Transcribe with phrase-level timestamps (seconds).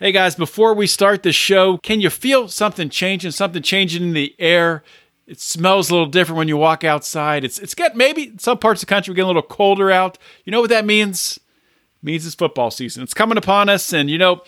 [0.00, 4.12] Hey guys, before we start the show, can you feel something changing, something changing in
[4.12, 4.84] the air?
[5.26, 7.42] It smells a little different when you walk outside.
[7.42, 10.16] It's it's get maybe some parts of the country getting a little colder out.
[10.44, 11.36] You know what that means?
[11.36, 13.02] It means it's football season.
[13.02, 14.42] It's coming upon us, and you know,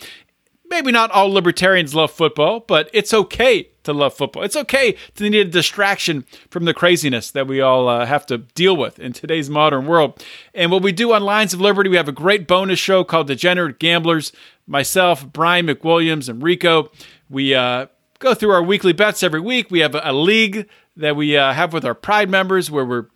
[0.71, 4.43] maybe not all libertarians love football, but it's okay to love football.
[4.43, 8.39] It's okay to need a distraction from the craziness that we all uh, have to
[8.39, 10.25] deal with in today's modern world.
[10.55, 13.27] And what we do on Lions of Liberty, we have a great bonus show called
[13.27, 14.33] Degenerate Gamblers.
[14.67, 16.93] Myself, Brian McWilliams, and Rico,
[17.29, 17.87] we uh,
[18.21, 19.69] go through our weekly bets every week.
[19.71, 23.07] We have a, league that we uh, have with our Pride members where we're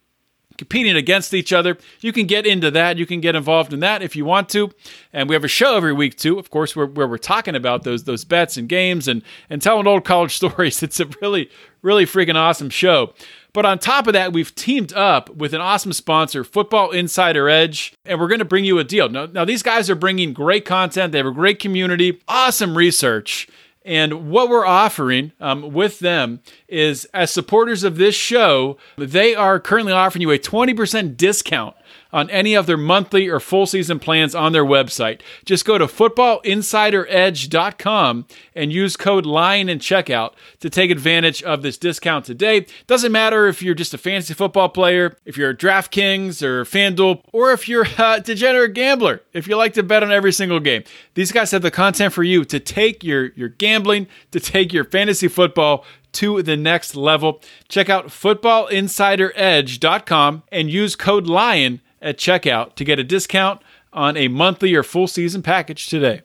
[0.57, 1.77] competing against each other.
[2.01, 2.97] You can get into that.
[2.97, 4.71] You can get involved in that if you want to.
[5.13, 7.83] And we have a show every week too, of course, where, where we're talking about
[7.83, 10.83] those those bets and games and and telling old college stories.
[10.83, 11.51] It's a really
[11.83, 13.15] really freaking awesome show.
[13.53, 17.95] But on top of that, we've teamed up with an awesome sponsor, Football Insider Edge,
[18.05, 19.09] and we're going to bring you a deal.
[19.09, 21.13] Now, now these guys are bringing great content.
[21.13, 23.47] They have a great community, awesome research.
[23.85, 29.61] And what we're offering um, with them is, as supporters of this show, they are
[29.61, 31.77] currently offering you a 20% discount
[32.15, 35.21] on any of their monthly or full season plans on their website.
[35.45, 41.77] Just go to footballinsideredge.com and use code LION in checkout to take advantage of this
[41.77, 42.67] discount today.
[42.87, 47.23] Doesn't matter if you're just a fantasy football player, if you're a DraftKings or FanDuel,
[47.33, 50.85] or if you're a degenerate gambler, if you like to bet on every single game.
[51.15, 54.85] These guys have the content for you to take your, your gambling, to take your
[54.85, 57.43] fantasy football to the next level.
[57.69, 63.61] Check out footballinsideredge.com and use code LION at checkout to get a discount
[63.93, 66.23] on a monthly or full season package today.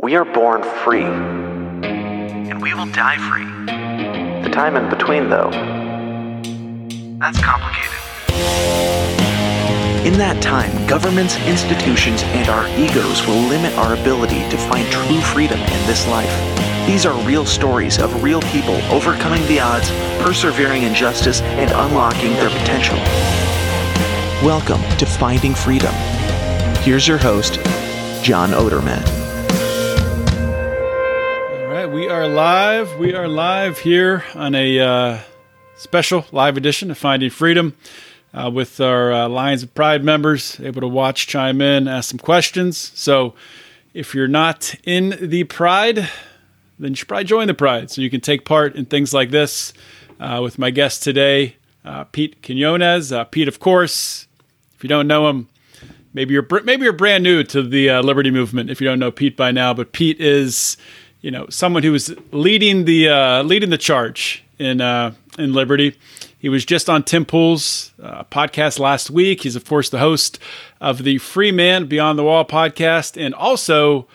[0.00, 1.04] We are born free.
[1.04, 3.44] And we will die free.
[4.42, 5.50] The time in between, though,
[7.20, 7.94] That's complicated.
[10.06, 15.20] in that time, governments, institutions, and our egos will limit our ability to find true
[15.20, 16.32] freedom in this life.
[16.86, 19.90] These are real stories of real people overcoming the odds,
[20.22, 22.96] persevering in justice, and unlocking their potential.
[24.44, 25.92] Welcome to Finding Freedom.
[26.82, 27.54] Here's your host,
[28.22, 29.04] John Odermatt.
[31.50, 32.96] All right, we are live.
[33.00, 35.18] We are live here on a uh,
[35.74, 37.76] special live edition of Finding Freedom
[38.32, 42.20] uh, with our uh, Lions of Pride members, able to watch, chime in, ask some
[42.20, 42.78] questions.
[42.94, 43.34] So
[43.92, 46.08] if you're not in the Pride,
[46.78, 49.32] then you should probably join the Pride so you can take part in things like
[49.32, 49.72] this
[50.20, 53.10] uh, with my guest today, uh, Pete Quinones.
[53.10, 54.26] Uh, Pete, of course,
[54.78, 55.48] if you don't know him,
[56.14, 58.70] maybe you're maybe you're brand new to the uh, Liberty movement.
[58.70, 60.76] If you don't know Pete by now, but Pete is,
[61.20, 65.98] you know, someone who is leading the uh, leading the charge in uh, in Liberty.
[66.38, 69.42] He was just on Tim Pool's uh, podcast last week.
[69.42, 70.38] He's of course the host
[70.80, 74.06] of the Free Man Beyond the Wall podcast, and also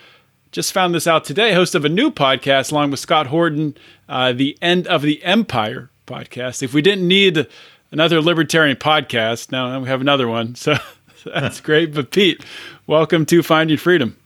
[0.50, 1.52] just found this out today.
[1.52, 3.76] Host of a new podcast along with Scott Horton,
[4.08, 6.62] uh, the End of the Empire podcast.
[6.62, 7.46] If we didn't need
[7.94, 10.56] another libertarian podcast, now we have another one.
[10.56, 10.76] So
[11.24, 11.94] that's great.
[11.94, 12.44] But Pete,
[12.88, 14.16] welcome to Finding Freedom.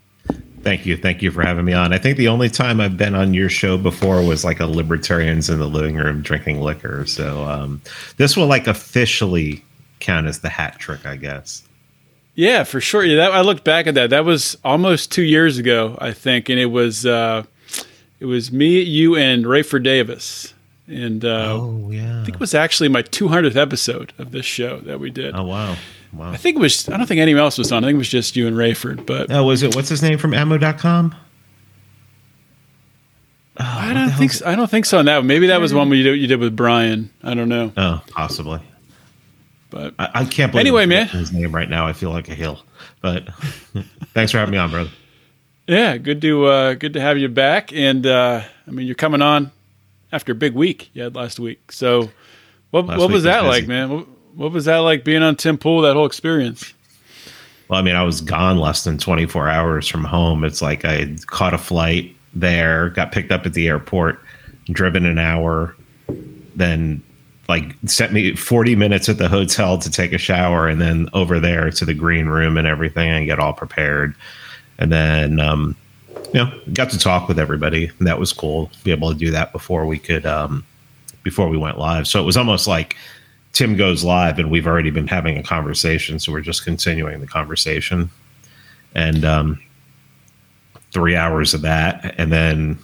[0.63, 0.97] Thank you.
[0.97, 1.93] Thank you for having me on.
[1.93, 5.51] I think the only time I've been on your show before was like a libertarians
[5.51, 7.07] in the living room drinking liquor.
[7.07, 7.81] So um,
[8.17, 9.63] this will like officially
[10.01, 11.63] count as the hat trick, I guess.
[12.35, 13.05] Yeah, for sure.
[13.05, 14.11] Yeah, that, I looked back at that.
[14.11, 17.45] That was almost two years ago, I think, and it was uh,
[18.19, 20.55] it was me, you, and Rayford Davis,
[20.89, 22.21] and uh, Oh yeah.
[22.21, 25.35] I think it was actually my 200th episode of this show that we did.
[25.37, 25.77] Oh wow.
[26.13, 26.31] Wow.
[26.33, 26.89] I think it was.
[26.89, 27.85] I don't think anyone else was on.
[27.85, 29.05] I think it was just you and Rayford.
[29.05, 31.15] But Oh, was it what's his name from ammo.com?
[33.61, 34.33] I don't think.
[34.33, 34.99] So, I don't think so.
[34.99, 37.11] On that one, maybe that was one you did, you did with Brian.
[37.23, 37.73] I don't know.
[37.77, 38.61] Oh, possibly.
[39.71, 41.09] But I, I can't believe Anyway, man.
[41.09, 41.87] his name right now.
[41.87, 42.63] I feel like a hill.
[43.03, 43.29] But
[44.15, 44.91] thanks for having me on, brother.
[45.67, 47.73] yeah, good to uh, good to have you back.
[47.73, 49.51] And uh, I mean, you're coming on
[50.13, 51.73] after a big week you had last week.
[51.73, 52.11] So,
[52.71, 53.91] what Last what was that was like, man?
[53.91, 55.83] What, what was that like being on Tim Pool?
[55.83, 56.73] That whole experience.
[57.69, 60.45] Well, I mean, I was gone less than 24 hours from home.
[60.45, 64.21] It's like I caught a flight there, got picked up at the airport,
[64.67, 65.77] driven an hour,
[66.55, 67.03] then
[67.49, 71.41] like sent me 40 minutes at the hotel to take a shower, and then over
[71.41, 74.15] there to the green room and everything and get all prepared.
[74.79, 75.77] And then, um,
[76.33, 77.91] you know, got to talk with everybody.
[78.01, 78.71] That was cool.
[78.85, 80.65] Be able to do that before we could, um,
[81.23, 82.07] before we went live.
[82.07, 82.97] So it was almost like
[83.53, 86.19] Tim goes live and we've already been having a conversation.
[86.19, 88.11] So we're just continuing the conversation.
[88.95, 89.61] And um,
[90.93, 92.15] three hours of that.
[92.19, 92.79] And then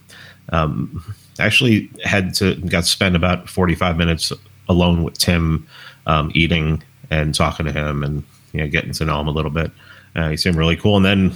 [0.51, 1.03] um,
[1.39, 4.33] actually had to got to spend about 45 minutes
[4.69, 5.67] alone with Tim
[6.07, 9.51] um, eating and talking to him and you know getting to know him a little
[9.51, 9.71] bit.
[10.17, 10.97] Uh, he seemed really cool.
[10.97, 11.35] And then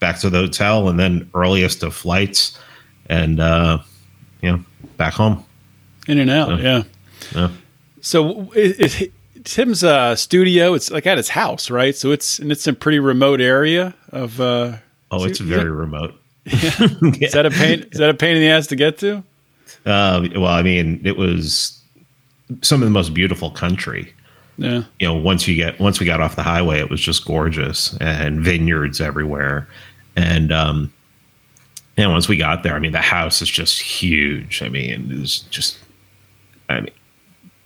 [0.00, 2.58] back to the hotel, and then earliest of flights,
[3.08, 3.78] and uh,
[4.42, 4.64] you know,
[4.96, 5.44] back home.
[6.06, 6.82] In and out, yeah.
[7.34, 7.50] Yeah.
[8.00, 9.08] So is, is
[9.44, 10.74] Tim's uh, studio?
[10.74, 11.94] It's like at his house, right?
[11.94, 14.40] So it's and it's in a pretty remote area of.
[14.40, 14.76] Uh,
[15.10, 16.14] Oh, it's so- very remote.
[16.44, 17.82] Is that a pain?
[17.92, 19.22] Is that a pain in the ass to get to?
[19.86, 21.80] Uh, well, I mean, it was
[22.60, 24.12] some of the most beautiful country.
[24.58, 24.82] Yeah.
[24.98, 27.96] You know, once you get once we got off the highway, it was just gorgeous
[28.02, 29.66] and vineyards everywhere.
[30.18, 30.92] And um,
[31.96, 34.62] and once we got there, I mean, the house is just huge.
[34.62, 35.78] I mean, it was just,
[36.68, 36.80] I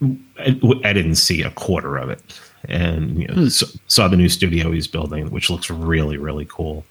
[0.00, 2.20] mean, I, I didn't see a quarter of it,
[2.68, 6.84] and you know, s- saw the new studio he's building, which looks really, really cool,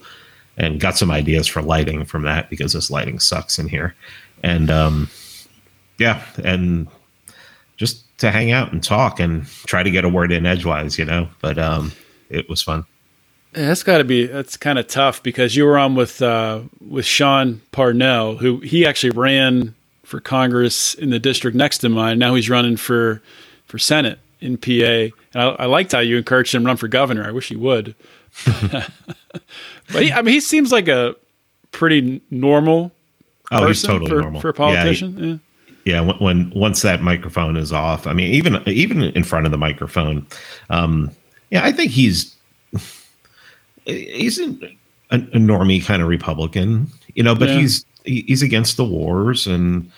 [0.57, 3.93] and got some ideas for lighting from that because this lighting sucks in here,
[4.41, 5.09] and um,
[5.99, 6.87] yeah, and
[7.77, 11.05] just to hang out and talk and try to get a word in edgewise, you
[11.05, 11.29] know.
[11.39, 11.91] But um,
[12.29, 12.83] it was fun.
[13.53, 17.05] That's got to be that's kind of tough because you were on with uh, with
[17.05, 22.17] Sean Parnell, who he actually ran for Congress in the district next to mine.
[22.19, 23.21] Now he's running for
[23.65, 24.69] for Senate in PA.
[25.33, 27.25] And I, I liked how you encouraged him to run for governor.
[27.25, 27.95] I wish he would.
[28.71, 31.15] but he, I mean, he seems like a
[31.71, 32.91] pretty normal
[33.51, 35.41] Oh, he's totally for, normal for a Yeah, he- politician.
[35.83, 39.45] Yeah, yeah when, when once that microphone is off i mean even even in front
[39.45, 40.25] of the microphone
[40.69, 41.09] um
[41.49, 42.35] yeah i think he's
[43.85, 44.61] he's an,
[45.11, 47.59] a, a normie kind of republican you know but Yeah.
[47.59, 49.89] he's he- he's against the wars and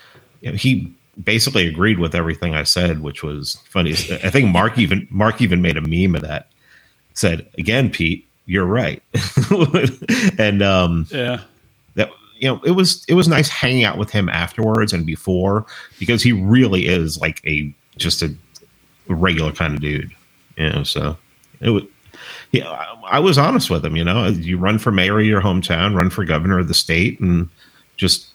[0.41, 0.91] you know, he
[1.23, 5.61] basically agreed with everything i said which was funny i think mark even mark even
[5.61, 6.47] made a meme of that
[7.13, 9.01] said again pete you're right
[10.39, 11.39] and um yeah.
[11.95, 12.09] that
[12.39, 15.65] you know it was it was nice hanging out with him afterwards and before
[15.99, 18.33] because he really is like a just a
[19.07, 20.11] regular kind of dude
[20.57, 21.15] you know so
[21.61, 21.83] it was
[22.51, 25.41] yeah I, I was honest with him you know you run for mayor of your
[25.41, 27.49] hometown run for governor of the state and
[27.97, 28.27] just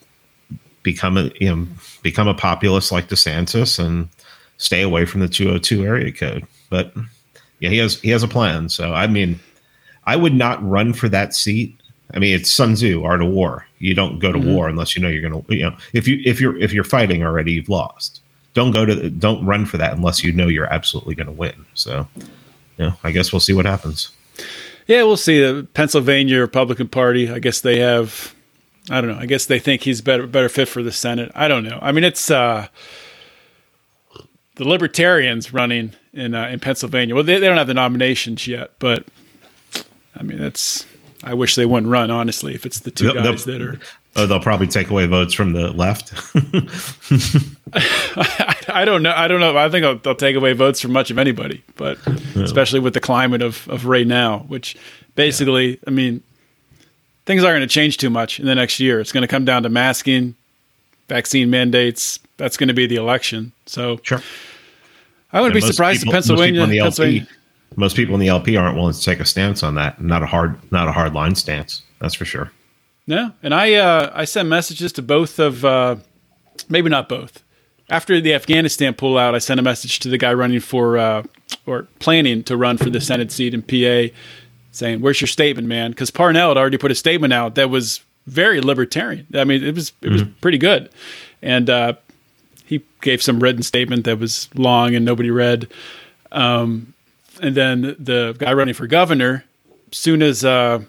[0.82, 1.66] become a you know
[2.02, 4.08] become a populist like DeSantis and
[4.56, 6.92] stay away from the 202 area code but
[7.60, 9.38] yeah he has he has a plan so I mean
[10.04, 11.78] I would not run for that seat
[12.14, 13.66] I mean, it's Sun Tzu, Art of War.
[13.78, 14.54] You don't go to mm-hmm.
[14.54, 15.54] war unless you know you're going to.
[15.56, 18.20] You know, if you if you're if you're fighting already, you've lost.
[18.54, 21.66] Don't go to don't run for that unless you know you're absolutely going to win.
[21.74, 22.08] So,
[22.78, 24.10] you know, I guess we'll see what happens.
[24.86, 25.40] Yeah, we'll see.
[25.40, 27.30] The Pennsylvania Republican Party.
[27.30, 28.34] I guess they have.
[28.90, 29.18] I don't know.
[29.18, 31.30] I guess they think he's better better fit for the Senate.
[31.34, 31.78] I don't know.
[31.82, 32.68] I mean, it's uh,
[34.54, 37.14] the Libertarians running in uh, in Pennsylvania.
[37.14, 39.04] Well, they, they don't have the nominations yet, but
[40.16, 40.86] I mean, that's.
[41.22, 42.10] I wish they wouldn't run.
[42.12, 43.78] Honestly, if it's the 2 They'll- they'll- guys that are.
[44.16, 46.12] Oh, they'll probably take away votes from the left.
[48.68, 49.12] I don't know.
[49.14, 49.56] I don't know.
[49.56, 51.98] I think they'll, they'll take away votes from much of anybody, but
[52.36, 54.76] especially with the climate of, of right now, which
[55.14, 56.22] basically, I mean,
[57.26, 59.00] things aren't going to change too much in the next year.
[59.00, 60.34] It's going to come down to masking,
[61.08, 62.18] vaccine mandates.
[62.36, 63.52] That's going to be the election.
[63.66, 64.22] So sure.
[65.32, 67.34] I wouldn't And be surprised people- if Pennsylvania, most people, in the Pennsylvania LP,
[67.76, 70.00] most people in the LP aren't willing to take a stance on that.
[70.00, 71.82] Not a hard, not a hard line stance.
[72.00, 72.50] That's for sure.
[73.06, 75.96] No, and I uh, I sent messages to both of uh,
[76.68, 77.42] maybe not both.
[77.90, 81.22] After the Afghanistan pullout, I sent a message to the guy running for uh,
[81.66, 84.14] or planning to run for the Senate seat in PA,
[84.72, 88.00] saying, "Where's your statement, man?" Because Parnell had already put a statement out that was
[88.26, 89.26] very libertarian.
[89.34, 90.90] I mean, it was it was pretty good,
[91.40, 91.94] and uh,
[92.66, 95.68] he gave some written statement that was long and nobody read.
[96.30, 96.92] Um,
[97.40, 99.44] and then the guy running for governor,
[99.90, 100.82] soon as uh,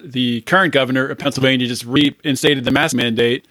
[0.00, 3.44] the current governor of Pennsylvania just reinstated the mask mandate,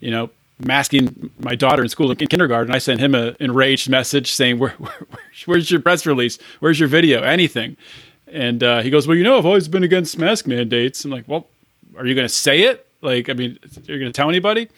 [0.00, 2.74] you know, masking my daughter in school in kindergarten.
[2.74, 5.06] I sent him an enraged message saying, Where, where,
[5.46, 6.38] "Where's your press release?
[6.60, 7.22] Where's your video?
[7.22, 7.76] Anything?"
[8.28, 11.24] And uh, he goes, "Well, you know, I've always been against mask mandates." I'm like,
[11.26, 11.46] "Well,
[11.96, 12.86] are you going to say it?
[13.00, 14.68] Like, I mean, are you're going to tell anybody?"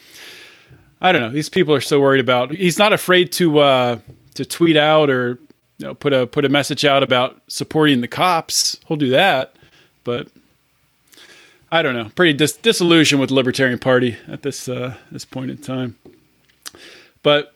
[1.01, 1.31] I don't know.
[1.31, 2.51] These people are so worried about.
[2.53, 3.99] He's not afraid to uh,
[4.35, 5.39] to tweet out or
[5.79, 8.79] you know put a put a message out about supporting the cops.
[8.87, 9.57] He'll do that,
[10.05, 10.29] but
[11.77, 12.11] I don't know.
[12.15, 15.99] Pretty dis- disillusioned with Libertarian Party at this uh, this point in time.
[17.23, 17.53] But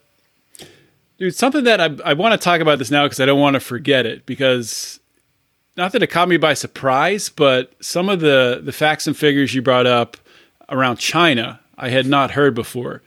[1.19, 3.55] dude, something that I I want to talk about this now because I don't want
[3.55, 5.01] to forget it because
[5.75, 9.55] not that it caught me by surprise, but some of the the facts and figures
[9.55, 10.19] you brought up
[10.69, 13.01] around China I had not heard before.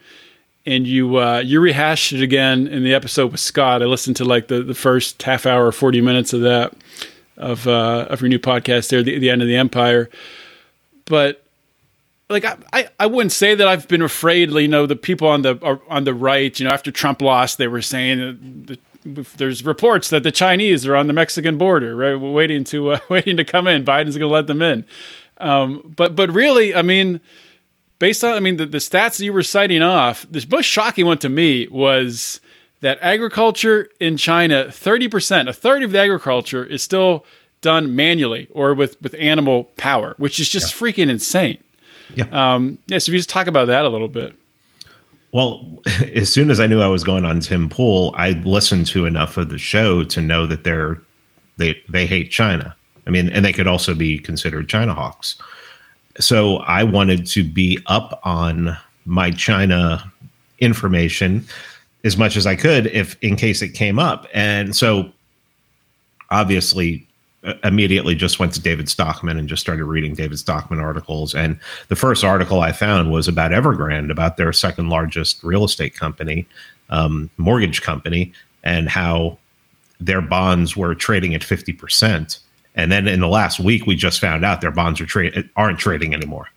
[0.66, 3.84] And you uh, you rehashed it again in the episode with Scott.
[3.84, 6.74] I listened to like the, the first half hour, forty minutes of that
[7.38, 10.10] of uh, of your new podcast there, the, the end of the empire
[11.06, 11.44] but
[12.30, 14.52] like I, I, I wouldn't say that I've been afraid.
[14.52, 16.58] You know, the people on the on the right.
[16.60, 18.80] You know, after Trump lost, they were saying the,
[19.38, 23.38] there's reports that the Chinese are on the Mexican border, right, waiting to uh, waiting
[23.38, 23.86] to come in.
[23.86, 24.86] Biden's going to let them in.
[25.38, 27.20] Um, but but really, I mean,
[28.00, 31.06] based on I mean the, the stats that you were citing off, the most shocking
[31.06, 32.40] one to me was
[32.82, 37.26] that agriculture in China, thirty percent, a third of the agriculture is still
[37.64, 40.80] done manually or with with animal power, which is just yeah.
[40.88, 41.58] freaking insane.
[42.14, 42.26] Yeah.
[42.32, 43.00] Um, yeah.
[43.00, 44.36] So if you just talk about that a little bit.
[45.32, 45.66] Well,
[46.14, 49.38] as soon as I knew I was going on Tim Pool, I listened to enough
[49.38, 51.02] of the show to know that they're
[51.58, 52.76] they they hate China.
[53.08, 55.36] I mean, and they could also be considered China hawks.
[56.20, 60.12] So I wanted to be up on my China
[60.60, 61.46] information
[62.04, 64.28] as much as I could if in case it came up.
[64.34, 65.12] And so
[66.30, 67.08] obviously
[67.64, 71.36] immediately just went to David Stockman and just started reading David Stockman articles.
[71.36, 71.60] And
[71.90, 76.48] the first article I found was about Evergrande, about their second largest real estate company,
[76.90, 78.32] um, mortgage company,
[78.64, 79.38] and how
[80.00, 82.40] their bonds were trading at 50%.
[82.76, 85.80] And then in the last week, we just found out their bonds are tra- aren't
[85.80, 86.48] trading anymore.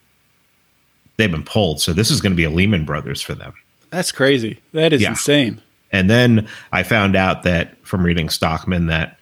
[1.16, 1.80] They've been pulled.
[1.80, 3.54] So this is going to be a Lehman Brothers for them.
[3.90, 4.60] That's crazy.
[4.72, 5.10] That is yeah.
[5.10, 5.62] insane.
[5.92, 9.15] And then I found out that from reading Stockman that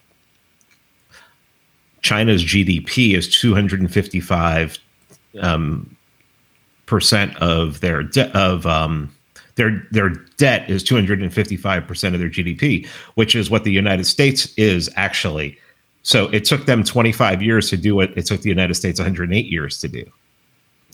[2.04, 4.78] China's GDP is 255
[5.40, 5.96] um,
[6.84, 9.10] percent of their de- of um,
[9.54, 14.52] their their debt is 255 percent of their GDP, which is what the United States
[14.58, 15.58] is actually.
[16.02, 19.46] So it took them 25 years to do what it took the United States 108
[19.46, 20.04] years to do.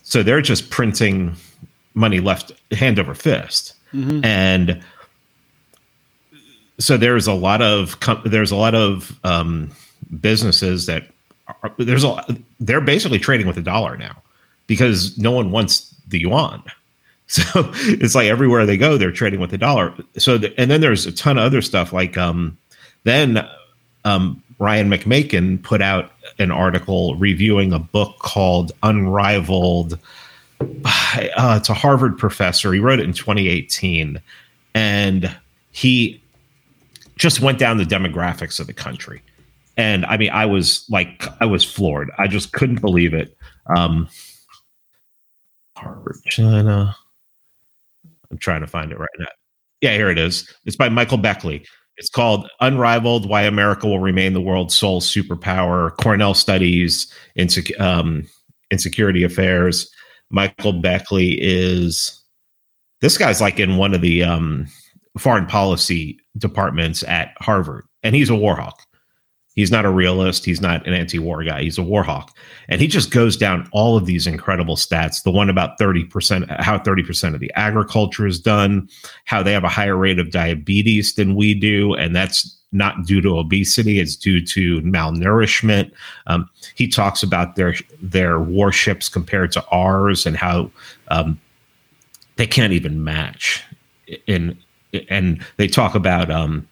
[0.05, 1.35] So they're just printing
[1.95, 4.25] money left hand over fist, mm-hmm.
[4.25, 4.81] and
[6.79, 9.73] so there's a lot of there's a lot of um,
[10.21, 11.05] businesses that
[11.63, 12.25] are, there's a
[12.59, 14.23] they're basically trading with a dollar now
[14.67, 16.63] because no one wants the yuan.
[17.33, 17.45] So
[17.85, 19.95] it's like everywhere they go, they're trading with the dollar.
[20.19, 22.59] So the, and then there's a ton of other stuff like um,
[23.05, 23.49] then
[24.05, 29.99] um, Ryan McMaken put out an article reviewing a book called Unrivaled.
[31.37, 32.73] Uh, it's a Harvard professor.
[32.73, 34.21] He wrote it in 2018,
[34.75, 35.37] and
[35.73, 36.21] he
[37.17, 39.23] just went down the demographics of the country
[39.77, 42.11] and I mean, I was like, I was floored.
[42.19, 43.37] I just couldn't believe it.
[43.75, 44.09] Um,
[45.77, 46.97] Harvard, China.
[48.31, 49.27] I'm trying to find it right now.
[49.81, 50.53] Yeah, here it is.
[50.67, 51.65] It's by Michael Beckley.
[51.97, 58.27] It's called Unrivaled Why America Will Remain the World's Sole Superpower, Cornell Studies, Insec- um,
[58.71, 59.91] Insecurity Affairs.
[60.31, 62.23] Michael Beckley is,
[63.01, 64.67] this guy's like in one of the um,
[65.19, 68.81] foreign policy departments at Harvard, and he's a war hawk.
[69.57, 70.45] He's not a realist.
[70.45, 71.63] He's not an anti-war guy.
[71.63, 72.37] He's a war hawk.
[72.69, 75.23] And he just goes down all of these incredible stats.
[75.23, 78.89] The one about 30%, how 30% of the agriculture is done,
[79.25, 81.95] how they have a higher rate of diabetes than we do.
[81.95, 85.91] And that's not due to obesity, it's due to malnourishment.
[86.29, 90.71] Um, he talks about their their warships compared to ours and how
[91.09, 91.41] um,
[92.37, 93.65] they can't even match.
[94.27, 94.57] In
[95.09, 96.69] and they talk about um,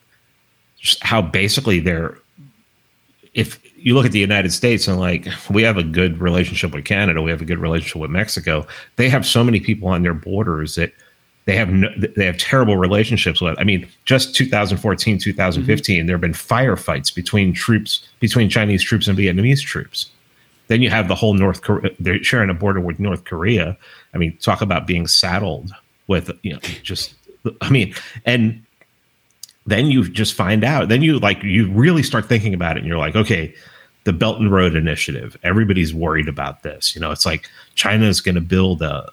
[1.00, 2.16] how basically they're
[3.38, 6.84] if you look at the United States and like we have a good relationship with
[6.84, 8.66] Canada, we have a good relationship with Mexico.
[8.96, 10.92] They have so many people on their borders that
[11.44, 13.56] they have no, they have terrible relationships with.
[13.56, 16.06] I mean, just 2014, 2015, mm-hmm.
[16.08, 20.10] there have been firefights between troops between Chinese troops and Vietnamese troops.
[20.66, 21.92] Then you have the whole North Korea.
[22.00, 23.78] They're sharing a border with North Korea.
[24.14, 25.70] I mean, talk about being saddled
[26.08, 27.14] with you know just.
[27.60, 27.94] I mean,
[28.26, 28.64] and
[29.68, 30.88] then you just find out.
[30.88, 33.54] Then you like you really start thinking about it, and you're like, okay,
[34.04, 35.36] the Belt and Road Initiative.
[35.42, 36.94] Everybody's worried about this.
[36.94, 39.08] You know, it's like China is going to build a,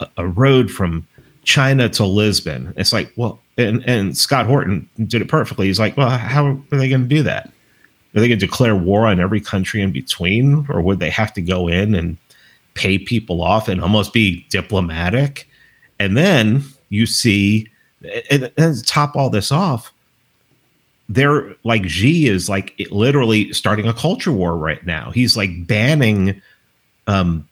[0.00, 1.06] a, a road from
[1.44, 2.74] China to Lisbon.
[2.76, 5.66] It's like, well, and and Scott Horton did it perfectly.
[5.66, 7.46] He's like, well, how are they going to do that?
[8.14, 11.32] Are they going to declare war on every country in between, or would they have
[11.34, 12.16] to go in and
[12.74, 15.48] pay people off and almost be diplomatic?
[15.98, 17.68] And then you see
[18.30, 19.92] and, and top all this off,
[21.08, 25.10] they're like Xi is like literally starting a culture war right now.
[25.10, 26.40] He's like banning
[27.06, 27.48] um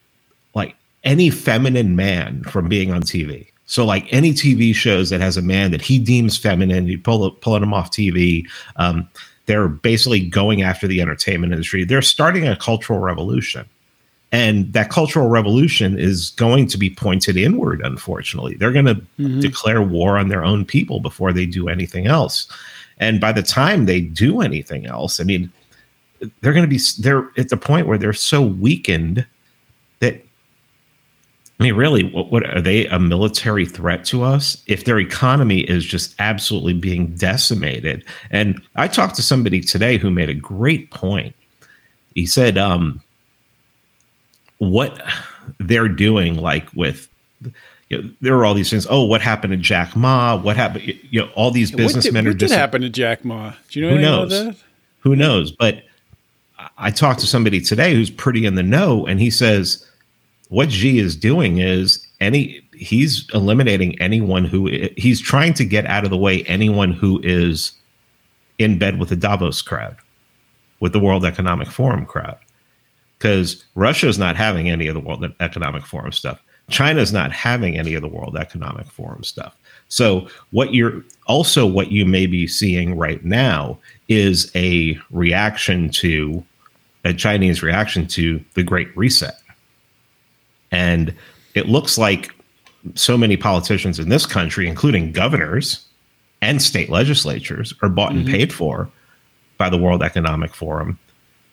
[0.54, 0.74] like
[1.04, 3.46] any feminine man from being on TV.
[3.66, 7.30] So like any TV shows that has a man that he deems feminine, you pull
[7.30, 8.46] pulling him off TV.
[8.76, 9.08] Um,
[9.46, 11.84] they're basically going after the entertainment industry.
[11.84, 13.66] They're starting a cultural revolution.
[14.33, 18.56] And that cultural revolution is going to be pointed inward, unfortunately.
[18.56, 19.40] They're going to mm-hmm.
[19.40, 22.50] declare war on their own people before they do anything else.
[22.99, 25.52] And by the time they do anything else, I mean,
[26.40, 29.26] they're going to be, they're at the point where they're so weakened
[30.00, 30.14] that,
[31.59, 34.62] I mean, really, what, what are they a military threat to us?
[34.66, 38.04] If their economy is just absolutely being decimated.
[38.30, 41.35] And I talked to somebody today who made a great point.
[42.14, 43.02] He said, um,
[44.58, 45.02] what
[45.58, 47.08] they're doing, like with
[47.88, 48.86] you know, there are all these things.
[48.88, 50.36] Oh, what happened to Jack Ma?
[50.36, 50.84] What happened?
[51.10, 53.52] You know, all these businessmen what did, are what did just happen to Jack Ma?
[53.68, 54.32] Do you know Who knows?
[54.32, 54.62] about that?
[55.06, 55.52] who knows?
[55.52, 55.84] But
[56.78, 59.86] I talked to somebody today who's pretty in the know, and he says
[60.48, 66.02] what Xi is doing is any he's eliminating anyone who he's trying to get out
[66.02, 67.72] of the way anyone who is
[68.58, 69.96] in bed with the Davos crowd,
[70.80, 72.38] with the World Economic Forum crowd,
[73.18, 76.42] because Russia's not having any of the World Economic Forum stuff.
[76.68, 79.56] China's not having any of the World Economic Forum stuff.
[79.88, 86.44] So what you're also what you may be seeing right now is a reaction to
[87.04, 89.37] a Chinese reaction to the Great Reset.
[90.73, 91.14] And
[91.54, 92.35] it looks like
[92.94, 95.87] so many politicians in this country, including governors
[96.42, 98.35] and state legislatures, are bought and mm-hmm.
[98.35, 98.90] paid for
[99.56, 100.99] by the World Economic Forum.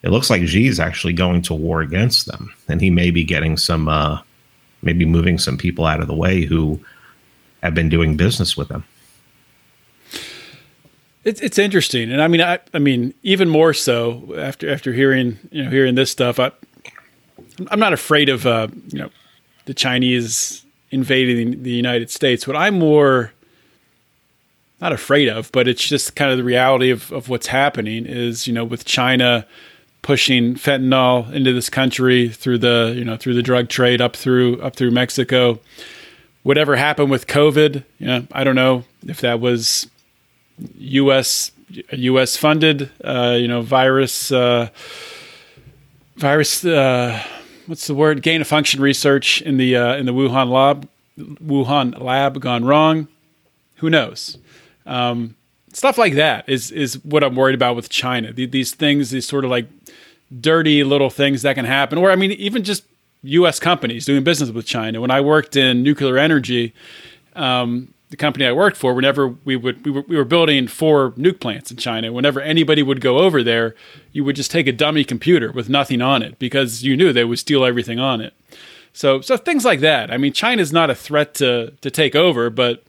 [0.04, 3.24] It looks like Xi is actually going to war against them, and he may be
[3.24, 4.20] getting some, uh,
[4.82, 6.78] maybe moving some people out of the way who
[7.62, 8.84] have been doing business with them.
[11.24, 15.38] It's it's interesting, and I mean, I I mean, even more so after after hearing
[15.50, 16.38] you know hearing this stuff.
[16.38, 16.52] I
[17.68, 19.10] I'm not afraid of uh, you know
[19.64, 22.46] the Chinese invading the United States.
[22.46, 23.32] What I'm more
[24.82, 28.46] not afraid of, but it's just kind of the reality of of what's happening is
[28.46, 29.46] you know with China
[30.04, 34.60] pushing fentanyl into this country through the you know through the drug trade up through
[34.62, 35.58] up through Mexico.
[36.44, 39.90] Whatever happened with COVID, you know, I don't know if that was
[40.76, 41.50] U.S.
[41.90, 42.36] U.S.
[42.36, 44.68] funded, uh, you know, virus, uh,
[46.16, 46.62] virus.
[46.66, 47.20] Uh,
[47.66, 48.20] what's the word?
[48.20, 50.86] Gain of function research in the uh, in the Wuhan lab,
[51.18, 53.08] Wuhan lab gone wrong.
[53.76, 54.36] Who knows?
[54.84, 55.34] Um,
[55.72, 58.34] stuff like that is is what I'm worried about with China.
[58.34, 59.66] These things, these sort of like
[60.40, 62.84] dirty little things that can happen, or I mean, even just
[63.22, 63.58] U.S.
[63.58, 65.00] companies doing business with China.
[65.00, 66.74] When I worked in nuclear energy,
[67.34, 71.12] um, the company I worked for, whenever we would we were, we were building four
[71.12, 72.12] nuke plants in China.
[72.12, 73.74] Whenever anybody would go over there,
[74.12, 77.24] you would just take a dummy computer with nothing on it because you knew they
[77.24, 78.34] would steal everything on it.
[78.92, 80.12] So so things like that.
[80.12, 82.84] I mean, China's not a threat to to take over, but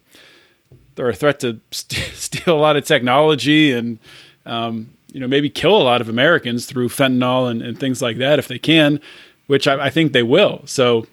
[0.94, 3.98] they're a threat to st- steal a lot of technology and
[4.44, 8.18] um, you know maybe kill a lot of Americans through fentanyl and, and things like
[8.18, 9.00] that if they can,
[9.46, 10.60] which I, I think they will.
[10.66, 11.06] So.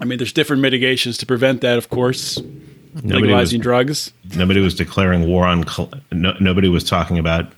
[0.00, 2.40] I mean, there's different mitigations to prevent that, of course.
[2.94, 4.12] Nobody legalizing was, drugs.
[4.36, 5.64] nobody was declaring war on.
[6.12, 7.52] No, nobody was talking about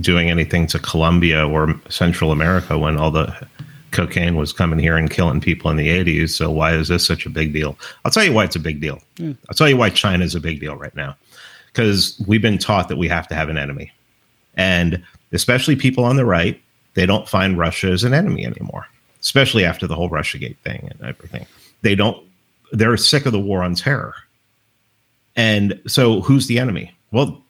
[0.00, 3.46] doing anything to Colombia or Central America when all the
[3.90, 6.30] cocaine was coming here and killing people in the 80s.
[6.30, 7.78] So why is this such a big deal?
[8.04, 9.00] I'll tell you why it's a big deal.
[9.20, 11.16] I'll tell you why China is a big deal right now.
[11.66, 13.92] Because we've been taught that we have to have an enemy.
[14.58, 16.60] And especially people on the right,
[16.94, 18.86] they don't find Russia as an enemy anymore,
[19.20, 21.46] especially after the whole Russiagate thing and everything.
[21.82, 22.22] They don't,
[22.72, 24.14] they're sick of the war on terror.
[25.36, 26.92] And so who's the enemy?
[27.12, 27.40] Well,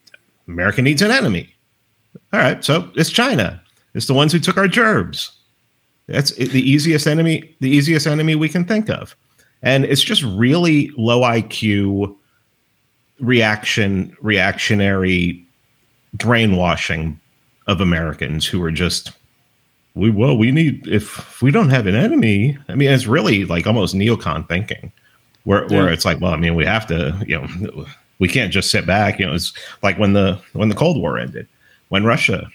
[0.47, 1.53] America needs an enemy.
[2.33, 3.61] All right, so it's China.
[3.95, 5.33] It's the ones who took our gerbs.
[6.07, 9.17] That's the easiest enemy, the easiest enemy we can think of.
[9.63, 12.15] And it's just really low IQ
[13.21, 15.48] reaction, reactionary
[16.15, 17.19] brainwashing
[17.67, 19.13] of Americans who are just
[19.95, 22.57] we well, we need if, if we don't have an enemy.
[22.69, 24.93] I mean, it's really like almost neocon thinking
[25.45, 27.87] where where it's like, well, I mean, we have to, you know,
[28.19, 29.19] we can't just sit back.
[29.19, 31.49] You know, it's like when the when the Cold War ended,
[31.89, 32.49] when Russia,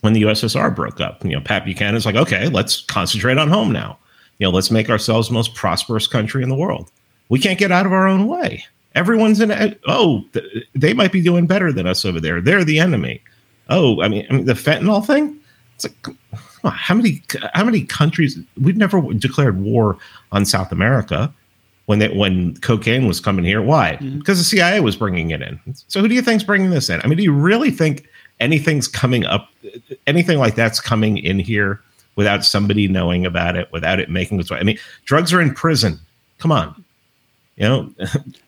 [0.00, 1.24] when the USSR broke up.
[1.24, 3.98] You know, Pat Buchanan's like, okay, let's concentrate on home now.
[4.38, 6.90] You know, let's make ourselves the most prosperous country in the world.
[7.28, 8.64] We can't get out of our own way.
[8.96, 9.78] Everyone's in.
[9.86, 12.40] Oh, th- they might be doing better than us over there.
[12.40, 13.22] They're the enemy.
[13.68, 15.38] Oh, I mean, I mean the fentanyl thing.
[15.74, 16.16] It's like,
[16.64, 17.22] on, how many
[17.54, 18.38] how many countries?
[18.60, 19.98] We've never declared war
[20.32, 21.32] on South America
[21.86, 23.62] when they, when cocaine was coming here.
[23.62, 23.98] Why?
[24.00, 24.18] Mm-hmm.
[24.18, 25.60] Because the CIA was bringing it in.
[25.88, 27.00] So who do you think's bringing this in?
[27.02, 28.06] I mean, do you really think
[28.40, 29.48] anything's coming up,
[30.06, 31.82] anything like that's coming in here
[32.16, 34.58] without somebody knowing about it, without it making its way?
[34.58, 35.98] I mean, drugs are in prison.
[36.38, 36.84] Come on,
[37.56, 37.92] you know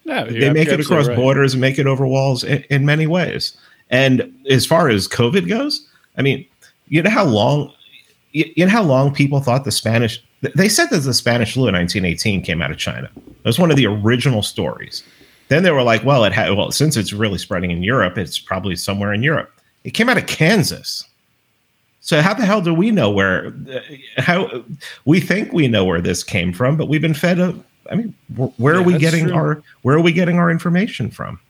[0.05, 1.17] No, they make it across right.
[1.17, 3.57] borders and make it over walls in, in many ways.
[3.91, 6.47] And as far as COVID goes, I mean,
[6.89, 7.73] you know how long,
[8.33, 10.23] you, you know how long people thought the Spanish.
[10.55, 13.11] They said that the Spanish flu in 1918 came out of China.
[13.17, 15.03] It was one of the original stories.
[15.49, 18.39] Then they were like, well, it had well since it's really spreading in Europe, it's
[18.39, 19.53] probably somewhere in Europe.
[19.85, 21.05] It came out of Kansas.
[22.01, 23.53] So how the hell do we know where?
[24.19, 24.65] How
[25.05, 27.55] we think we know where this came from, but we've been fed a.
[27.91, 29.35] I mean, where Yeah, are we getting true.
[29.35, 31.41] our where are we getting our information from?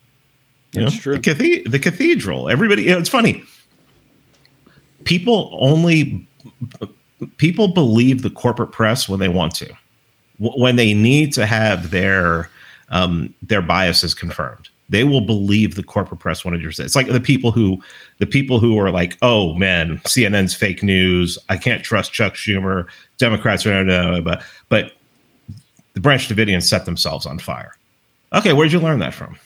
[0.72, 1.18] You That's know, true.
[1.18, 2.48] The, the cathedral.
[2.48, 2.82] Everybody.
[2.84, 3.42] You know, it's funny.
[5.04, 6.26] People only
[7.38, 9.72] people believe the corporate press when they want to,
[10.38, 12.50] when they need to have their
[12.90, 14.68] um, their biases confirmed.
[14.90, 16.80] They will believe the corporate press 100%.
[16.80, 17.82] It's like the people who
[18.18, 21.38] the people who are like, oh man, CNN's fake news.
[21.50, 22.86] I can't trust Chuck Schumer.
[23.18, 24.92] Democrats are no, no, but but
[25.98, 27.74] the Branch Davidians set themselves on fire.
[28.32, 29.36] Okay, where'd you learn that from?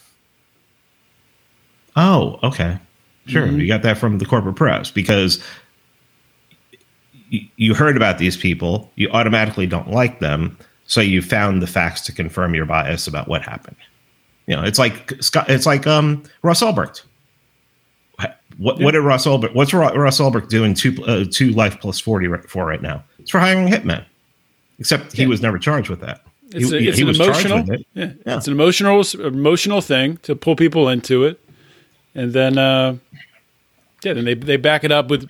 [1.97, 2.79] Oh, okay.
[3.25, 3.47] Sure.
[3.47, 5.43] You got that from the corporate press because
[7.33, 11.67] y- you heard about these people, you automatically don't like them, so you found the
[11.67, 13.77] facts to confirm your bias about what happened.
[14.47, 17.03] You know, it's like Scott, it's like um, Ross Ulbricht.
[18.59, 19.55] What what did Ross Ulbricht?
[19.55, 23.03] What's Ross Ulbricht doing two uh, two life plus forty for right now?
[23.19, 24.05] It's for hiring hitmen.
[24.79, 26.23] Except he was never charged with that.
[26.55, 27.87] It's, he, a, it's he an was emotional, it.
[27.95, 28.37] yeah, Yeah.
[28.37, 31.41] it's an emotional, emotional thing to pull people into it,
[32.15, 32.97] and then, uh,
[34.05, 35.29] yeah, then they they back it up with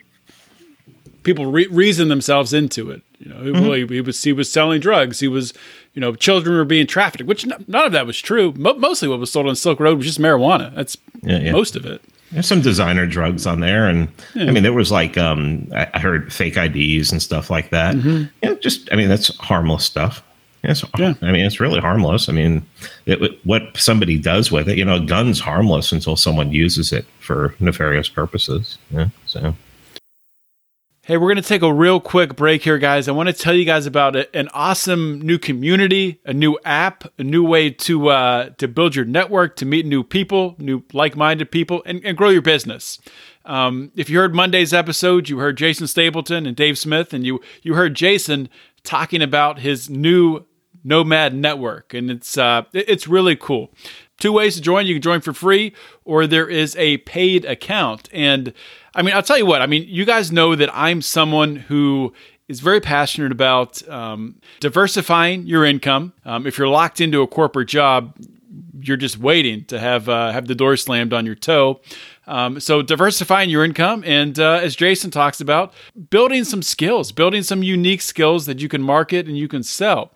[1.22, 3.02] people re- reason themselves into it.
[3.18, 3.62] You know, Mm-hmm.
[3.62, 5.20] well, he, he was he was selling drugs.
[5.20, 5.52] He was,
[5.94, 8.52] you know, children were being trafficked, which n- none of that was true.
[8.56, 10.74] Mo- mostly, what was sold on Silk Road was just marijuana.
[10.74, 11.52] That's Yeah, yeah.
[11.52, 12.02] most of it.
[12.32, 15.98] There's some designer drugs on there, and I mean, there was like um, I I
[15.98, 17.94] heard fake IDs and stuff like that.
[18.42, 20.22] Yeah, just I mean, that's harmless stuff.
[20.62, 20.84] It's.
[20.96, 21.14] Yeah.
[21.22, 22.28] I mean, it's really harmless.
[22.28, 22.64] I mean,
[23.06, 27.04] it, what somebody does with it, you know, a gun's harmless until someone uses it
[27.18, 28.78] for nefarious purposes.
[28.90, 29.54] Yeah, so
[31.04, 33.08] Hey, we're going to take a real quick break here, guys.
[33.08, 37.24] I want to tell you guys about an awesome new community, a new app, a
[37.24, 41.82] new way to uh, to build your network, to meet new people, new like-minded people,
[41.86, 43.00] and, and grow your business.
[43.44, 47.40] Um, if you heard Monday's episode, you heard Jason Stapleton and Dave Smith, and you
[47.62, 48.48] you heard Jason
[48.84, 50.44] talking about his new
[50.84, 53.72] Nomad Network, and it's uh, it's really cool.
[54.18, 58.08] Two ways to join: you can join for free, or there is a paid account.
[58.12, 58.52] And
[58.94, 59.62] I mean, I'll tell you what.
[59.62, 62.12] I mean, you guys know that I'm someone who
[62.48, 66.12] is very passionate about um, diversifying your income.
[66.24, 68.16] Um, if you're locked into a corporate job,
[68.80, 71.80] you're just waiting to have uh, have the door slammed on your toe.
[72.26, 75.74] Um, so diversifying your income, and uh, as Jason talks about,
[76.10, 80.12] building some skills, building some unique skills that you can market and you can sell.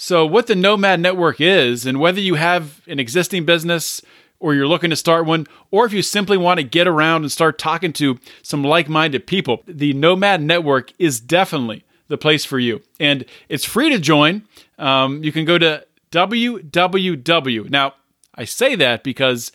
[0.00, 4.00] So what the Nomad Network is, and whether you have an existing business
[4.38, 7.32] or you're looking to start one, or if you simply want to get around and
[7.32, 12.80] start talking to some like-minded people, the Nomad Network is definitely the place for you.
[13.00, 14.44] And it's free to join.
[14.78, 17.68] Um, you can go to www.
[17.68, 17.94] Now,
[18.36, 19.50] I say that because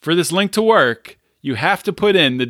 [0.00, 2.46] for this link to work, you have to put in the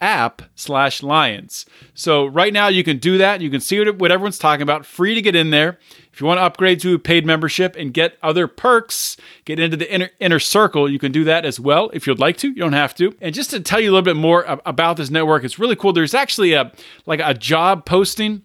[0.00, 1.66] www.nomadnetwork.app slash lions.
[1.94, 3.40] So right now you can do that.
[3.40, 4.86] You can see what, what everyone's talking about.
[4.86, 5.78] Free to get in there.
[6.12, 9.76] If you want to upgrade to a paid membership and get other perks, get into
[9.76, 12.48] the inner, inner circle, you can do that as well if you'd like to.
[12.48, 13.14] You don't have to.
[13.20, 15.92] And just to tell you a little bit more about this network, it's really cool.
[15.92, 16.72] There's actually a
[17.04, 18.42] like a job posting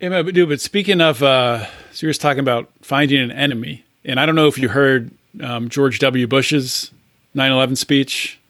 [0.00, 3.84] Yeah, but dude, but speaking of, uh, so you're just talking about finding an enemy.
[4.04, 5.10] And I don't know if you heard
[5.42, 6.26] um, George W.
[6.26, 6.90] Bush's
[7.34, 8.40] 9 11 speech,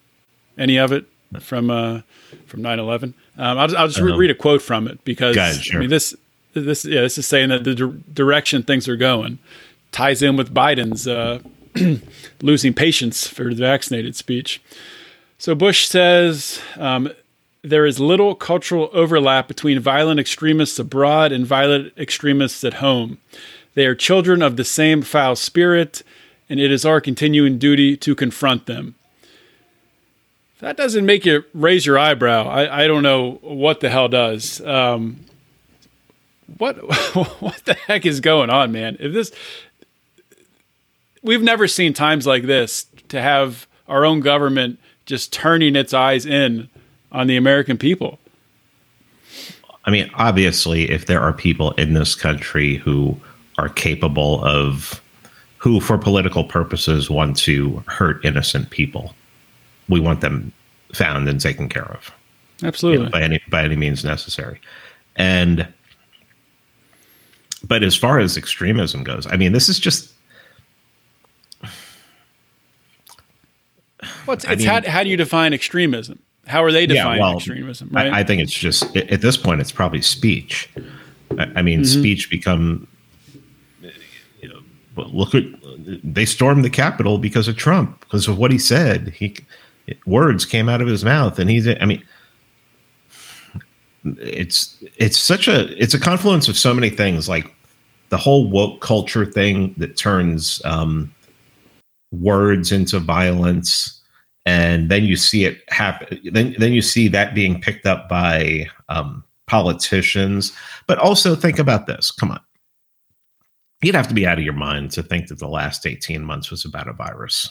[0.57, 1.05] any of it
[1.39, 2.01] from uh,
[2.47, 3.13] from 9 11.
[3.37, 5.77] Um, I'll, I'll just re- read a quote from it because Go ahead, sure.
[5.77, 6.15] I mean, this,
[6.53, 9.39] this, yeah, this is saying that the dir- direction things are going
[9.91, 11.39] ties in with Biden's uh,
[12.41, 14.61] losing patience for the vaccinated speech.
[15.37, 17.11] So Bush says um,
[17.63, 23.17] there is little cultural overlap between violent extremists abroad and violent extremists at home.
[23.73, 26.03] They are children of the same foul spirit,
[26.49, 28.95] and it is our continuing duty to confront them.
[30.59, 34.61] That doesn't make you raise your eyebrow, I, I don't know what the hell does.
[34.61, 35.25] Um,
[36.57, 36.75] what
[37.41, 38.97] what the heck is going on, man?
[38.99, 39.31] If this
[41.23, 46.25] we've never seen times like this to have our own government just turning its eyes
[46.25, 46.69] in
[47.11, 48.19] on the American people.
[49.85, 53.19] I mean, obviously, if there are people in this country who
[53.57, 55.01] are capable of,
[55.57, 59.15] who for political purposes want to hurt innocent people,
[59.89, 60.53] we want them
[60.93, 62.11] found and taken care of
[62.63, 63.09] Absolutely.
[63.09, 64.59] by any by any means necessary.
[65.15, 65.67] And
[67.63, 70.11] but as far as extremism goes, I mean, this is just
[74.31, 76.19] Well, it's, I it's mean- how, how do you define extremism?
[76.47, 77.91] How are they defining well, extremism?
[77.93, 78.13] I- Right?
[78.13, 80.69] I, think it's just at at this point, it's probably speech.
[81.37, 81.99] I, I mean, Mm-hmm.
[81.99, 82.87] speech become.
[84.41, 84.61] You know,
[84.95, 85.43] look at
[86.03, 89.09] they stormed the Capitol because of Trump because of what he said.
[89.09, 89.35] He
[90.05, 91.67] words came out of his mouth, and he's.
[91.67, 92.01] I mean,
[94.03, 97.53] it's it's such a it's a confluence of so many things like
[98.09, 101.13] the whole woke culture thing that turns um,
[102.11, 104.00] words into violence
[104.45, 108.67] and then you see it happen then then you see that being picked up by
[108.89, 110.53] um, politicians.
[110.87, 112.09] But also think about this.
[112.09, 112.39] Come on.
[113.81, 116.49] You'd have to be out of your mind to think that the last 18 months
[116.49, 117.49] was about a virus.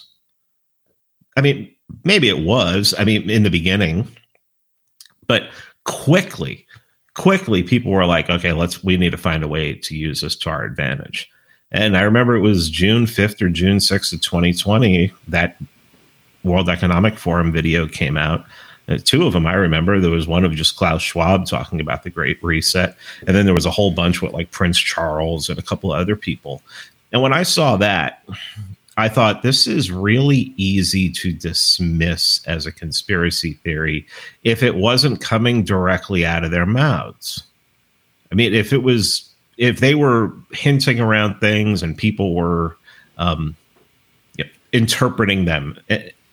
[1.36, 1.70] I mean
[2.04, 4.06] maybe it was i mean in the beginning
[5.26, 5.50] but
[5.84, 6.66] quickly
[7.14, 10.36] quickly people were like okay let's we need to find a way to use this
[10.36, 11.28] to our advantage.
[11.72, 15.56] And i remember it was june 5th or june 6th of 2020 that
[16.44, 18.44] World Economic Forum video came out.
[18.88, 20.00] Uh, two of them I remember.
[20.00, 23.54] There was one of just Klaus Schwab talking about the Great Reset, and then there
[23.54, 26.62] was a whole bunch with like Prince Charles and a couple of other people.
[27.12, 28.24] And when I saw that,
[28.96, 34.06] I thought this is really easy to dismiss as a conspiracy theory
[34.44, 37.42] if it wasn't coming directly out of their mouths.
[38.30, 42.76] I mean, if it was, if they were hinting around things and people were
[43.18, 43.56] um,
[44.72, 45.78] interpreting them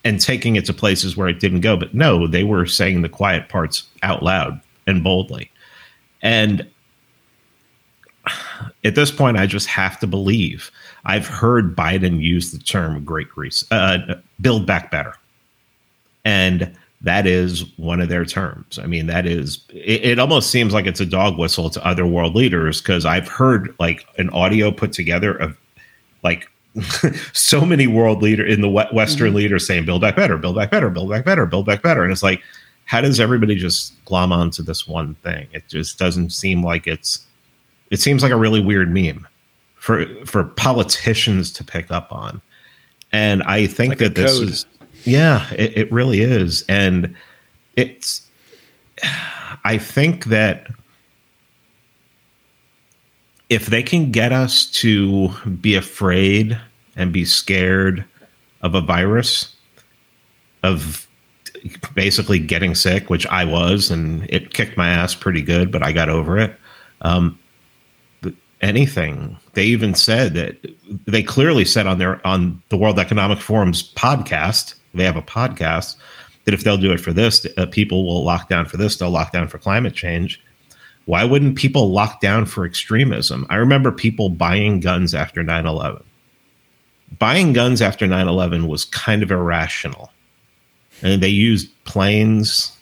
[0.08, 3.10] and, taking it to places where it didn't go, but no, they were saying the
[3.10, 5.52] quiet parts out loud and boldly.
[6.22, 6.68] And
[8.84, 10.72] at this point, I just have to believe.
[11.06, 15.16] I've heard Biden use the term "great Greece," uh, "build back better,"
[16.26, 18.80] and that is one of their terms.
[18.80, 19.64] I mean, that is.
[19.70, 23.28] It, it almost seems like it's a dog whistle to other world leaders because I've
[23.28, 25.58] heard like an audio put together of
[26.24, 26.50] like
[27.34, 30.72] so many world leader in the we- Western leaders saying "build back better, build back
[30.72, 32.42] better, build back better, build back better," and it's like,
[32.86, 35.48] how does everybody just glom onto this one thing?
[35.52, 37.26] It just doesn't seem like it's.
[37.92, 39.28] It seems like a really weird meme
[39.76, 42.42] for for politicians to pick up on,
[43.12, 44.66] and I think like that this is,
[45.04, 47.16] yeah, it, it really is, and
[47.76, 48.24] it's.
[49.64, 50.68] I think that
[53.50, 55.30] if they can get us to
[55.62, 56.60] be afraid
[56.96, 58.04] and be scared
[58.62, 59.56] of a virus,
[60.64, 61.08] of
[61.94, 65.92] basically getting sick, which I was, and it kicked my ass pretty good, but I
[65.92, 66.56] got over it.
[67.02, 67.38] Um,
[68.62, 69.38] anything.
[69.54, 70.58] They even said that
[71.06, 75.96] they clearly said on their on the World Economic Forum's podcast, they have a podcast
[76.46, 78.98] that if they'll do it for this, uh, people will lock down for this.
[78.98, 80.42] They'll lock down for climate change.
[81.08, 83.48] Why wouldn't people lock down for extremism?
[83.50, 86.04] I remember people buying guns after 9 11.
[87.18, 90.12] Buying guns after 9 11 was kind of irrational.
[91.02, 92.76] And they used planes.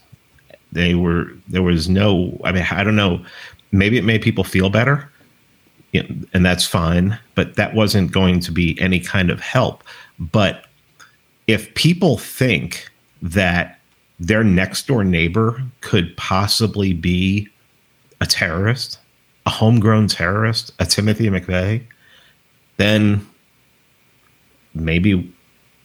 [0.71, 3.23] They were, there was no, I mean, I don't know.
[3.71, 5.07] Maybe it made people feel better,
[5.93, 9.83] and that's fine, but that wasn't going to be any kind of help.
[10.17, 10.65] But
[11.45, 12.89] if people think
[13.21, 13.79] that
[14.19, 17.49] their next door neighbor could possibly be
[18.21, 18.99] a terrorist,
[19.45, 21.83] a homegrown terrorist, a Timothy McVeigh,
[22.77, 23.25] then
[24.73, 25.33] maybe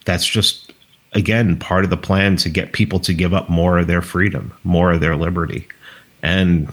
[0.04, 0.72] that's just
[1.12, 4.52] again part of the plan to get people to give up more of their freedom,
[4.64, 5.66] more of their liberty.
[6.22, 6.72] And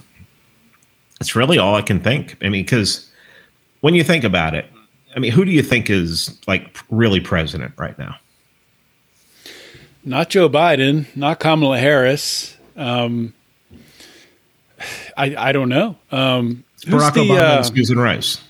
[1.19, 2.37] it's really all I can think.
[2.41, 3.09] I mean, because
[3.81, 4.65] when you think about it,
[5.15, 8.17] I mean, who do you think is like really president right now?
[10.03, 12.55] Not Joe Biden, not Kamala Harris.
[12.75, 13.33] Um,
[15.17, 15.95] I I don't know.
[16.11, 18.41] Um, Barack the, Obama uh, and Susan Rice.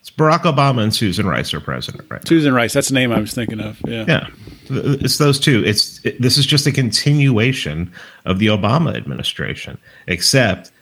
[0.00, 2.28] It's Barack Obama and Susan Rice are president right now.
[2.28, 2.72] Susan Rice.
[2.72, 3.80] That's the name I was thinking of.
[3.86, 4.04] Yeah.
[4.08, 4.26] Yeah,
[4.70, 5.62] it's those two.
[5.64, 7.92] It's it, this is just a continuation
[8.24, 10.72] of the Obama administration, except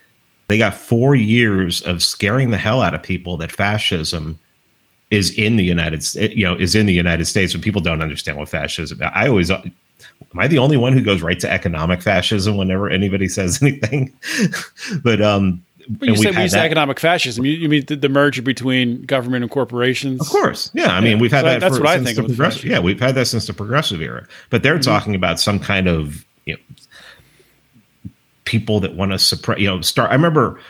[0.47, 4.39] they got four years of scaring the hell out of people that fascism
[5.11, 6.35] is in the United States.
[6.35, 7.53] You know, is in the United States.
[7.53, 9.51] When people don't understand what fascism, I always.
[10.35, 14.13] Am I the only one who goes right to economic fascism whenever anybody says anything?
[15.03, 17.45] but um, But you said we use economic fascism.
[17.47, 20.21] You, you mean the, the merger between government and corporations?
[20.21, 20.89] Of course, yeah.
[20.93, 21.21] I mean, Yeah.
[21.23, 21.61] we've had So that.
[21.61, 22.65] that's for, what I since think the of progressive.
[22.67, 24.27] Yeah, we've had that since the progressive era.
[24.51, 28.11] But they're talking about some kind of you know
[28.45, 29.59] people that want to suppress.
[29.59, 30.11] You know, start.
[30.11, 30.61] I remember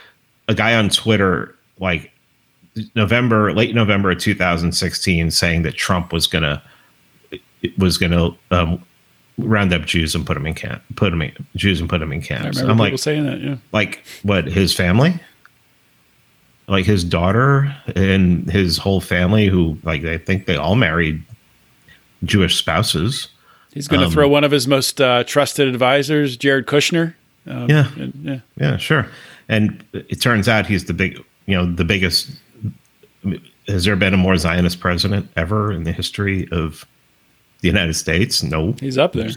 [0.49, 2.12] a guy on Twitter like
[2.95, 6.62] November, late November of 2016, saying that Trump was gonna
[7.77, 8.85] was gonna um,
[9.38, 12.12] round up Jews and put them in camp, put them in Jews and put them
[12.12, 12.59] in I camps.
[12.61, 13.40] remember I'm people like, saying that.
[13.40, 13.57] Yeah.
[13.72, 15.18] like what his family
[16.66, 21.22] like his daughter and his whole family, who like I think they all married
[22.24, 23.29] Jewish spouses.
[23.72, 27.14] He's going to Um, throw one of his most uh, trusted advisors, Jared Kushner.
[27.46, 27.88] Um, Yeah.
[27.96, 28.40] and- yeah.
[28.59, 29.07] Yeah, sure.
[29.48, 32.31] And it turns out he's the big, you know, the biggest.
[33.66, 36.85] Has there been a more Zionist president ever in the history of
[37.61, 38.42] the United States?
[38.42, 38.75] No.
[38.81, 39.29] He's up there.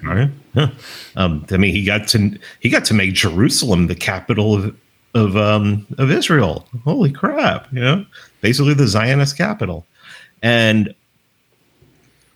[0.54, 0.70] Huh.
[1.16, 4.76] Um, I mean, he got to he got to make Jerusalem the capital of
[5.14, 6.68] of um, of Israel.
[6.84, 7.72] Holy crap!
[7.74, 8.06] You know,
[8.42, 9.86] basically the Zionist capital,
[10.42, 10.94] and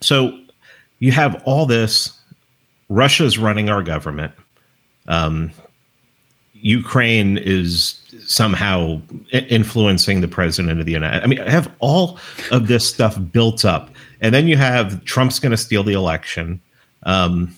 [0.01, 0.37] so
[0.99, 2.11] you have all this.
[2.89, 4.31] Russia's running our government.
[5.07, 5.51] Um,
[6.53, 11.23] Ukraine is somehow influencing the president of the United.
[11.23, 12.19] I mean, I have all
[12.51, 13.89] of this stuff built up,
[14.25, 16.59] and then you have Trump's going to steal the election.
[17.03, 17.55] Um,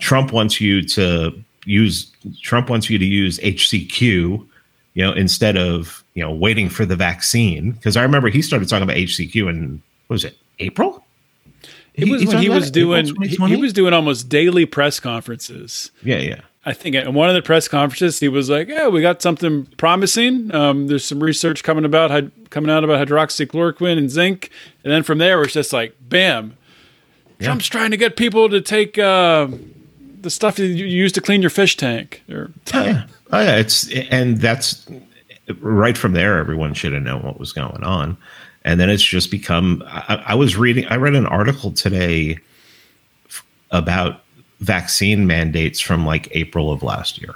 [0.00, 2.10] Trump wants you to use
[2.42, 4.48] Trump wants you to use HCQ, you
[4.96, 7.70] know, instead of you know waiting for the vaccine.
[7.70, 11.04] Because I remember he started talking about HCQ in what was it April?
[11.94, 15.92] It was he when he was doing he, he was doing almost daily press conferences.
[16.02, 19.00] yeah yeah I think at one of the press conferences he was like, "Yeah, we
[19.00, 20.52] got something promising.
[20.52, 24.50] Um, there's some research coming about hyd- coming out about hydroxychloroquine and zinc."
[24.82, 26.56] And then from there, it's just like, "Bam!"
[27.40, 29.46] Trump's trying to get people to take uh,
[30.20, 32.22] the stuff that you use to clean your fish tank.
[32.28, 33.06] Or Oh yeah.
[33.32, 33.56] Oh yeah.
[33.56, 34.86] It's and that's
[35.60, 36.38] right from there.
[36.38, 38.16] Everyone should have known what was going on,
[38.64, 39.84] and then it's just become.
[39.86, 40.86] I, I was reading.
[40.86, 42.38] I read an article today
[43.70, 44.22] about
[44.60, 47.34] vaccine mandates from like April of last year.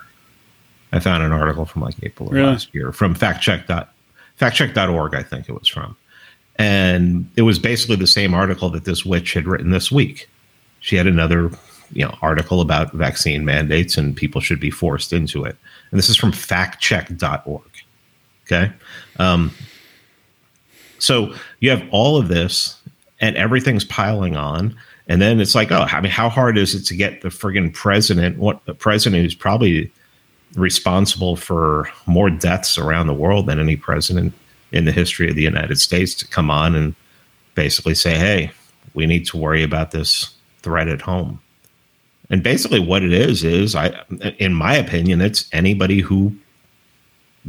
[0.92, 2.46] I found an article from like April of Really?
[2.48, 3.92] last year from factcheck dot
[4.40, 5.14] factcheck.org.
[5.14, 5.96] I think it was from,
[6.56, 10.28] and it was basically the same article that this witch had written this week.
[10.80, 11.50] She had another
[11.92, 15.56] you know article about vaccine mandates and people should be forced into it
[15.90, 17.62] and this is from factcheck.org
[18.46, 18.72] okay
[19.18, 19.50] um,
[20.98, 22.80] so you have all of this
[23.20, 24.76] and everything's piling on
[25.10, 27.72] and then it's like oh i mean how hard is it to get the friggin
[27.74, 29.92] president what the president who's probably
[30.54, 34.32] responsible for more deaths around the world than any president
[34.72, 36.94] in the history of the united states to come on and
[37.54, 38.50] basically say hey
[38.94, 41.40] we need to worry about this threat at home.
[42.28, 43.88] And basically, what it is is, I,
[44.38, 46.34] in my opinion, it's anybody who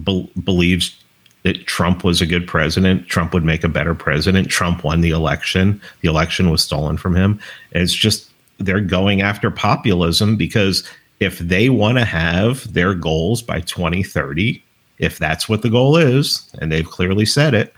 [0.04, 1.01] be- believes
[1.44, 5.10] that Trump was a good president, Trump would make a better president, Trump won the
[5.10, 7.40] election, the election was stolen from him.
[7.72, 10.88] It's just they're going after populism because
[11.20, 14.64] if they want to have their goals by 2030,
[15.00, 17.74] if that's what the goal is, and they've clearly said it,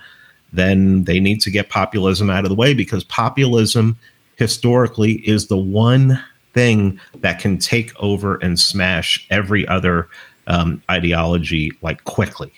[0.52, 3.98] then they need to get populism out of the way because populism
[4.36, 6.22] historically is the one
[6.54, 10.08] thing that can take over and smash every other
[10.48, 12.52] um, ideology like quickly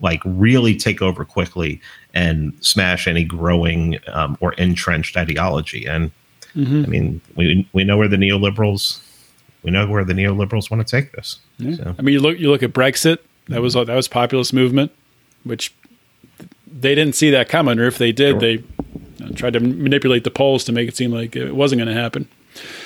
[0.00, 1.80] like really take over quickly
[2.14, 6.10] and smash any growing um, or entrenched ideology and
[6.56, 9.00] i mean we, we know where the neoliberals
[9.62, 11.38] we know where the neoliberals want to take this
[11.76, 13.18] so, I mean, you look you look at Brexit.
[13.48, 14.92] That was that was populist movement,
[15.42, 15.74] which
[16.70, 18.38] they didn't see that coming, or if they did, Sure.
[18.40, 18.64] they
[19.34, 22.28] tried to manipulate the polls to make it seem like it wasn't going to happen.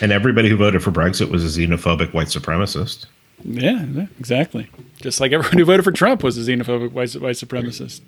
[0.01, 3.07] and everybody who voted for brexit was a xenophobic white supremacist
[3.45, 4.69] Yeah, exactly.
[5.01, 8.01] Just like everyone who voted for Trump was a xenophobic white, white supremacist.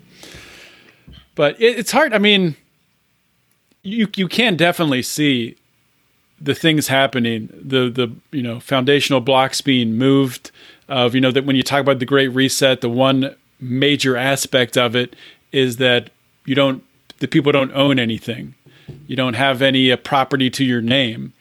[1.34, 2.12] But it, it's hard.
[2.12, 2.56] I mean,
[3.82, 5.56] you you can definitely see
[6.40, 7.48] the things happening.
[7.52, 10.50] The the you know foundational blocks being moved.
[10.88, 14.76] Of you know that when you talk about the Great Reset, the one major aspect
[14.76, 15.16] of it
[15.50, 16.10] is that
[16.44, 16.84] you don't
[17.18, 18.54] the people don't own anything.
[19.06, 21.32] You don't have any uh, property to your name.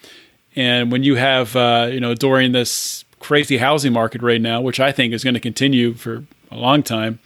[0.56, 4.80] And when you have, uh, you know, during this crazy housing market right now, which
[4.80, 7.20] I think is going to continue for a long time,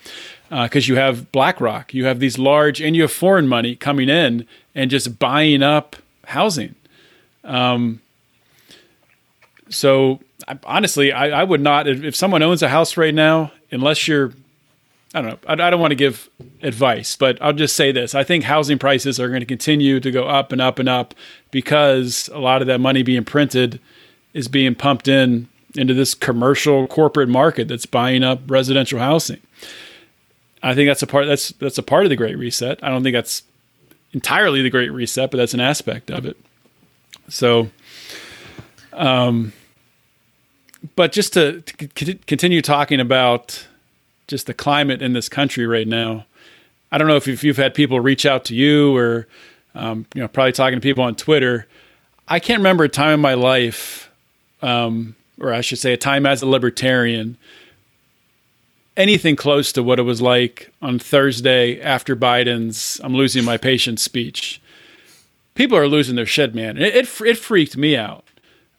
[0.49, 4.45] because you have BlackRock, you have these large, and you have foreign money coming in
[4.73, 6.75] and just buying up housing.
[7.43, 8.01] Um,
[9.69, 13.51] so I, honestly, I, I would not, if, if someone owns a house right now,
[13.71, 14.31] unless you're
[15.13, 15.39] I don't know.
[15.47, 16.29] I, I don't want to give
[16.61, 18.13] advice, but I'll just say this.
[18.13, 21.15] I think housing prices are going to continue to go up and up and up
[21.49, 23.79] because a lot of that money being printed
[24.33, 25.47] is being pumped in
[25.77, 29.41] into this commercial corporate market that's buying up residential housing.
[30.63, 32.83] I think that's a part that's that's a part of the great reset.
[32.83, 33.43] I don't think that's
[34.13, 36.37] entirely the great reset, but that's an aspect of it.
[37.29, 37.69] So
[38.93, 39.53] um
[40.95, 43.67] but just to, to continue talking about
[44.27, 46.25] just the climate in this country right now.
[46.91, 49.27] I don't know if you've, you've had people reach out to you or,
[49.73, 51.67] um, you know, probably talking to people on Twitter.
[52.27, 54.11] I can't remember a time in my life,
[54.61, 57.37] um, or I should say a time as a libertarian,
[58.95, 64.01] anything close to what it was like on Thursday after Biden's "I'm losing my patience"
[64.01, 64.61] speech.
[65.55, 66.77] People are losing their shit, man.
[66.77, 68.25] It it, it freaked me out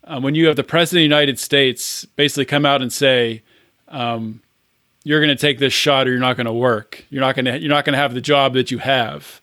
[0.04, 3.42] um, when you have the president of the United States basically come out and say,
[3.88, 4.42] um,
[5.04, 7.04] "You're going to take this shot, or you're not going to work.
[7.10, 9.40] You're not going to you're not going to have the job that you have."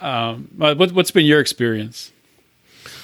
[0.00, 2.10] Um, what, what's been your experience?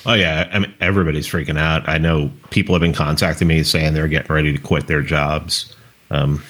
[0.08, 1.86] Oh yeah, I mean everybody's freaking out.
[1.86, 5.76] I know people have been contacting me saying they're getting ready to quit their jobs.
[6.10, 6.42] Um,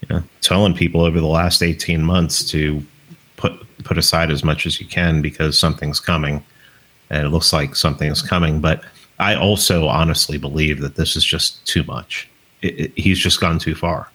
[0.00, 2.80] you know, telling people over the last eighteen months to
[3.36, 6.40] put put aside as much as you can because something's coming,
[7.10, 8.60] and it looks like something's coming.
[8.60, 8.84] But
[9.18, 12.28] I also honestly believe that this is just too much.
[12.62, 14.08] It, it, he's just gone too far,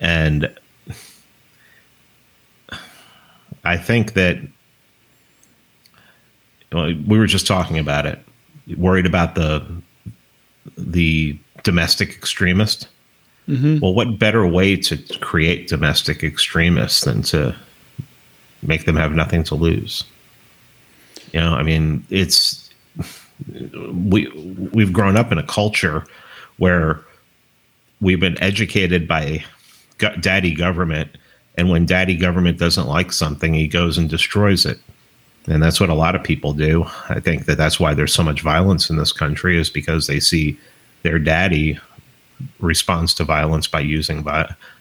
[0.00, 0.50] and
[3.62, 4.38] I think that
[6.84, 8.18] we were just talking about it.
[8.76, 9.64] Worried about the
[10.76, 12.88] the domestic extremist.
[13.48, 13.78] Mm-hmm.
[13.80, 17.54] Well, what better way to create domestic extremists than to
[18.62, 20.04] make them have nothing to lose?
[21.32, 22.70] You know, I mean, it's
[23.92, 24.28] we
[24.72, 26.04] we've grown up in a culture
[26.58, 27.00] where
[28.00, 29.44] we've been educated by
[30.20, 31.10] daddy government,
[31.56, 34.80] and when daddy government doesn't like something, he goes and destroys it
[35.46, 36.84] and that's what a lot of people do.
[37.08, 40.20] I think that that's why there's so much violence in this country is because they
[40.20, 40.58] see
[41.02, 41.78] their daddy
[42.58, 44.26] responds to violence by using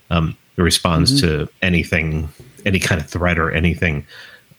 [0.09, 1.45] um, responds mm-hmm.
[1.45, 2.30] to anything,
[2.66, 4.05] any kind of threat or anything,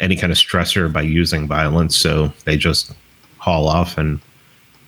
[0.00, 1.96] any kind of stressor by using violence.
[1.96, 2.92] So they just
[3.38, 4.20] haul off and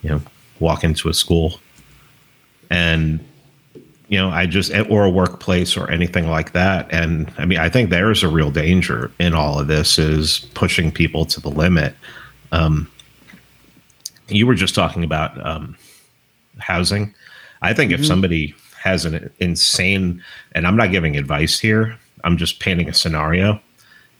[0.02, 0.22] you know
[0.60, 1.60] walk into a school
[2.70, 3.24] and
[4.08, 6.90] you know, I just or a workplace or anything like that.
[6.90, 10.90] And I mean, I think there's a real danger in all of this is pushing
[10.90, 11.94] people to the limit.
[12.50, 12.90] Um,
[14.28, 15.76] you were just talking about um,
[16.58, 17.14] housing.
[17.60, 18.00] I think mm-hmm.
[18.00, 22.94] if somebody has an insane, and I'm not giving advice here, I'm just painting a
[22.94, 23.60] scenario.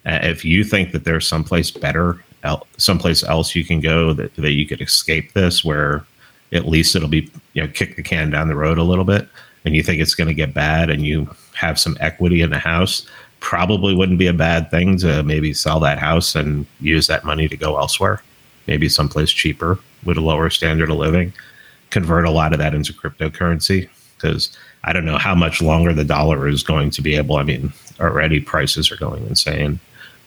[0.05, 4.35] Uh, if you think that there's someplace better, el- someplace else you can go that,
[4.37, 6.05] that you could escape this, where
[6.53, 9.29] at least it'll be, you know, kick the can down the road a little bit
[9.65, 12.59] and you think it's going to get bad and you have some equity in the
[12.59, 13.07] house,
[13.41, 17.49] probably wouldn't be a bad thing to maybe sell that house and use that money
[17.49, 18.23] to go elsewhere,
[18.67, 21.33] maybe someplace cheaper with a lower standard of living.
[21.91, 26.05] Convert a lot of that into cryptocurrency because I don't know how much longer the
[26.05, 27.37] dollar is going to be able.
[27.37, 29.81] I mean, already prices are going insane.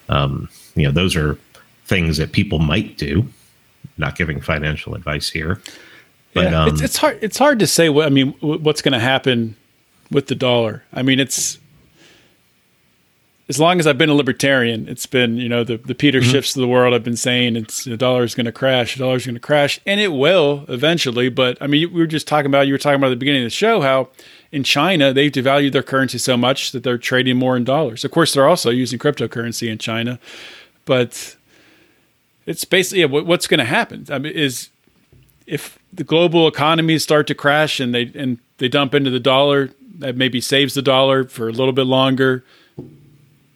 [0.09, 1.37] Um, you know, those are
[1.85, 3.25] things that people might do.
[3.97, 5.61] Not giving financial advice here,
[6.33, 7.19] but yeah, um, it's, it's, hard.
[7.21, 8.33] It's hard to say what I mean.
[8.39, 9.55] What's going to happen
[10.11, 10.83] with the dollar?
[10.93, 11.59] I mean, it's
[13.51, 16.31] as long as I've been a libertarian, it's been you know the the Peter mm-hmm.
[16.31, 16.93] Schiffs of the world.
[16.93, 18.93] I've been saying it's the dollar is going to crash.
[18.95, 21.27] The dollar is going to crash, and it will eventually.
[21.27, 23.41] But I mean, we were just talking about you were talking about at the beginning
[23.41, 24.07] of the show how
[24.53, 28.05] in China they've devalued their currency so much that they're trading more in dollars.
[28.05, 30.17] Of course, they're also using cryptocurrency in China,
[30.85, 31.35] but
[32.45, 34.05] it's basically yeah, what's going to happen.
[34.09, 34.69] I mean, is
[35.51, 39.69] if the global economies start to crash and they and they dump into the dollar,
[39.99, 42.43] that maybe saves the dollar for a little bit longer.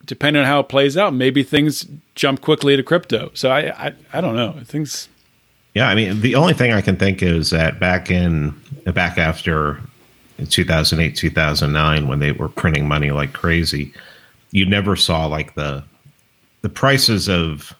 [0.04, 3.30] Depending on how it plays out, maybe things jump quickly to crypto.
[3.32, 4.60] So I I, I don't know.
[4.64, 5.08] Things.
[5.74, 8.50] Yeah, I mean, the only thing I can think is that back in
[8.84, 9.80] back after
[10.48, 13.94] 2008 2009 when they were printing money like crazy,
[14.50, 15.82] you never saw like the
[16.60, 17.74] the prices of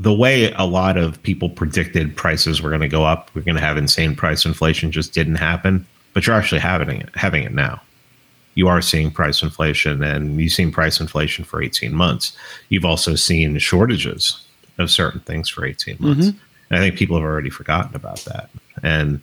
[0.00, 3.54] the way a lot of people predicted prices were going to go up, we're going
[3.54, 5.86] to have insane price inflation, just didn't happen.
[6.14, 7.82] But you're actually having it, having it now.
[8.54, 12.34] You are seeing price inflation, and you've seen price inflation for 18 months.
[12.70, 14.42] You've also seen shortages
[14.78, 16.28] of certain things for 18 months.
[16.28, 16.38] Mm-hmm.
[16.70, 18.48] And I think people have already forgotten about that.
[18.82, 19.20] And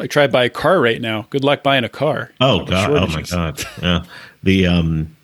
[0.00, 1.28] I try to buy a car right now.
[1.30, 2.32] Good luck buying a car.
[2.40, 2.90] Oh god!
[2.90, 3.64] Oh my god!
[3.80, 4.04] Yeah.
[4.42, 5.16] The um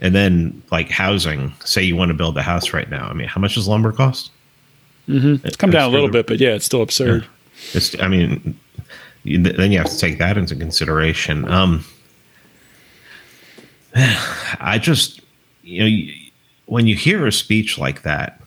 [0.00, 3.06] and then like housing, say you want to build a house right now.
[3.06, 4.30] I mean, how much does lumber cost?
[5.08, 5.46] Mm-hmm.
[5.46, 7.22] It's come down a little bit, but yeah, it's still absurd.
[7.22, 7.28] Yeah.
[7.74, 8.58] It's, I mean,
[9.24, 11.50] then you have to take that into consideration.
[11.50, 11.84] Um,
[13.94, 15.20] I just,
[15.62, 16.12] you know,
[16.66, 18.40] when you hear a speech like that,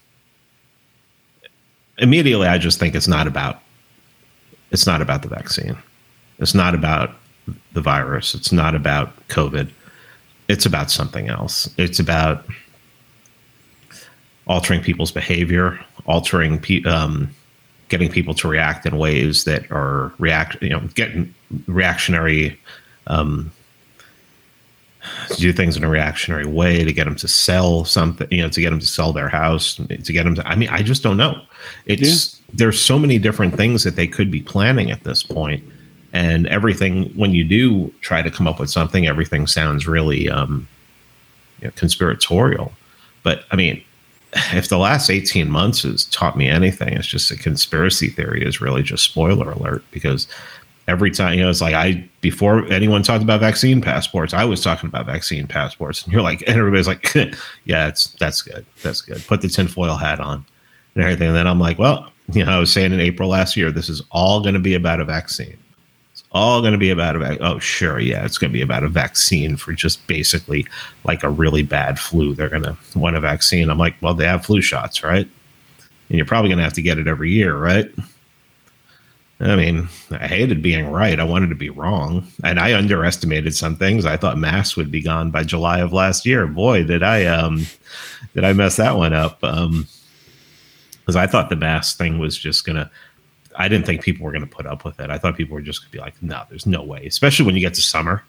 [1.97, 3.61] immediately I just think it's not about,
[4.71, 5.77] it's not about the vaccine.
[6.37, 7.15] It's not about
[7.73, 8.35] the virus.
[8.35, 9.69] It's not about COVID
[10.49, 11.69] it's about something else.
[11.77, 12.43] It's about
[14.47, 17.29] altering people's behavior, altering pe- um,
[17.87, 21.33] getting people to react in ways that are react, you know, getting
[21.67, 22.59] reactionary,
[23.07, 23.51] um,
[25.29, 28.49] to do things in a reactionary way to get them to sell something, you know,
[28.49, 30.45] to get them to sell their house, to get them to.
[30.47, 31.41] I mean, I just don't know.
[31.85, 32.45] It's yeah.
[32.55, 35.63] there's so many different things that they could be planning at this point,
[36.13, 40.67] and everything when you do try to come up with something, everything sounds really um,
[41.61, 42.71] you know, conspiratorial.
[43.23, 43.83] But I mean,
[44.53, 48.61] if the last 18 months has taught me anything, it's just a conspiracy theory is
[48.61, 50.27] really just spoiler alert because
[50.87, 54.61] every time, you know, it's like I, before anyone talked about vaccine passports, I was
[54.61, 56.03] talking about vaccine passports.
[56.03, 57.13] And you're like, and everybody's like,
[57.65, 58.65] yeah, it's, that's good.
[58.81, 59.25] That's good.
[59.27, 60.45] Put the tinfoil hat on
[60.95, 61.27] and everything.
[61.27, 63.89] And then I'm like, well, you know, I was saying in April last year, this
[63.89, 65.57] is all going to be about a vaccine.
[66.31, 67.37] All going to be about a.
[67.39, 67.99] Oh, sure.
[67.99, 70.67] Yeah, it's going to be about a vaccine for just basically
[71.03, 72.35] like a really bad flu.
[72.35, 73.69] They're going to want a vaccine.
[73.69, 75.27] I'm like, well, they have flu shots, right?
[76.09, 77.91] And you're probably going to have to get it every year, right?
[79.41, 81.19] I mean, I hated being right.
[81.19, 82.27] I wanted to be wrong.
[82.43, 84.05] And I underestimated some things.
[84.05, 86.45] I thought masks would be gone by July of last year.
[86.45, 87.65] Boy, did I um
[88.33, 89.41] did I mess that one up.
[89.43, 89.87] Um
[90.99, 92.91] because I thought the mask thing was just gonna
[93.59, 95.11] I didn't think people were gonna put up with it.
[95.11, 97.05] I thought people were just gonna be like, no, there's no way.
[97.05, 98.23] Especially when you get to summer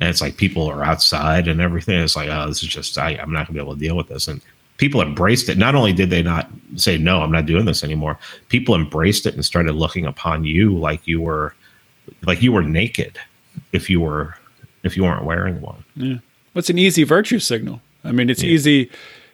[0.00, 1.98] and it's like people are outside and everything.
[1.98, 4.08] It's like, oh, this is just I, I'm not gonna be able to deal with
[4.08, 4.28] this.
[4.28, 4.40] And
[4.76, 5.58] people embraced it.
[5.58, 9.34] Not only did they not say, no, I'm not doing this anymore, people embraced it
[9.34, 11.54] and started looking upon you like you were
[12.22, 13.18] like you were naked
[13.72, 14.36] if you were
[14.82, 15.84] if you weren't wearing one.
[15.96, 16.18] Yeah.
[16.52, 17.80] What's an easy virtue signal?
[18.04, 18.50] I mean, it's yeah.
[18.50, 18.90] easy.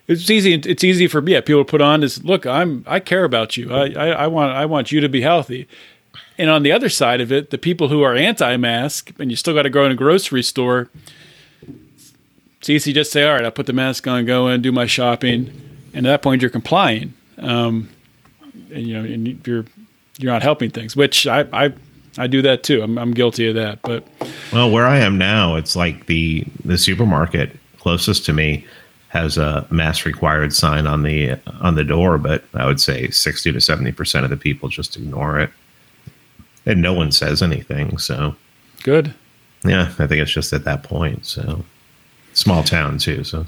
[0.07, 0.55] It's easy.
[0.55, 2.47] It's easy for yeah people put on is look.
[2.47, 3.73] I'm I care about you.
[3.73, 5.67] I, I, I want I want you to be healthy.
[6.37, 9.55] And on the other side of it, the people who are anti-mask and you still
[9.55, 10.89] got to go in a grocery store,
[12.59, 14.73] it's easy to just say, all right, I'll put the mask on, go in, do
[14.73, 15.51] my shopping,
[15.93, 17.15] and at that point you're complying.
[17.39, 17.89] Um,
[18.73, 19.65] and you know, and you're
[20.19, 21.73] you're not helping things, which I I,
[22.19, 22.83] I do that too.
[22.83, 23.81] I'm, I'm guilty of that.
[23.83, 24.07] But
[24.53, 28.67] well, where I am now, it's like the the supermarket closest to me
[29.15, 33.53] has a mass required sign on the on the door, but I would say sixty
[33.53, 35.51] to seventy percent of the people just ignore it,
[36.67, 37.97] and no one says anything.
[37.97, 38.35] So
[38.83, 39.15] good.
[39.65, 41.25] Yeah, I think it's just at that point.
[41.25, 41.65] So
[42.33, 43.23] small town too.
[43.23, 43.47] So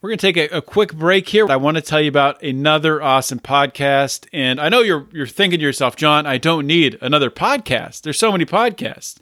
[0.00, 1.46] we're going to take a, a, quick break here.
[1.48, 5.60] I want to tell you about another awesome podcast, and I know you're you're thinking
[5.60, 8.02] to yourself, John, I don't need another podcast.
[8.02, 9.18] There's so many podcasts.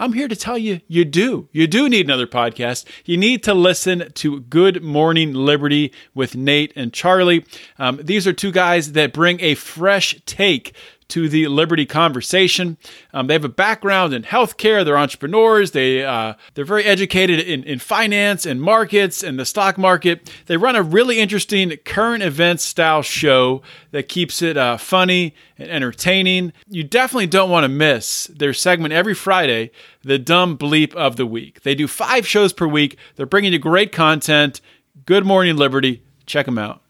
[0.00, 1.48] I'm here to tell you, you do.
[1.50, 2.84] You do need another podcast.
[3.04, 7.44] You need to listen to Good Morning Liberty with Nate and Charlie.
[7.80, 10.72] Um, these are two guys that bring a fresh take
[11.08, 12.76] to the Liberty conversation.
[13.12, 14.84] Um, they have a background in healthcare.
[14.84, 15.70] They're entrepreneurs.
[15.70, 20.30] They uh, they're very educated in, in finance and markets and the stock market.
[20.46, 25.70] They run a really interesting current events style show that keeps it uh, funny and
[25.70, 26.52] entertaining.
[26.68, 29.70] You definitely don't want to miss their segment every Friday,
[30.02, 31.62] the dumb bleep of the week.
[31.62, 32.98] They do five shows per week.
[33.16, 34.60] They're bringing you great content.
[35.06, 36.02] Good morning, Liberty.
[36.26, 36.82] Check them out.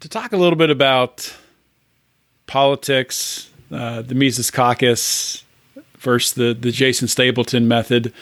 [0.00, 1.34] To talk a little bit about
[2.46, 5.44] politics, uh, the Mises Caucus
[5.98, 8.12] versus the the Jason Stapleton method.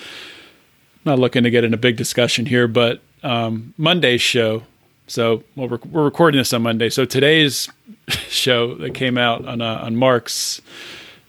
[1.04, 4.62] Not looking to get in a big discussion here, but um, Monday's show.
[5.06, 6.90] So well, we're, we're recording this on Monday.
[6.90, 7.68] So today's
[8.28, 10.60] show that came out on uh, on Mark's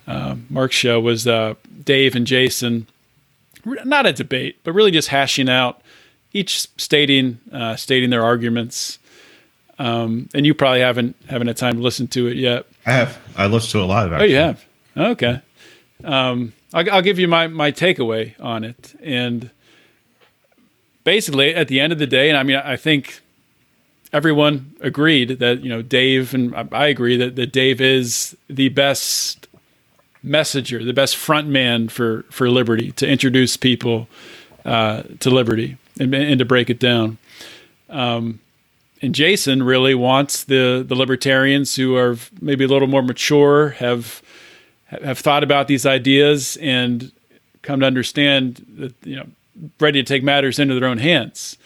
[0.07, 2.87] uh, Mark's show was uh, Dave and Jason.
[3.63, 5.81] Not a debate, but really just hashing out
[6.33, 8.99] each stating uh, stating their arguments
[9.81, 12.67] um, and you probably haven't haven't had time to listen to it yet.
[12.85, 13.19] I have.
[13.35, 14.11] I listened to it live.
[14.11, 14.25] Actually.
[14.25, 14.65] Oh, you have.
[14.97, 15.41] Okay.
[16.03, 19.51] Um, I'll, I'll, give you my my takeaway on it, and
[21.03, 23.21] basically, at the end of the day, and I mean, I think
[24.13, 29.47] everyone agreed that you know Dave, and I agree that that Dave is the best
[30.23, 34.07] messenger, the best front man for for liberty to introduce people
[34.65, 37.17] uh, to liberty and, and to break it down.
[37.89, 38.39] Um,
[39.01, 44.21] and Jason really wants the the libertarians who are maybe a little more mature, have
[44.85, 47.11] have thought about these ideas and
[47.61, 49.27] come to understand that you know
[49.79, 51.57] ready to take matters into their own hands.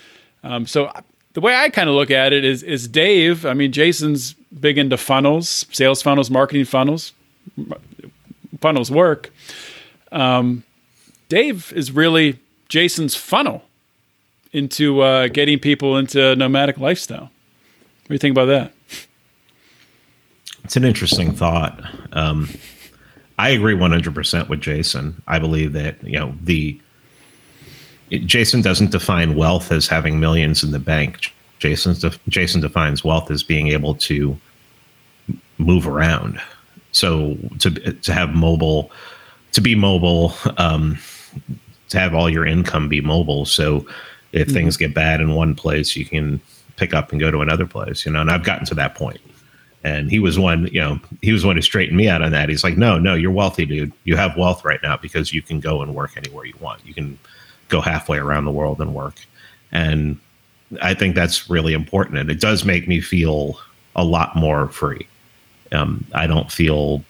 [0.43, 0.91] Um, so
[1.33, 3.45] the way I kind of look at it is is Dave.
[3.45, 7.11] I mean, Jason's big into funnels, sales funnels, marketing funnels.
[8.61, 9.31] Funnels work.
[10.11, 10.63] Um,
[11.27, 13.64] Dave is really Jason's funnel
[14.55, 17.29] into uh, getting people into nomadic lifestyle.
[18.03, 18.71] What do you think about that?
[20.63, 21.79] It's an interesting thought.
[22.13, 22.49] Um,
[23.37, 25.21] I agree 100% with Jason.
[25.27, 26.79] I believe that, you know, the
[28.09, 31.33] it, Jason doesn't define wealth as having millions in the bank.
[31.59, 34.37] Jason's de, Jason defines wealth as being able to
[35.57, 36.39] move around.
[36.91, 38.91] So to to have mobile,
[39.53, 40.99] to be mobile, um,
[41.89, 43.45] to have all your income be mobile.
[43.45, 43.85] So
[44.35, 44.53] if mm-hmm.
[44.53, 46.39] things get bad in one place, you can
[46.75, 48.21] pick up and go to another place, you know.
[48.21, 49.21] And I've gotten to that point,
[49.83, 52.49] And he was one, you know, he was one who straightened me out on that.
[52.49, 53.93] He's like, no, no, you're wealthy, dude.
[54.03, 56.85] You have wealth right now because you can go and work anywhere you want.
[56.85, 57.17] You can
[57.69, 59.15] go halfway around the world and work.
[59.71, 60.19] And
[60.81, 62.17] I think that's really important.
[62.17, 63.57] And it does make me feel
[63.95, 65.07] a lot more free.
[65.71, 67.03] Um, I don't feel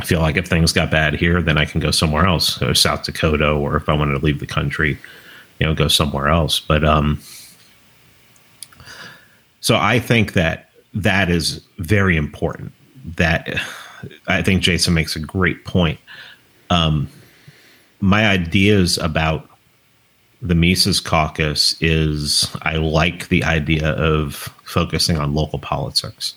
[0.00, 2.72] I feel like if things got bad here, then I can go somewhere else, go
[2.72, 4.98] South Dakota, or if I wanted to leave the country,
[5.58, 6.60] you know, go somewhere else.
[6.60, 7.20] But um,
[9.60, 12.72] so I think that that is very important.
[13.16, 13.60] That
[14.28, 15.98] I think Jason makes a great point.
[16.70, 17.08] Um,
[18.00, 19.48] my ideas about
[20.42, 24.34] the Mises Caucus is I like the idea of
[24.64, 26.34] focusing on local politics.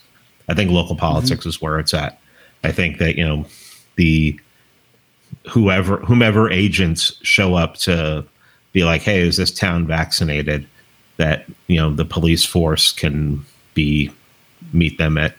[0.47, 1.49] I think local politics mm-hmm.
[1.49, 2.19] is where it's at.
[2.63, 3.45] I think that you know
[3.97, 4.39] the
[5.49, 8.25] whoever whomever agents show up to
[8.73, 10.67] be like, hey, is this town vaccinated?
[11.17, 13.43] That you know the police force can
[13.73, 14.11] be
[14.73, 15.35] meet them at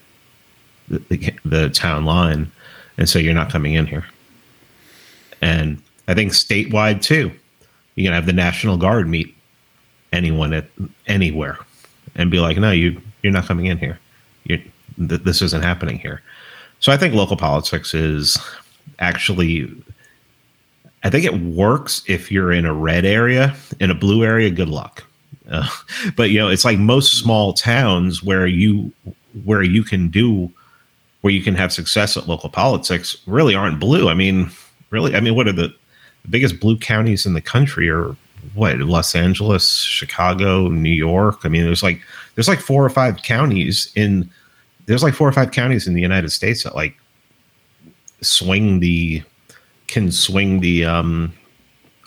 [0.88, 2.50] the, the, the town line
[2.96, 4.04] and say you're not coming in here.
[5.40, 7.30] And I think statewide too,
[7.94, 9.34] you can have the National Guard meet
[10.12, 10.66] anyone at
[11.06, 11.58] anywhere
[12.16, 13.98] and be like, no, you you're not coming in here.
[14.44, 14.58] You're,
[14.96, 16.22] th- this isn't happening here.
[16.80, 18.38] So I think local politics is
[19.00, 19.70] actually
[21.04, 23.54] I think it works if you're in a red area.
[23.80, 25.04] In a blue area, good luck.
[25.50, 25.68] Uh,
[26.16, 28.92] but you know, it's like most small towns where you
[29.44, 30.50] where you can do
[31.20, 34.08] where you can have success at local politics really aren't blue.
[34.08, 34.50] I mean,
[34.90, 35.74] really, I mean, what are the,
[36.22, 37.88] the biggest blue counties in the country?
[37.90, 38.16] Are
[38.54, 41.40] what Los Angeles, Chicago, New York?
[41.44, 42.00] I mean, there's like
[42.34, 44.30] there's like four or five counties in
[44.86, 46.96] there's like four or five counties in the United States that like
[48.20, 49.22] swing the
[49.88, 51.32] can swing the um,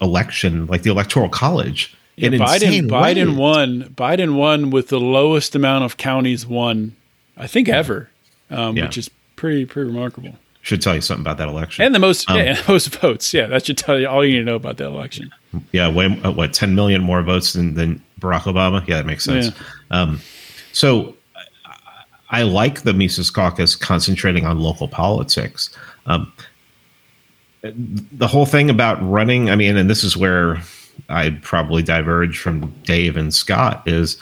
[0.02, 1.96] election, like the electoral college.
[2.16, 3.84] Yeah, Biden Biden won.
[3.96, 6.96] Biden won with the lowest amount of counties won,
[7.38, 8.10] I think ever,
[8.50, 8.86] um, yeah.
[8.86, 10.36] which is pretty pretty remarkable.
[10.62, 13.34] Should tell you something about that election and the most um, yeah, most votes.
[13.34, 15.32] Yeah, that should tell you all you need to know about that election.
[15.72, 18.88] Yeah, way, uh, what ten million more votes than, than Barack Obama?
[18.88, 19.48] Yeah, that makes sense.
[19.48, 20.02] Yeah.
[20.02, 20.22] Um,
[20.74, 21.16] so
[22.30, 25.76] I like the Mises Caucus concentrating on local politics.
[26.06, 26.32] Um,
[27.64, 30.62] the whole thing about running, I mean, and this is where
[31.10, 34.18] I probably diverge from Dave and Scott, is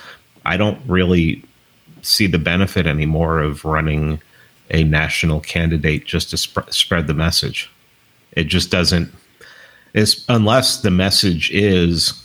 [0.46, 1.44] I don't really
[2.02, 4.22] see the benefit anymore of running
[4.72, 7.72] a national candidate just to sp- spread the message.
[8.34, 9.12] It just doesn't,
[9.94, 12.24] is unless the message is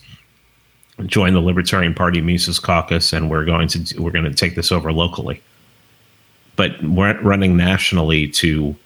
[1.07, 4.71] join the Libertarian Party Mises Caucus and we're going to we're going to take this
[4.71, 5.43] over locally
[6.57, 8.77] but we're running nationally to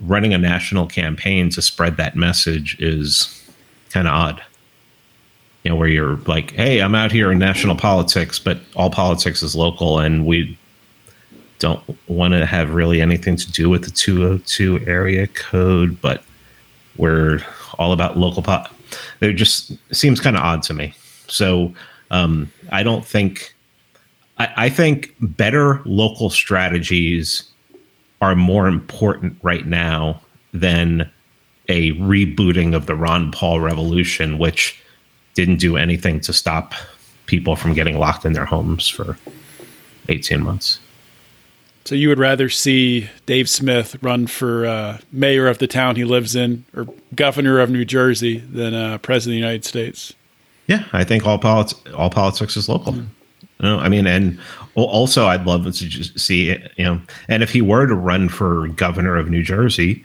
[0.00, 3.42] running a national campaign to spread that message is
[3.90, 4.42] kind of odd.
[5.62, 9.42] You know, where you're like, hey, I'm out here in national politics, but all politics
[9.42, 10.58] is local, and we
[11.58, 16.22] don't want to have really anything to do with the 202 area code, but
[16.98, 17.40] we're
[17.78, 18.74] all about local pot.
[19.22, 20.94] It just seems kind of odd to me.
[21.28, 21.74] So
[22.10, 23.54] um, I don't think
[24.38, 27.44] I, I think better local strategies
[28.24, 30.20] are more important right now
[30.54, 31.10] than
[31.68, 34.80] a rebooting of the Ron Paul revolution, which
[35.34, 36.74] didn't do anything to stop
[37.26, 39.18] people from getting locked in their homes for
[40.08, 40.78] 18 months.
[41.84, 46.04] So you would rather see Dave Smith run for uh, mayor of the town he
[46.04, 50.14] lives in or governor of New Jersey than uh, president of the United States?
[50.66, 52.94] Yeah, I think all politics all politics is local.
[52.94, 53.06] Mm.
[53.60, 54.38] No, I mean, and
[54.74, 58.28] also I'd love to just see it, you know, and if he were to run
[58.28, 60.04] for governor of New Jersey,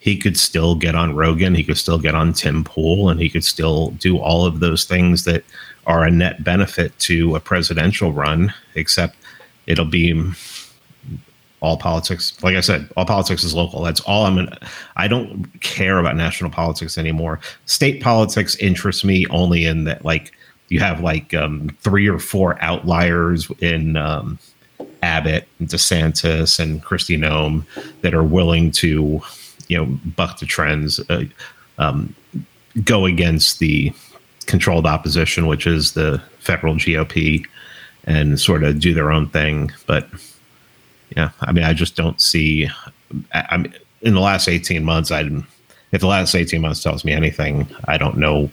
[0.00, 3.28] he could still get on Rogan, he could still get on Tim Pool, and he
[3.28, 5.44] could still do all of those things that
[5.86, 9.16] are a net benefit to a presidential run, except
[9.66, 10.32] it'll be
[11.60, 12.32] all politics.
[12.42, 13.82] Like I said, all politics is local.
[13.82, 14.58] That's all I'm gonna
[14.96, 17.40] I don't care about national politics anymore.
[17.66, 20.32] State politics interests me only in that like
[20.70, 24.38] you have like um, three or four outliers in um,
[25.02, 27.64] Abbott, and DeSantis, and Kristi Noem
[28.00, 29.20] that are willing to,
[29.68, 31.24] you know, buck the trends, uh,
[31.78, 32.14] um,
[32.84, 33.92] go against the
[34.46, 37.44] controlled opposition, which is the federal GOP,
[38.04, 39.72] and sort of do their own thing.
[39.86, 40.08] But
[41.16, 42.68] yeah, I mean, I just don't see.
[43.34, 45.28] I, I mean, in the last eighteen months, I
[45.90, 48.50] if the last eighteen months tells me anything, I don't know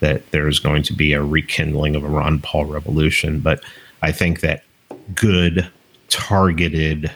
[0.00, 3.40] that there's going to be a rekindling of a Ron Paul revolution.
[3.40, 3.62] But
[4.02, 4.64] I think that
[5.14, 5.68] good,
[6.08, 7.10] targeted,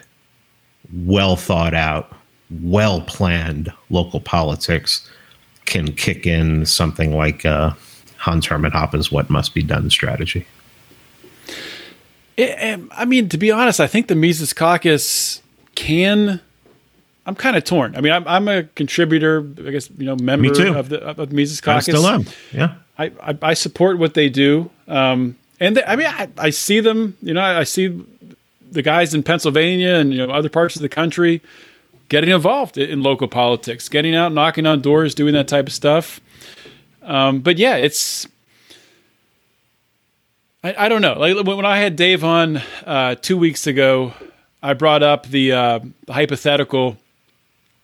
[0.92, 2.12] well thought out,
[2.62, 5.08] well planned local politics
[5.64, 7.72] can kick in something like uh,
[8.18, 10.46] Hans Hermann Hoppe's "What Must Be Done" strategy.
[12.36, 15.42] I mean, to be honest, I think the Mises Caucus
[15.74, 16.40] can.
[17.26, 17.96] I'm kind of torn.
[17.96, 21.60] I mean, I'm, I'm a contributor, I guess, you know, member of the of Mises
[21.60, 21.88] Caucus.
[21.88, 22.26] I still am.
[22.52, 22.74] Yeah.
[22.98, 24.70] I, I, I support what they do.
[24.86, 28.04] Um, and they, I mean, I, I see them, you know, I, I see
[28.70, 31.40] the guys in Pennsylvania and, you know, other parts of the country
[32.10, 36.20] getting involved in local politics, getting out, knocking on doors, doing that type of stuff.
[37.02, 38.28] Um, but yeah, it's,
[40.62, 41.18] I, I don't know.
[41.18, 44.12] Like when I had Dave on uh, two weeks ago,
[44.62, 46.98] I brought up the, uh, the hypothetical.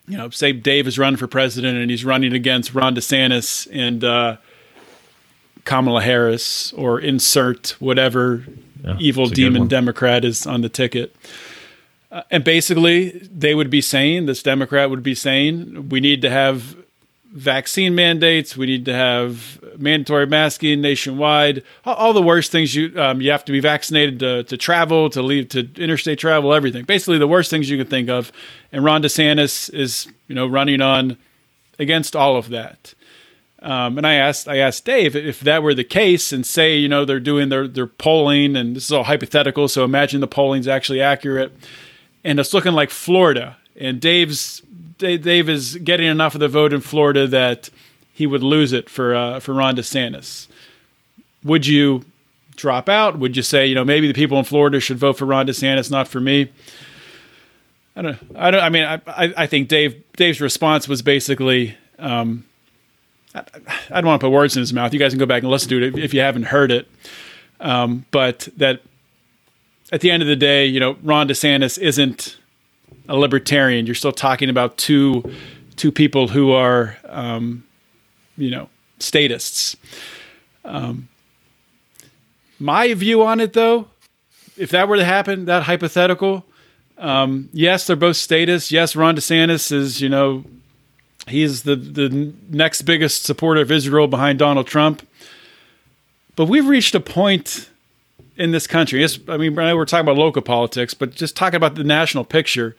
[0.07, 4.03] You know, say Dave is running for president and he's running against Ron DeSantis and
[4.03, 4.37] uh,
[5.63, 8.43] Kamala Harris or insert whatever
[8.83, 11.15] yeah, evil demon Democrat is on the ticket.
[12.11, 16.29] Uh, and basically, they would be saying, this Democrat would be saying, we need to
[16.29, 16.75] have
[17.31, 18.57] vaccine mandates.
[18.57, 21.63] We need to have mandatory masking nationwide.
[21.85, 25.21] All, the worst things you um, you have to be vaccinated to, to travel, to
[25.21, 26.85] leave, to interstate travel, everything.
[26.85, 28.31] Basically, the worst things you can think of.
[28.71, 31.17] And Ron DeSantis is you know running on
[31.79, 32.93] against all of that.
[33.61, 36.89] Um, and I asked I asked Dave if that were the case, and say you
[36.89, 39.67] know they're doing their their polling, and this is all hypothetical.
[39.67, 41.53] So imagine the polling's actually accurate,
[42.23, 43.57] and it's looking like Florida.
[43.77, 44.61] And Dave's
[45.01, 47.69] Dave is getting enough of the vote in Florida that
[48.13, 50.47] he would lose it for uh, for Ron DeSantis.
[51.43, 52.05] Would you
[52.55, 53.17] drop out?
[53.17, 55.89] Would you say, you know, maybe the people in Florida should vote for Ron DeSantis,
[55.89, 56.51] not for me?
[57.95, 58.17] I don't.
[58.35, 58.61] I don't.
[58.61, 59.33] I mean, I.
[59.35, 60.01] I think Dave.
[60.13, 61.75] Dave's response was basically.
[61.99, 62.45] Um,
[63.33, 63.43] I,
[63.89, 64.93] I don't want to put words in his mouth.
[64.93, 66.87] You guys can go back and listen to it if, you haven't heard it.
[67.59, 68.81] Um, but that
[69.91, 72.37] at the end of the day, you know, Ron DeSantis isn't
[73.07, 73.85] a libertarian.
[73.85, 75.23] You're still talking about two
[75.75, 77.63] two people who are, um,
[78.37, 79.75] you know, statists.
[80.63, 81.07] Um,
[82.59, 83.87] my view on it, though,
[84.57, 86.45] if that were to happen, that hypothetical,
[86.99, 88.71] um, yes, they're both statists.
[88.71, 90.43] Yes, Ron DeSantis is, you know,
[91.27, 95.07] he's the the next biggest supporter of Israel behind Donald Trump.
[96.35, 97.70] But we've reached a point
[98.41, 99.05] in this country.
[99.27, 102.75] I mean, we're talking about local politics, but just talking about the national picture.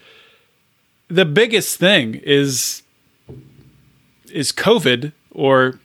[1.06, 2.82] The biggest thing is
[4.32, 5.78] is COVID, or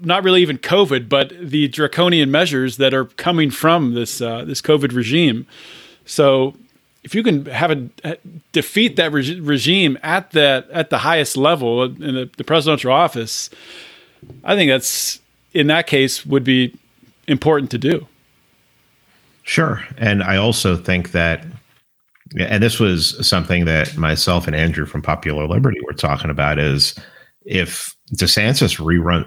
[0.00, 4.62] not really even COVID, but the draconian measures that are coming from this uh, this
[4.62, 5.44] COVID regime.
[6.06, 6.54] So,
[7.02, 8.16] if you can have a
[8.52, 13.50] defeat that re- regime at that at the highest level in the, the presidential office,
[14.44, 15.18] I think that's
[15.52, 16.76] in that case would be
[17.26, 18.06] important to do.
[19.48, 19.82] Sure.
[19.96, 21.42] And I also think that,
[22.38, 26.94] and this was something that myself and Andrew from Popular Liberty were talking about is
[27.46, 29.26] if DeSantis rerun,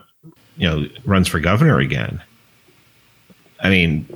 [0.58, 2.22] you know, runs for governor again,
[3.62, 4.08] I mean,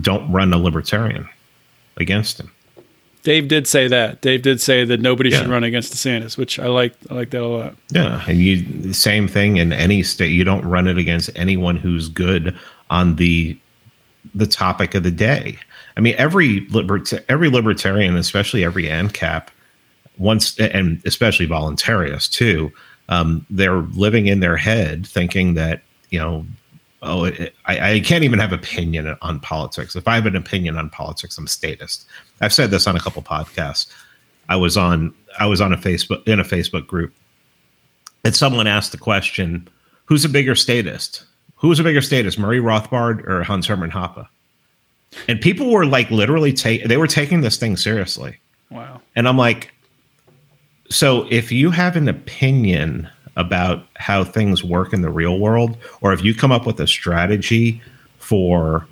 [0.00, 1.28] don't run a libertarian
[1.98, 2.50] against him.
[3.22, 4.20] Dave did say that.
[4.20, 5.38] Dave did say that nobody yeah.
[5.38, 6.94] should run against DeSantis, which I like.
[7.08, 7.76] I like that a lot.
[7.92, 10.32] Yeah, and you same thing in any state.
[10.32, 12.58] You don't run it against anyone who's good
[12.90, 13.56] on the
[14.34, 15.58] the topic of the day.
[15.96, 19.48] I mean, every libert- every libertarian, especially every ANCAP,
[20.16, 22.72] once and especially voluntarists too,
[23.08, 26.46] um, they're living in their head thinking that you know,
[27.02, 27.26] oh,
[27.66, 29.94] I, I, can't even have opinion on politics.
[29.94, 32.06] If I have an opinion on politics, I'm a statist.
[32.40, 33.92] I've said this on a couple podcasts.
[34.48, 37.14] I was on I was on a Facebook in a Facebook group,
[38.24, 39.68] and someone asked the question,
[40.06, 41.24] "Who's a bigger statist?"
[41.58, 44.26] Who was a bigger statist, Murray Rothbard or Hans Hermann Hoppe?
[45.26, 48.38] And people were like literally take they were taking this thing seriously.
[48.70, 49.00] Wow.
[49.16, 49.72] And I'm like,
[50.90, 56.12] so if you have an opinion about how things work in the real world, or
[56.12, 57.80] if you come up with a strategy
[58.18, 58.86] for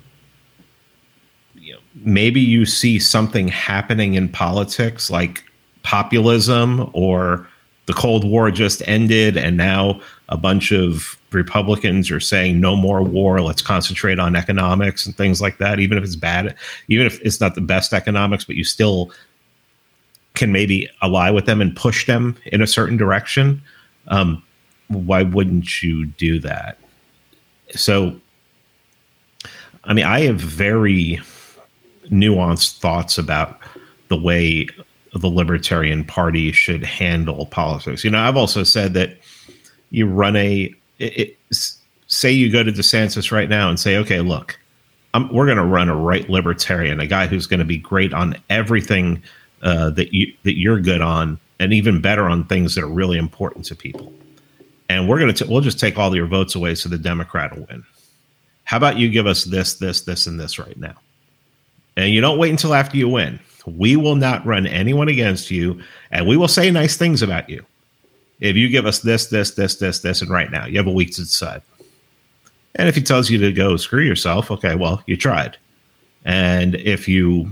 [1.55, 5.43] you know, maybe you see something happening in politics like
[5.83, 7.47] populism or
[7.85, 13.01] the Cold War just ended and now a bunch of Republicans are saying no more
[13.01, 16.55] war, let's concentrate on economics and things like that, even if it's bad,
[16.87, 19.11] even if it's not the best economics, but you still
[20.33, 23.61] can maybe ally with them and push them in a certain direction.
[24.07, 24.43] Um,
[24.87, 26.77] why wouldn't you do that?
[27.71, 28.19] So,
[29.83, 31.19] I mean, I have very
[32.09, 33.59] nuanced thoughts about
[34.07, 34.67] the way
[35.13, 38.03] the Libertarian Party should handle politics.
[38.03, 39.17] You know, I've also said that
[39.89, 41.37] you run a it, it,
[42.07, 44.57] say you go to DeSantis right now and say, okay, look,
[45.13, 48.13] I'm, we're going to run a right libertarian, a guy who's going to be great
[48.13, 49.21] on everything
[49.61, 53.17] uh, that you that you're good on, and even better on things that are really
[53.17, 54.13] important to people.
[54.89, 57.65] And we're going to we'll just take all your votes away so the Democrat will
[57.69, 57.83] win.
[58.63, 60.95] How about you give us this, this, this, and this right now?
[61.95, 63.39] And you don't wait until after you win.
[63.65, 65.81] We will not run anyone against you,
[66.11, 67.65] and we will say nice things about you.
[68.39, 70.91] If you give us this, this, this, this, this, and right now, you have a
[70.91, 71.61] week to decide.
[72.75, 75.57] And if he tells you to go screw yourself, okay, well, you tried.
[76.25, 77.49] And if you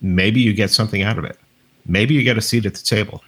[0.00, 1.36] maybe you get something out of it,
[1.86, 3.22] maybe you get a seat at the table.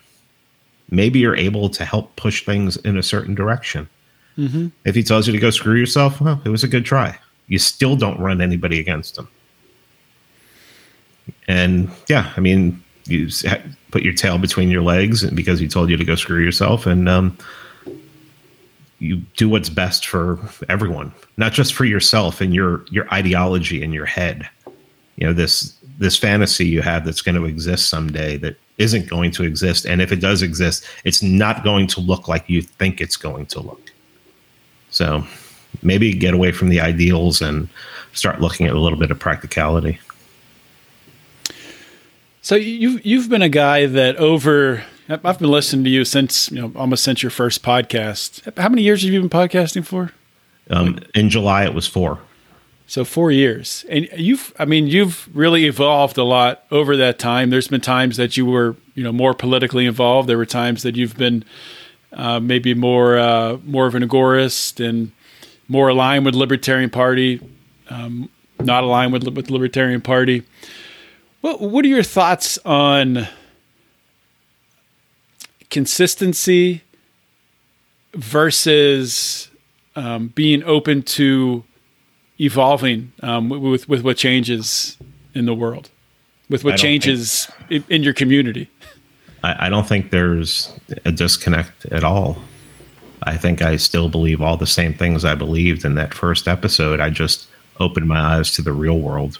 [0.91, 3.89] Maybe you're able to help push things in a certain direction.
[4.37, 4.69] Mm-hmm.
[4.85, 7.19] If he tells you to go screw yourself, well, it was a good try.
[7.49, 9.29] You still don't run anybody against him.
[11.49, 13.29] And yeah, I mean, you
[13.91, 17.09] put your tail between your legs because he told you to go screw yourself, and
[17.09, 17.37] um,
[18.99, 20.39] you do what's best for
[20.69, 24.49] everyone, not just for yourself and your your ideology in your head.
[25.17, 29.31] You know this this fantasy you have that's going to exist someday that isn't going
[29.33, 33.01] to exist, and if it does exist, it's not going to look like you think
[33.01, 33.93] it's going to look.
[34.91, 35.25] So
[35.83, 37.69] maybe get away from the ideals and
[38.13, 40.01] start looking at a little bit of practicality.
[42.43, 46.61] So you've you've been a guy that over I've been listening to you since you
[46.61, 48.57] know almost since your first podcast.
[48.59, 50.13] How many years have you been podcasting for?
[50.71, 52.21] Um, in July, it was four.
[52.87, 57.51] So four years, and you've I mean you've really evolved a lot over that time.
[57.51, 60.29] There's been times that you were you know more politically involved.
[60.29, 61.45] There were times that you've been
[62.15, 65.13] uh, maybe more uh, more of an agorist and
[65.69, 67.41] more aligned with Libertarian Party,
[67.91, 70.43] um, not aligned with with Libertarian Party.
[71.41, 73.27] What What are your thoughts on
[75.71, 76.83] consistency
[78.15, 79.49] versus
[79.97, 81.65] um, being open to
[82.41, 84.99] evolving um, with with what changes
[85.35, 85.89] in the world,
[86.49, 88.69] with what changes think, in, in, your community?
[89.43, 90.73] I, I don't think there's
[91.05, 92.37] a disconnect at all.
[93.23, 97.01] I think I still believe all the same things I believed in that first episode.
[97.01, 97.47] I just
[97.79, 99.39] opened my eyes to the real world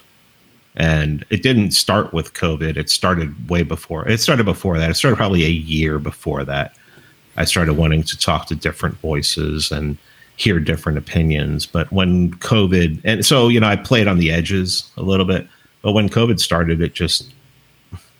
[0.75, 2.77] and it didn't start with COVID.
[2.77, 4.07] It started way before.
[4.07, 4.89] It started before that.
[4.89, 6.75] It started probably a year before that.
[7.37, 9.97] I started wanting to talk to different voices and
[10.37, 11.65] hear different opinions.
[11.65, 15.47] But when COVID, and so, you know, I played on the edges a little bit.
[15.81, 17.33] But when COVID started, it just,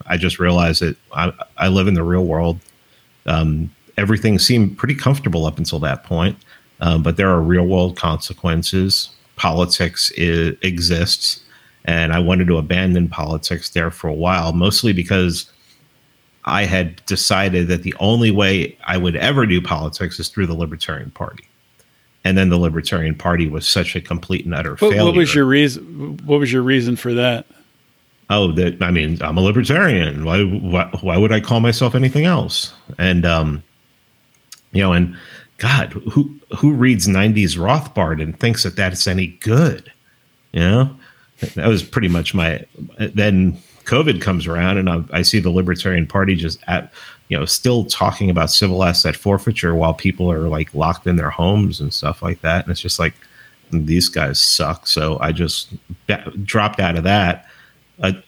[0.07, 2.59] I just realized that I, I live in the real world.
[3.25, 6.37] Um, everything seemed pretty comfortable up until that point.
[6.81, 9.09] Um, but there are real world consequences.
[9.35, 11.43] Politics is, exists
[11.85, 15.51] and I wanted to abandon politics there for a while, mostly because
[16.45, 20.55] I had decided that the only way I would ever do politics is through the
[20.55, 21.47] Libertarian Party.
[22.23, 25.05] And then the Libertarian Party was such a complete and utter what, failure.
[25.05, 26.17] What was your reason?
[26.25, 27.45] What was your reason for that?
[28.29, 30.23] Oh, that I mean, I'm a libertarian.
[30.23, 32.73] Why, why, why would I call myself anything else?
[32.97, 33.63] And um,
[34.71, 35.17] you know, and
[35.57, 39.91] God, who who reads '90s Rothbard and thinks that that's any good?
[40.53, 40.95] You know,
[41.55, 42.65] that was pretty much my.
[42.97, 46.93] Then COVID comes around, and I, I see the Libertarian Party just at
[47.27, 51.29] you know still talking about civil asset forfeiture while people are like locked in their
[51.29, 53.13] homes and stuff like that, and it's just like
[53.71, 54.87] these guys suck.
[54.87, 55.73] So I just
[56.43, 57.47] dropped out of that,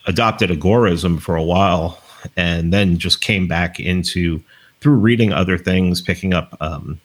[0.06, 2.02] adopted agorism for a while,
[2.36, 4.42] and then just came back into
[4.80, 7.00] through reading other things, picking up, um,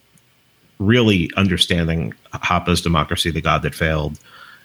[0.80, 4.18] really understanding Hoppe's Democracy, the God That Failed,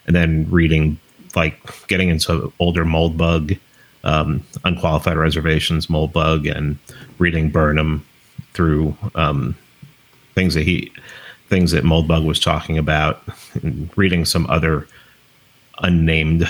[0.07, 0.99] and then reading
[1.35, 3.59] like getting into older Moldbug,
[4.03, 6.77] um, unqualified reservations, Moldbug, and
[7.19, 8.05] reading Burnham
[8.53, 9.55] through um,
[10.35, 10.91] things that he
[11.49, 13.21] things that Moldbug was talking about,
[13.61, 14.87] and reading some other
[15.79, 16.49] unnamed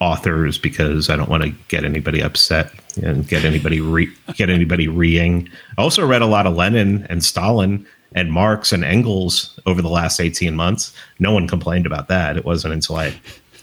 [0.00, 2.72] authors because I don't want to get anybody upset
[3.02, 5.48] and get anybody re- get anybody reing.
[5.76, 9.88] I also read a lot of Lenin and Stalin and Marx and Engels over the
[9.88, 10.94] last 18 months.
[11.18, 12.36] No one complained about that.
[12.36, 13.14] It wasn't until I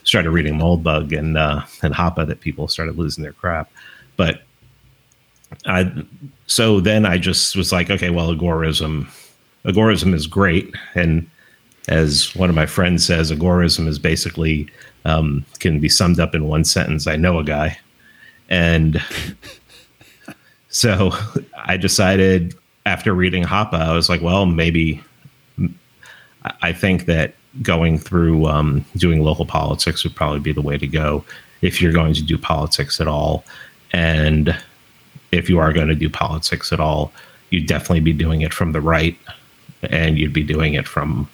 [0.05, 3.69] started reading Moldbug and uh, and Hoppe that people started losing their crap.
[4.15, 4.43] But
[5.65, 5.91] I
[6.47, 9.07] so then I just was like, okay, well, agorism,
[9.65, 11.29] agorism is great, and
[11.87, 14.69] as one of my friends says, agorism is basically
[15.03, 17.07] um, can be summed up in one sentence.
[17.07, 17.77] I know a guy,
[18.49, 19.01] and
[20.69, 21.11] so
[21.57, 25.03] I decided after reading Hoppe, I was like, well, maybe
[26.61, 30.87] I think that going through um, doing local politics would probably be the way to
[30.87, 31.23] go
[31.61, 33.43] if you're going to do politics at all.
[33.91, 34.55] And
[35.31, 37.11] if you are going to do politics at all,
[37.49, 39.17] you'd definitely be doing it from the right
[39.83, 41.29] and you'd be doing it from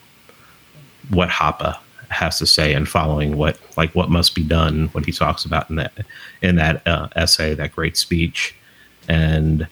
[1.10, 1.78] what Hoppe
[2.10, 5.70] has to say and following what like what must be done what he talks about
[5.70, 5.94] in that
[6.42, 8.54] in that uh, essay that great speech
[9.08, 9.66] and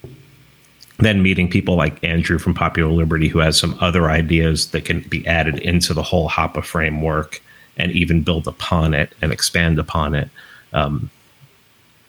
[0.99, 5.01] then meeting people like Andrew from Popular Liberty, who has some other ideas that can
[5.01, 7.41] be added into the whole Hoppe framework
[7.77, 10.29] and even build upon it and expand upon it.
[10.73, 11.09] um,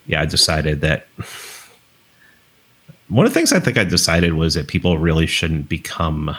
[0.07, 1.07] yeah, I decided that
[3.09, 6.37] one of the things I think I decided was that people really shouldn't become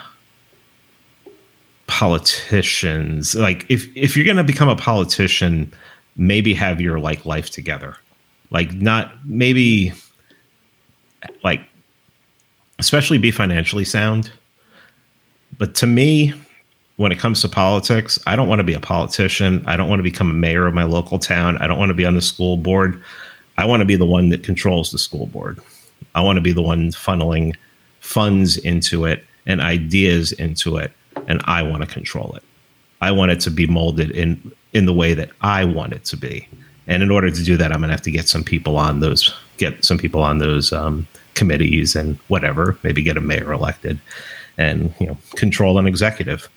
[1.87, 3.35] politicians.
[3.35, 5.71] Like if if you're going to become a politician,
[6.15, 7.97] maybe have your like life together.
[8.49, 9.93] Like not maybe
[11.43, 11.61] like
[12.81, 14.31] especially be financially sound.
[15.59, 16.33] But to me,
[16.97, 19.63] when it comes to politics, I don't want to be a politician.
[19.67, 21.57] I don't want to become a mayor of my local town.
[21.59, 22.99] I don't want to be on the school board.
[23.59, 25.59] I want to be the one that controls the school board.
[26.15, 27.55] I want to be the one funneling
[27.99, 30.91] funds into it and ideas into it,
[31.27, 32.43] and I want to control it.
[32.99, 36.17] I want it to be molded in in the way that I want it to
[36.17, 36.47] be.
[36.87, 39.01] And in order to do that, I'm going to have to get some people on
[39.01, 42.77] those get some people on those um, committees and whatever.
[42.83, 43.99] Maybe get a mayor elected,
[44.57, 46.49] and you know control an executive.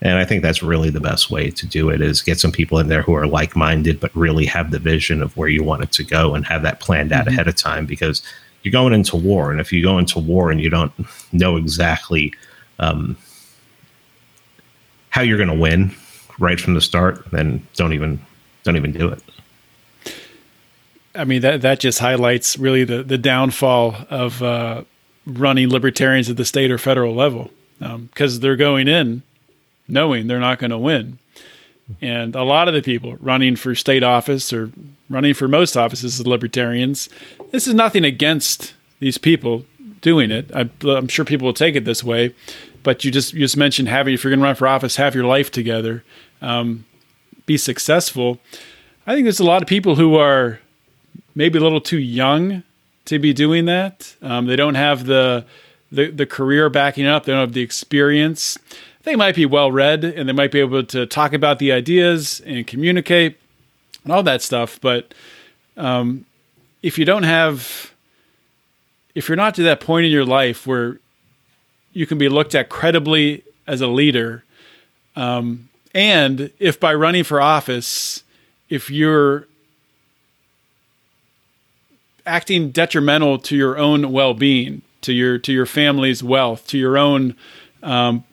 [0.00, 2.78] And I think that's really the best way to do it is get some people
[2.78, 5.82] in there who are like minded, but really have the vision of where you want
[5.82, 7.34] it to go and have that planned out mm-hmm.
[7.34, 8.22] ahead of time because
[8.62, 9.50] you're going into war.
[9.50, 10.92] And if you go into war and you don't
[11.32, 12.32] know exactly
[12.78, 13.16] um,
[15.10, 15.92] how you're going to win
[16.38, 18.20] right from the start, then don't even
[18.62, 19.22] don't even do it.
[21.18, 24.84] I mean that that just highlights really the the downfall of uh,
[25.26, 29.22] running libertarians at the state or federal level because um, they're going in
[29.88, 31.18] knowing they're not going to win.
[32.02, 34.70] And a lot of the people running for state office or
[35.08, 37.08] running for most offices as libertarians,
[37.50, 39.64] this is nothing against these people
[40.02, 40.50] doing it.
[40.54, 42.34] I, am sure people will take it this way,
[42.82, 45.14] but you just you just mentioned having if you're going to run for office, have
[45.14, 46.04] your life together,
[46.42, 46.84] um,
[47.46, 48.38] be successful.
[49.06, 50.60] I think there's a lot of people who are
[51.38, 52.62] maybe a little too young
[53.06, 54.14] to be doing that.
[54.20, 55.46] Um, they don't have the,
[55.90, 57.24] the the career backing up.
[57.24, 58.58] They don't have the experience
[59.08, 62.42] they might be well read and they might be able to talk about the ideas
[62.44, 63.38] and communicate
[64.04, 64.78] and all that stuff.
[64.82, 65.14] But
[65.78, 66.26] um,
[66.82, 67.94] if you don't have,
[69.14, 71.00] if you're not to that point in your life where
[71.94, 74.44] you can be looked at credibly as a leader,
[75.16, 78.22] um, and if by running for office,
[78.68, 79.46] if you're
[82.28, 87.34] acting detrimental to your own well-being, to your to your family's wealth, to your own
[87.82, 88.24] um,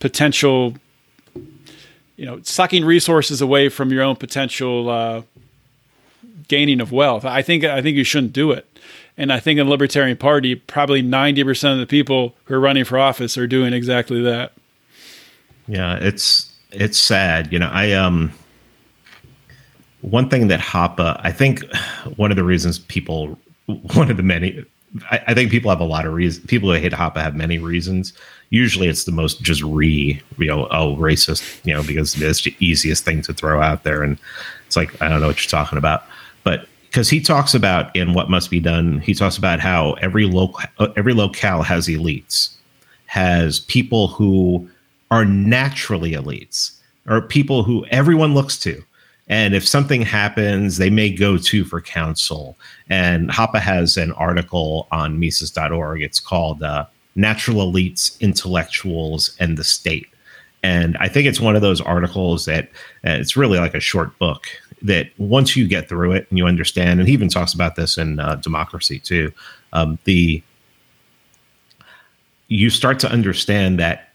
[0.00, 0.74] potential,
[2.16, 5.22] you know, sucking resources away from your own potential uh,
[6.48, 7.24] gaining of wealth.
[7.24, 8.66] I think I think you shouldn't do it.
[9.16, 12.60] And I think in the Libertarian Party, probably ninety percent of the people who are
[12.60, 14.52] running for office are doing exactly that.
[15.66, 17.52] Yeah, it's it's sad.
[17.52, 18.32] You know, I um
[20.02, 21.64] one thing that Hoppe, I think
[22.16, 24.64] one of the reasons people, one of the many,
[25.10, 26.46] I, I think people have a lot of reasons.
[26.46, 28.12] People who hate Hoppe have many reasons.
[28.50, 32.54] Usually it's the most just re you know oh racist you know because it's the
[32.60, 34.02] easiest thing to throw out there.
[34.02, 34.18] And
[34.66, 36.04] it's like i don't know what you're talking about.
[36.44, 40.24] But because he talks about in what must be done he talks about how every
[40.24, 40.60] local
[40.96, 42.54] every locale has elites
[43.06, 44.68] has people who
[45.10, 48.82] are naturally elites or people who everyone looks to
[49.28, 52.56] and if something happens, they may go to for counsel.
[52.88, 56.02] And Hoppe has an article on Mises.org.
[56.02, 60.06] It's called uh, natural elites, intellectuals, and the state.
[60.62, 62.64] And I think it's one of those articles that
[63.04, 64.46] uh, it's really like a short book
[64.82, 67.98] that once you get through it and you understand, and he even talks about this
[67.98, 69.32] in uh, Democracy too,
[69.72, 70.42] um, the
[72.48, 74.08] you start to understand that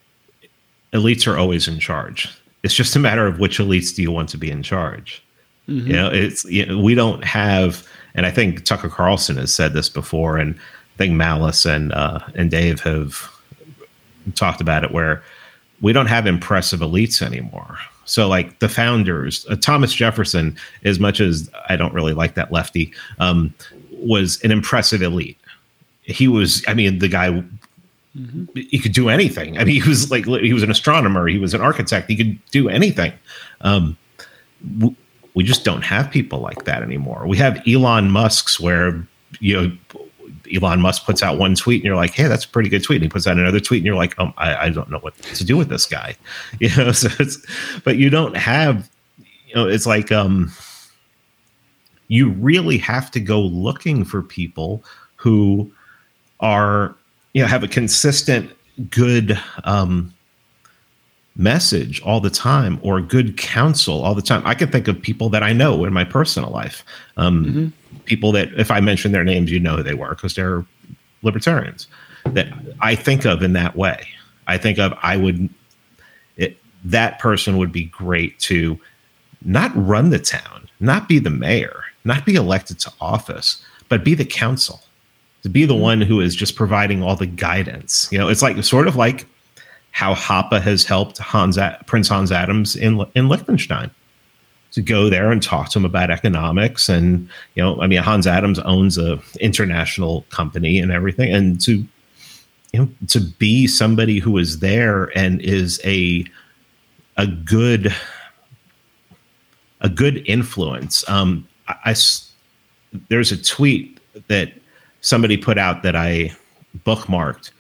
[0.92, 2.30] elites are always in charge.
[2.64, 5.22] It's just a matter of which elites do you want to be in charge.
[5.68, 5.88] Mm-hmm.
[5.88, 9.74] You know, it's you know, we don't have, and I think Tucker Carlson has said
[9.74, 13.30] this before, and I think Malice and uh, and Dave have
[14.36, 15.24] talked about it where
[15.82, 17.78] we don't have impressive elites anymore.
[18.06, 22.52] So like the founders, uh, Thomas Jefferson, as much as I don't really like that
[22.52, 23.54] lefty, um,
[23.92, 25.38] was an impressive elite.
[26.02, 27.44] He was, I mean, the guy.
[28.18, 28.46] Mm-hmm.
[28.56, 29.58] He could do anything.
[29.58, 31.28] I mean, he was like he was an astronomer.
[31.28, 32.10] He was an architect.
[32.10, 33.14] He could do anything.
[33.62, 33.98] Um,
[35.34, 37.26] we just don't have people like that anymore.
[37.28, 39.06] We have Elon Musk's where
[39.40, 39.78] you know
[40.54, 42.98] Elon Musk puts out one tweet and you're like, hey, that's a pretty good tweet.
[42.98, 45.18] And he puts out another tweet and you're like, um, I, I don't know what
[45.18, 46.16] to do with this guy.
[46.60, 47.44] You know, so it's,
[47.84, 48.90] but you don't have,
[49.48, 50.52] you know, it's like, um,
[52.08, 54.84] you really have to go looking for people
[55.16, 55.72] who
[56.40, 56.96] are,
[57.34, 58.52] you know, have a consistent,
[58.90, 60.14] good, um,
[61.36, 64.44] message all the time or good counsel all the time.
[64.46, 66.84] I can think of people that I know in my personal life.
[67.18, 67.68] Um, mm-hmm
[68.06, 70.66] people that if I mention their names, you know who they were because they're
[71.22, 71.88] libertarians
[72.26, 72.48] that
[72.82, 74.08] I think of in that way.
[74.48, 75.50] I think of I would
[76.38, 78.80] it, that person would be great to
[79.44, 84.16] not run the town, not be the mayor, not be elected to office, but be
[84.16, 84.82] the council,
[85.44, 88.08] to be the one who is just providing all the guidance.
[88.12, 89.28] You know, it's like sort of like
[89.92, 93.92] how Hoppe has helped Hans Prince Hans Adams in in Liechtenstein
[94.74, 96.90] to go there and talk to him about economics.
[96.90, 101.32] And you know i mean hans adams owns a international company and everything.
[101.32, 101.86] And to
[102.74, 106.26] you know to be somebody who is there and is a
[107.18, 107.94] a good
[109.82, 111.08] a good influence.
[111.08, 111.96] Um I, I
[113.10, 114.54] there's a tweet that
[115.04, 116.32] somebody put out that i
[116.86, 117.52] bookmarked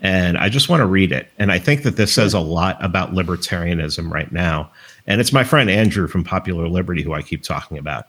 [0.00, 2.76] and i just want to read it and i think that this says a lot
[2.82, 4.70] about libertarianism right now
[5.06, 8.06] and it's my friend andrew from popular liberty who i keep talking about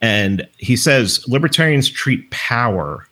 [0.00, 3.06] and he says libertarians treat power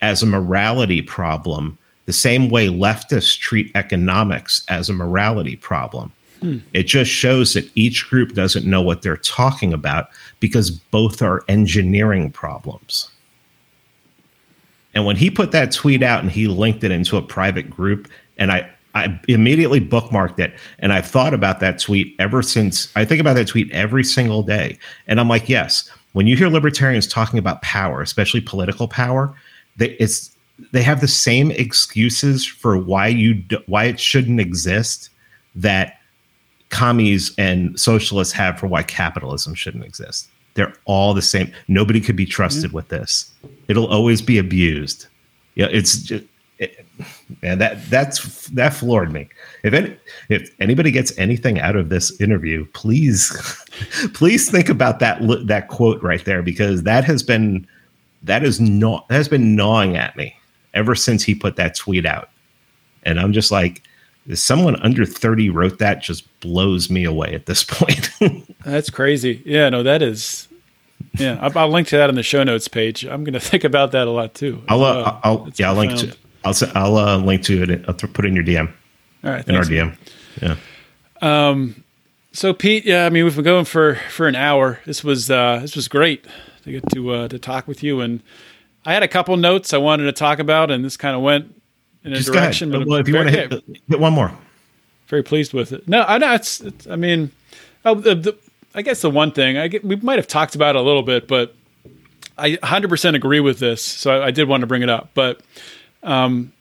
[0.00, 1.76] as a morality problem
[2.10, 6.12] the same way leftists treat economics as a morality problem.
[6.40, 6.58] Hmm.
[6.74, 10.08] It just shows that each group doesn't know what they're talking about
[10.40, 13.08] because both are engineering problems.
[14.94, 18.08] And when he put that tweet out and he linked it into a private group,
[18.38, 20.52] and I, I immediately bookmarked it.
[20.80, 22.90] And I've thought about that tweet ever since.
[22.96, 24.78] I think about that tweet every single day.
[25.06, 29.34] And I'm like, yes, when you hear libertarians talking about power, especially political power,
[29.76, 30.34] they, it's
[30.72, 35.10] they have the same excuses for why you why it shouldn't exist
[35.54, 35.98] that
[36.68, 40.28] commies and socialists have for why capitalism shouldn't exist.
[40.60, 41.50] They're all the same.
[41.68, 42.76] Nobody could be trusted mm-hmm.
[42.76, 43.32] with this.
[43.68, 45.06] It'll always be abused.
[45.54, 46.24] Yeah, it's just
[46.58, 46.84] it,
[47.42, 49.30] and that that's that floored me.
[49.64, 49.96] If any,
[50.28, 53.30] if anybody gets anything out of this interview, please
[54.12, 57.66] please think about that that quote right there because that has been
[58.22, 60.36] that is not that has been gnawing at me
[60.74, 62.28] ever since he put that tweet out.
[63.04, 63.82] And I'm just like,
[64.34, 68.10] someone under 30 wrote that just blows me away at this point.
[68.62, 69.42] That's crazy.
[69.46, 70.48] Yeah, no, that is.
[71.14, 73.04] Yeah, I'll, I'll, link to that on the show notes page.
[73.04, 74.62] I'm going to think about that a lot too.
[74.68, 77.84] I'll, uh, I'll, yeah, I'll link to, I'll, I'll uh, link to it.
[77.88, 78.72] I'll put it in your DM.
[79.24, 79.46] All right.
[79.46, 79.96] In our DM.
[80.40, 80.56] Yeah.
[81.20, 81.84] Um,
[82.32, 84.80] so Pete, yeah, I mean, we've been going for, for an hour.
[84.86, 86.24] This was, uh, this was great
[86.62, 88.22] to get to, uh, to talk with you and,
[88.84, 91.54] I had a couple notes I wanted to talk about, and this kind of went
[92.04, 92.70] in a Just direction.
[92.70, 94.32] But well, if you want to hit, hit, one more,
[95.08, 95.86] very pleased with it.
[95.86, 96.60] No, I know it's.
[96.60, 97.30] it's I mean,
[97.84, 98.38] oh, the, the,
[98.74, 101.26] I guess the one thing I get, we might have talked about a little bit,
[101.26, 101.54] but
[102.38, 105.10] I 100% agree with this, so I, I did want to bring it up.
[105.14, 105.40] But,
[106.02, 106.52] um,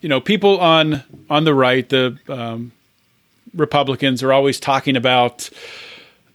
[0.00, 2.72] you know, people on on the right, the um,
[3.54, 5.50] Republicans, are always talking about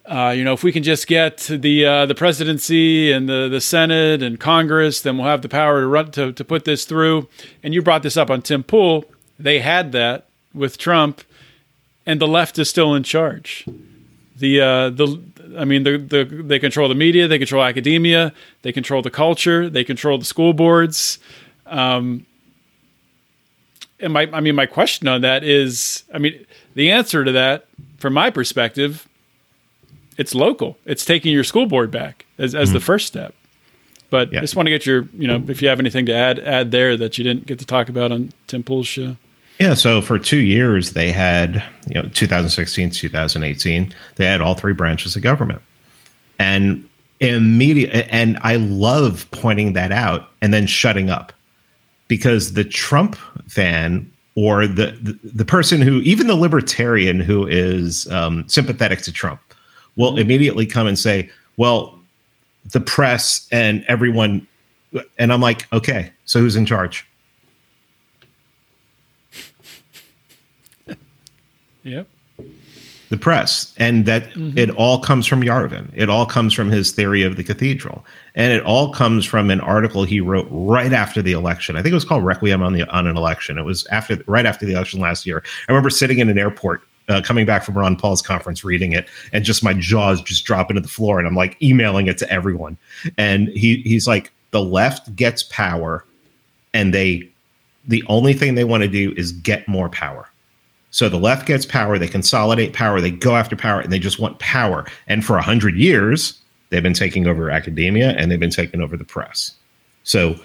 [0.06, 3.62] uh, you know, if we can just get the uh, the presidency and the, the
[3.62, 7.30] Senate and Congress, then we'll have the power to run to, to put this through.
[7.64, 9.06] And you brought this up on Tim Pool.
[9.40, 11.22] They had that with Trump,
[12.06, 13.66] and the left is still in charge.
[14.42, 15.22] The uh, the
[15.58, 18.34] I mean, the, the they control the media, they control academia,
[18.64, 21.20] they control the culture, they control the school boards.
[21.66, 22.26] Um,
[24.00, 27.68] and my I mean, my question on that is, I mean, the answer to that,
[27.98, 29.08] from my perspective
[30.18, 30.78] it's local.
[30.86, 32.76] It's taking your school board back as, as mm-hmm.
[32.76, 33.34] the first step.
[34.10, 34.40] But yeah.
[34.40, 36.72] I just want to get your, you know, if you have anything to add, add
[36.72, 39.16] there that you didn't get to talk about on Tim Pool's show.
[39.62, 44.74] Yeah, so for two years they had, you know, 2016, 2018, they had all three
[44.74, 45.62] branches of government,
[46.40, 46.90] and
[47.20, 48.08] immediate.
[48.10, 51.32] And I love pointing that out and then shutting up,
[52.08, 53.16] because the Trump
[53.48, 59.12] fan or the the, the person who, even the libertarian who is um, sympathetic to
[59.12, 59.42] Trump,
[59.96, 62.00] will immediately come and say, well,
[62.72, 64.48] the press and everyone.
[65.20, 67.06] And I'm like, okay, so who's in charge?
[71.84, 72.08] Yep.
[73.10, 73.74] The press.
[73.78, 74.58] And that mm-hmm.
[74.58, 75.92] it all comes from Yarvin.
[75.94, 78.06] It all comes from his theory of the cathedral.
[78.36, 81.76] And it all comes from an article he wrote right after the election.
[81.76, 83.58] I think it was called Requiem on the on an election.
[83.58, 85.44] It was after right after the election last year.
[85.68, 89.08] I remember sitting in an airport uh, coming back from Ron Paul's conference, reading it,
[89.34, 92.32] and just my jaws just drop into the floor, and I'm like emailing it to
[92.32, 92.78] everyone.
[93.18, 96.06] And he he's like, the left gets power,
[96.74, 97.28] and they
[97.88, 100.30] the only thing they want to do is get more power.
[100.92, 104.20] So the left gets power, they consolidate power, they go after power, and they just
[104.20, 104.86] want power.
[105.08, 106.40] And for a hundred years,
[106.70, 109.56] they've been taking over academia and they've been taking over the press.
[110.04, 110.36] So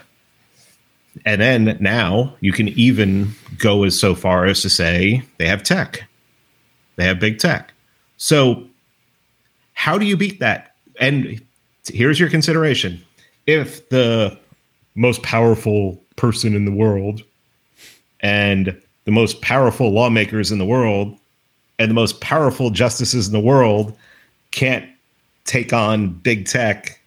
[1.24, 5.62] and then now you can even go as so far as to say they have
[5.62, 6.06] tech
[6.97, 7.73] they have big tech.
[8.16, 8.66] So,
[9.74, 10.74] how do you beat that?
[10.98, 11.40] And
[11.86, 13.02] here's your consideration
[13.47, 14.36] if the
[14.94, 17.23] most powerful person in the world
[18.20, 21.16] and the most powerful lawmakers in the world
[21.78, 23.96] and the most powerful justices in the world
[24.50, 24.86] can't
[25.44, 27.00] take on big tech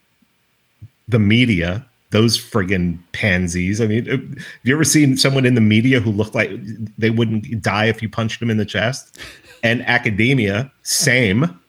[1.08, 3.82] the media, those friggin' pansies.
[3.82, 6.52] I mean, have you ever seen someone in the media who looked like
[6.98, 9.20] they wouldn't die if you punched them in the chest?
[9.62, 11.60] And academia, same.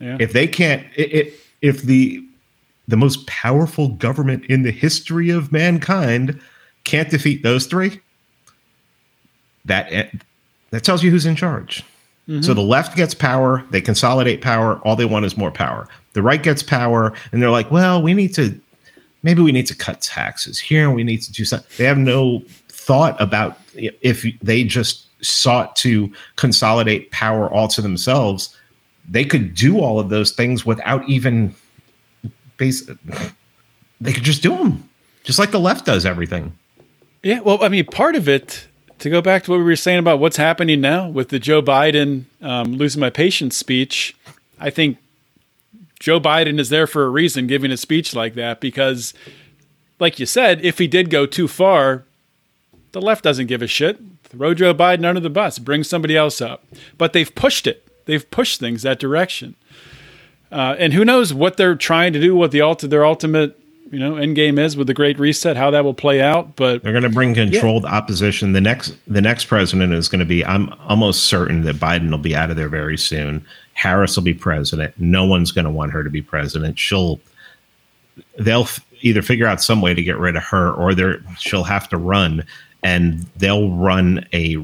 [0.00, 0.18] Yeah.
[0.20, 2.24] If they can't, if, if the
[2.88, 6.40] the most powerful government in the history of mankind
[6.82, 8.00] can't defeat those three,
[9.64, 10.10] that eh,
[10.70, 11.84] that tells you who's in charge.
[12.28, 12.42] Mm-hmm.
[12.42, 15.88] So the left gets power, they consolidate power, all they want is more power.
[16.12, 18.58] The right gets power, and they're like, well, we need to
[19.22, 21.68] maybe we need to cut taxes here, we need to do something.
[21.76, 28.56] They have no thought about if they just sought to consolidate power all to themselves,
[29.08, 31.54] they could do all of those things without even
[32.56, 32.88] base
[34.00, 34.88] they could just do them.
[35.24, 36.56] Just like the left does everything.
[37.22, 38.66] Yeah, well, I mean, part of it,
[39.00, 41.62] to go back to what we were saying about what's happening now with the Joe
[41.62, 44.14] Biden um, losing my patience speech,
[44.58, 44.98] I think
[45.98, 49.14] Joe Biden is there for a reason giving a speech like that because,
[49.98, 52.04] like you said, if he did go too far,
[52.92, 53.98] the left doesn't give a shit.
[54.24, 56.64] Throw Joe Biden under the bus, bring somebody else up.
[56.96, 59.56] But they've pushed it, they've pushed things that direction.
[60.52, 63.59] Uh, and who knows what they're trying to do, what the ulti- their ultimate
[63.90, 66.56] you know Endgame is with the Great Reset, how that will play out.
[66.56, 68.52] But They're going to bring controlled opposition.
[68.52, 72.18] The next the next president is going to be I'm almost certain that Biden will
[72.18, 73.44] be out of there very soon.
[73.74, 74.94] Harris will be president.
[74.98, 76.78] No one's going to want her to be president.
[76.78, 77.20] She'll
[78.38, 81.64] they'll f- either figure out some way to get rid of her or they're she'll
[81.64, 82.44] have to run
[82.82, 84.56] and they'll run a,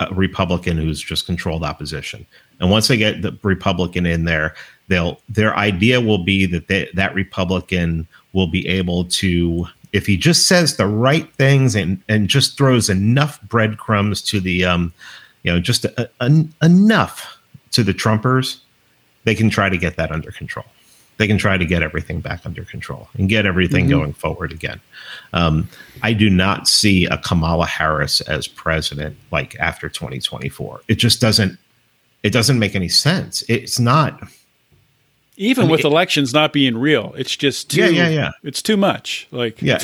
[0.00, 2.26] a Republican who's just controlled opposition.
[2.60, 4.54] And once they get the Republican in there,
[4.88, 10.16] they'll their idea will be that they, that Republican will be able to if he
[10.16, 14.92] just says the right things and and just throws enough breadcrumbs to the um
[15.42, 17.38] you know just a, a, enough
[17.72, 18.60] to the Trumpers,
[19.24, 20.66] they can try to get that under control.
[21.18, 24.80] They can try to get everything back under control and get everything going forward again.
[25.32, 25.68] Um,
[26.02, 30.82] I do not see a Kamala Harris as president like after 2024.
[30.86, 31.58] It just doesn't.
[32.22, 33.42] It doesn't make any sense.
[33.48, 34.20] It's not.
[35.38, 38.30] Even mean, with it- elections not being real, it's just too, Yeah, yeah, yeah.
[38.42, 39.26] It's too much.
[39.30, 39.78] Like Yeah.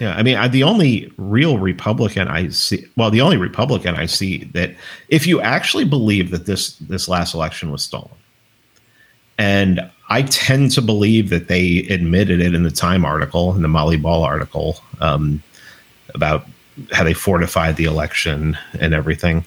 [0.00, 4.06] Yeah, I mean, I, the only real Republican I see, well, the only Republican I
[4.06, 4.70] see that,
[5.08, 8.10] if you actually believe that this this last election was stolen,
[9.38, 13.68] and I tend to believe that they admitted it in the Time article, in the
[13.68, 15.42] Molly Ball article, um,
[16.14, 16.46] about
[16.92, 19.44] how they fortified the election and everything.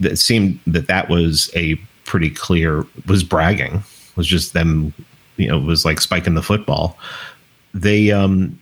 [0.00, 1.74] It seemed that that was a
[2.04, 3.82] pretty clear was bragging,
[4.16, 4.92] was just them,
[5.36, 6.98] you know, was like spiking the football.
[7.72, 8.58] They um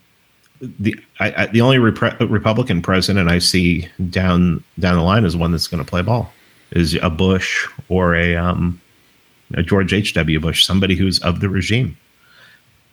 [0.62, 5.36] the I, I, the only repre- Republican president I see down down the line is
[5.36, 6.32] one that's going to play ball,
[6.70, 8.80] is a Bush or a um,
[9.54, 10.14] a George H.
[10.14, 10.40] W.
[10.40, 11.96] Bush, somebody who's of the regime,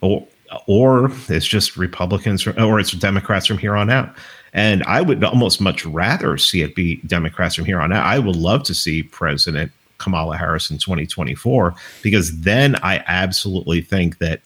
[0.00, 0.26] or
[0.66, 4.14] or it's just Republicans from, or it's Democrats from here on out.
[4.52, 8.04] And I would almost much rather see it be Democrats from here on out.
[8.04, 9.70] I would love to see President
[10.00, 14.40] Kamala Harris in 2024 because then I absolutely think that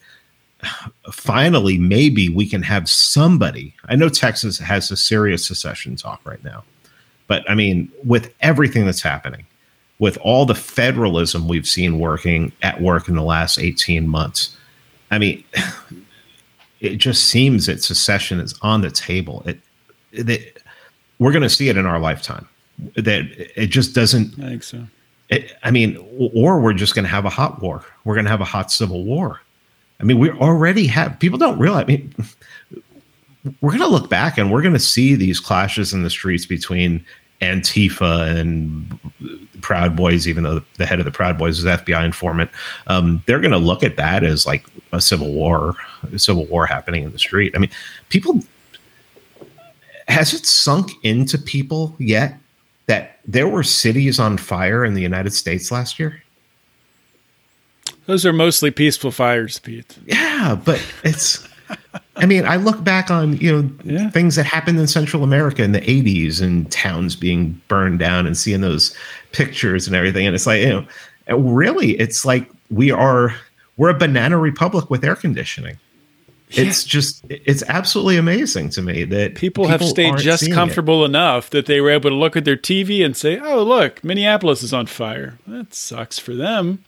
[1.11, 3.73] finally maybe we can have somebody.
[3.85, 6.63] I know texas has a serious secession talk right now
[7.27, 9.45] but i mean with everything that's happening
[9.99, 14.57] with all the federalism we've seen working at work in the last 18 months
[15.11, 15.43] i mean
[16.85, 19.43] it just seems that secession is on the table.
[19.45, 19.59] It,
[20.13, 20.41] that
[21.19, 22.47] we're going to see it in our lifetime.
[22.95, 23.25] That
[23.55, 24.85] it just doesn't I think so.
[25.29, 25.97] It, I mean,
[26.33, 27.83] or we're just going to have a hot war.
[28.03, 29.41] We're going to have a hot civil war.
[29.99, 31.19] I mean, we already have.
[31.19, 31.83] People don't realize.
[31.83, 32.13] I mean,
[33.61, 36.45] we're going to look back and we're going to see these clashes in the streets
[36.45, 37.03] between
[37.41, 38.99] Antifa and
[39.61, 40.27] Proud Boys.
[40.27, 42.51] Even though the head of the Proud Boys is FBI informant,
[42.87, 45.75] um, they're going to look at that as like a civil war,
[46.13, 47.53] a civil war happening in the street.
[47.55, 47.71] I mean,
[48.09, 48.41] people.
[50.07, 52.37] Has it sunk into people yet
[53.27, 56.21] there were cities on fire in the United States last year?
[58.05, 59.97] Those are mostly peaceful fires, Pete.
[60.05, 61.47] Yeah, but it's.
[62.17, 64.09] I mean, I look back on you know Yeah.
[64.11, 68.37] things that happened in Central America in the '80s and towns being burned down and
[68.37, 68.95] seeing those
[69.31, 70.69] pictures and everything, and it's like you
[71.27, 73.35] know, really, it's like we are
[73.77, 75.77] we're a banana republic with air conditioning.
[76.49, 80.55] It's just it's absolutely amazing to me that People, have stayed just seeing it.
[80.55, 84.03] comfortable enough that they were able to look at their TV and say, "Oh, look,
[84.03, 86.83] Minneapolis is on fire." That sucks for them,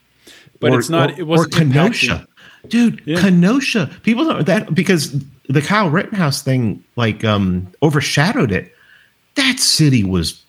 [0.60, 1.10] but or, it's not.
[1.10, 2.26] Or, it wasn't or Kenosha,
[2.64, 3.02] impacting- dude.
[3.04, 3.20] Yeah.
[3.20, 3.90] Kenosha.
[4.04, 5.12] People don't that because
[5.48, 8.72] the Kyle Rittenhouse thing like um overshadowed it.
[9.34, 10.40] That city was.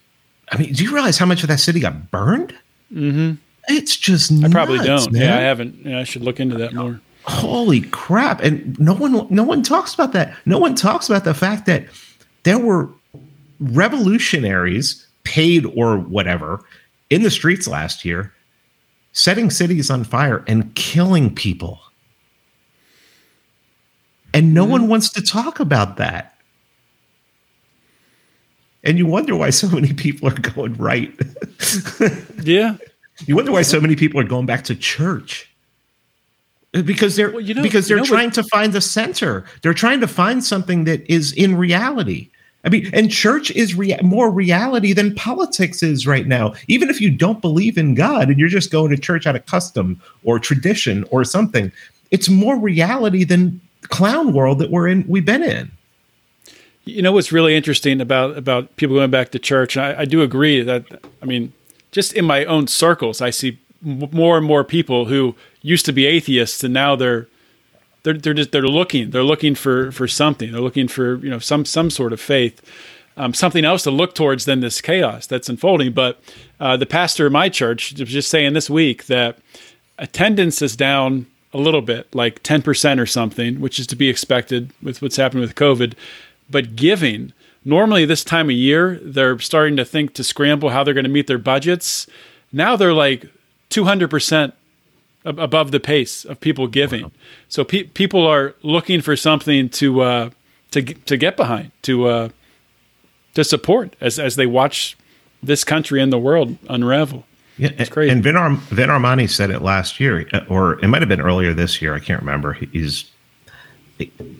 [0.51, 2.53] I mean, do you realize how much of that city got burned?
[2.93, 3.33] Mm-hmm.
[3.67, 4.31] It's just.
[4.43, 5.13] I probably nuts, don't.
[5.13, 5.21] Man.
[5.23, 5.85] Yeah, I haven't.
[5.85, 7.01] Yeah, I should look into that more.
[7.29, 8.41] Holy crap.
[8.41, 10.35] And no one no one talks about that.
[10.45, 11.85] No one talks about the fact that
[12.43, 12.89] there were
[13.59, 16.63] revolutionaries paid or whatever
[17.09, 18.33] in the streets last year
[19.11, 21.79] setting cities on fire and killing people.
[24.33, 24.71] And no mm-hmm.
[24.71, 26.35] one wants to talk about that.
[28.83, 31.13] And you wonder why so many people are going right.
[32.43, 32.77] Yeah.
[33.27, 35.48] you wonder why so many people are going back to church
[36.71, 39.43] because they're Well, you know- because they're know what- trying to find the center.
[39.61, 42.29] They're trying to find something that is in reality.
[42.65, 46.53] I mean, and church is rea- more reality than politics is right now.
[46.67, 49.45] Even if you don't believe in God and you're just going to church out of
[49.45, 51.71] custom or tradition or something,
[52.11, 55.05] it's more reality than clown world that we're in.
[55.07, 55.71] We've been in.
[56.83, 59.75] You know what's really interesting about about people going back to church?
[59.77, 60.83] And I, I do agree that
[61.21, 61.53] I mean,
[61.91, 66.05] just in my own circles, I see more and more people who used to be
[66.05, 67.27] atheists and now they're
[68.03, 70.51] they're they're just they're looking they're looking for for something.
[70.51, 72.61] They're looking for you know some some sort of faith
[73.19, 75.91] um, something else to look towards than this chaos that's unfolding.
[75.91, 76.19] But
[76.59, 79.37] uh, the pastor of my church was just saying this week that
[79.97, 84.71] attendance is down a little bit like 10% or something which is to be expected
[84.81, 85.93] with what's happening with covid.
[86.49, 87.33] But giving
[87.65, 91.09] normally this time of year they're starting to think to scramble how they're going to
[91.09, 92.07] meet their budgets.
[92.53, 93.25] Now they're like
[93.71, 94.53] 200% ab-
[95.25, 97.11] above the pace of people giving.
[97.47, 100.29] So pe- people are looking for something to uh,
[100.71, 102.29] to to get behind, to uh,
[103.35, 104.97] to support as as they watch
[105.41, 107.25] this country and the world unravel.
[107.57, 108.11] Yeah, It's crazy.
[108.11, 111.19] And Vin, Arm- Vin Armani said it last year, uh, or it might have been
[111.19, 111.93] earlier this year.
[111.93, 112.53] I can't remember.
[112.53, 113.11] He's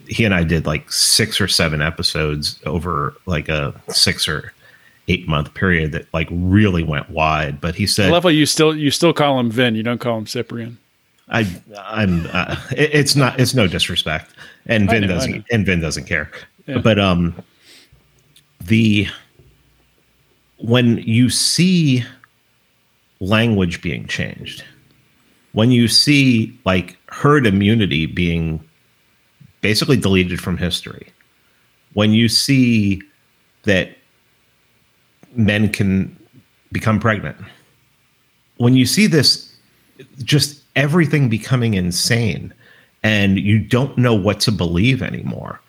[0.07, 4.53] he and I did like six or seven episodes over like a six or
[5.10, 7.60] eight month period that like really went wide.
[7.60, 10.27] But he said, how you still you still call him Vin, you don't call him
[10.27, 10.77] Cyprian.
[11.31, 11.45] I,
[11.77, 12.26] I'm.
[12.31, 13.40] Uh, it- it's not.
[13.40, 14.31] It's no disrespect,
[14.65, 15.45] and Vin know, doesn't.
[15.52, 16.31] And Vin doesn't care.
[16.65, 16.80] Yeah.
[16.80, 17.36] But um,
[18.65, 19.07] the
[20.57, 22.03] when you see
[23.19, 24.64] language being changed,
[25.53, 28.60] when you see like herd immunity being
[29.61, 31.07] basically deleted from history,
[31.94, 33.02] when you see
[33.64, 33.95] that
[35.35, 36.15] men can
[36.72, 37.38] become pregnant,
[38.57, 39.53] when you see this
[40.23, 42.53] just everything becoming insane
[43.03, 45.60] and you don't know what to believe anymore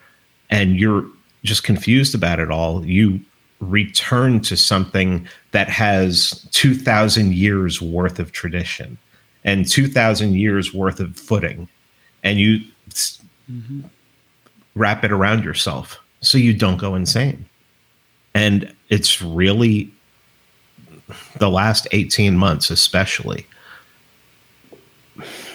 [0.51, 1.05] and you're
[1.43, 3.21] just confused about it all you
[3.61, 8.97] return to something that has 2000 years worth of tradition
[9.45, 11.69] and 2000 years worth of footing
[12.23, 12.61] and you
[12.91, 13.21] s-
[13.51, 13.81] mm-hmm.
[14.75, 17.47] wrap it around yourself so you don't go insane.
[18.35, 19.91] And it's really
[21.39, 23.47] the last 18 months especially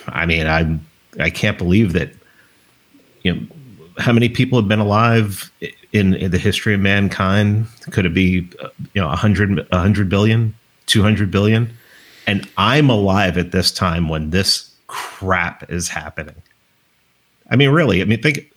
[0.08, 0.80] I mean, I
[1.20, 2.12] I can't believe that
[3.24, 3.42] you know
[3.98, 5.52] how many people have been alive
[5.94, 7.68] in, in the history of mankind.
[7.92, 8.50] Could it be
[8.94, 10.56] you know 100 100 billion,
[10.88, 11.76] 200 billion?
[12.28, 16.42] And I'm alive at this time when this crap is happening.
[17.52, 18.52] I mean, really, I mean, think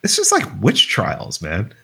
[0.00, 1.74] this is like witch trials, man.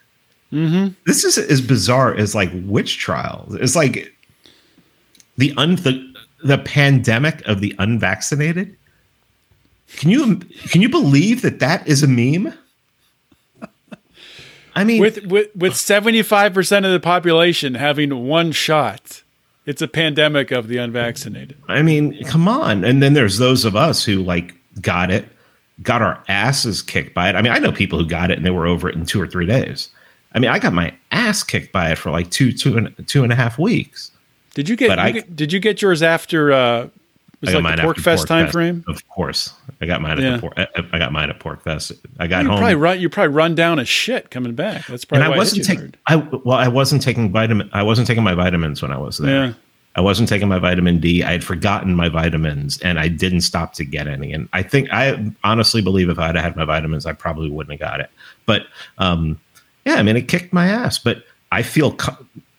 [0.52, 0.92] Mm-hmm.
[1.06, 3.54] This is as bizarre as like witch trials.
[3.54, 4.14] It's like
[5.38, 6.14] the un the,
[6.44, 8.76] the pandemic of the unvaccinated.
[9.96, 12.54] Can you can you believe that that is a meme?
[14.74, 19.22] I mean, With with with seventy five percent of the population having one shot,
[19.66, 21.56] it's a pandemic of the unvaccinated.
[21.68, 22.84] I mean, come on.
[22.84, 25.26] And then there's those of us who like got it,
[25.82, 27.36] got our asses kicked by it.
[27.36, 29.20] I mean, I know people who got it and they were over it in two
[29.20, 29.90] or three days.
[30.34, 33.22] I mean, I got my ass kicked by it for like two, two and two
[33.24, 34.10] and a half weeks.
[34.54, 36.88] Did you get, you I- get- did you get yours after uh
[37.40, 38.84] was like the PorcFest time frame?
[38.86, 40.34] Of course, I got mine Yeah.
[40.34, 40.52] at the pork.
[40.56, 41.98] I, I got mine at PorcFest.
[42.20, 42.58] I got You home.
[42.58, 44.86] probably run you probably run down as shit coming back.
[44.86, 45.94] That's probably and why I wasn't taking.
[46.06, 47.68] I well, I wasn't taking vitamin.
[47.72, 49.46] I wasn't taking my vitamins when I was there.
[49.46, 49.52] Yeah.
[49.94, 51.22] I wasn't taking my vitamin D.
[51.24, 54.32] I had forgotten my vitamins, and I didn't stop to get any.
[54.32, 57.78] And I think I honestly believe if I had had my vitamins, I probably wouldn't
[57.78, 58.08] have got it.
[58.46, 58.62] But
[58.98, 59.38] um,
[59.84, 60.98] yeah, I mean, it kicked my ass.
[60.98, 61.96] But I feel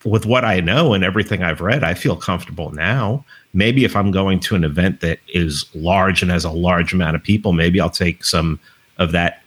[0.06, 3.24] with what I know and everything I've read, I feel comfortable now.
[3.54, 7.16] Maybe if I'm going to an event that is large and has a large amount
[7.16, 8.60] of people, maybe I'll take some
[8.98, 9.42] of that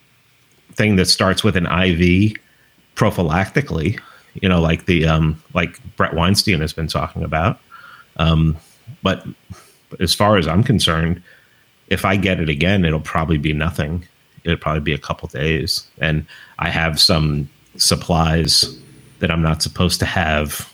[0.73, 2.35] thing that starts with an IV
[2.95, 4.01] prophylactically,
[4.35, 7.61] you know, like the um, like Bret Weinstein has been talking about.
[8.17, 8.57] Um,
[9.03, 9.27] but
[10.01, 11.23] as far as I'm concerned,
[11.89, 14.07] if I get it again, it'll probably be nothing.
[14.45, 16.27] It'll probably be a couple days, and
[16.59, 17.49] I have some
[17.79, 18.79] supplies
[19.19, 20.73] that I'm not supposed to have,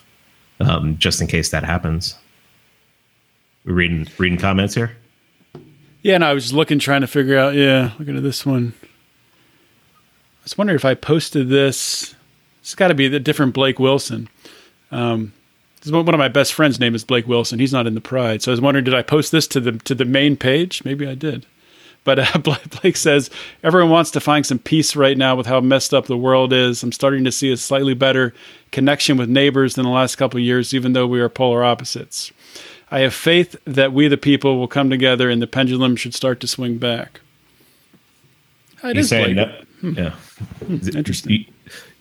[0.59, 2.15] um, just in case that happens.
[3.65, 4.95] We reading reading comments here.
[6.01, 7.55] Yeah, and I was looking, trying to figure out.
[7.55, 8.73] Yeah, looking at this one.
[8.83, 12.15] I was wondering if I posted this.
[12.59, 14.29] It's got to be the different Blake Wilson.
[14.91, 15.33] Um,
[15.85, 17.59] one of my best friends' name is Blake Wilson.
[17.59, 19.73] He's not in the Pride, so I was wondering, did I post this to the
[19.79, 20.83] to the main page?
[20.83, 21.45] Maybe I did.
[22.03, 23.29] But uh, Blake says
[23.63, 26.83] everyone wants to find some peace right now with how messed up the world is.
[26.83, 28.33] I'm starting to see a slightly better
[28.71, 32.31] connection with neighbors than the last couple of years, even though we are polar opposites.
[32.91, 36.39] I have faith that we, the people, will come together and the pendulum should start
[36.41, 37.21] to swing back.
[38.83, 39.45] It is saying no,
[39.79, 39.93] hmm.
[39.93, 40.09] yeah.
[40.65, 40.97] Hmm.
[40.97, 41.31] Interesting.
[41.31, 41.45] You,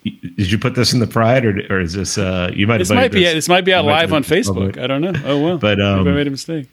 [0.05, 2.19] did you put this in the pride, or, or is this?
[2.19, 2.79] Uh, you might.
[2.79, 3.21] This might be.
[3.21, 4.77] This, this might be out live on Facebook.
[4.77, 5.13] I don't know.
[5.25, 5.59] Oh well.
[5.59, 6.67] But um, Maybe I made a mistake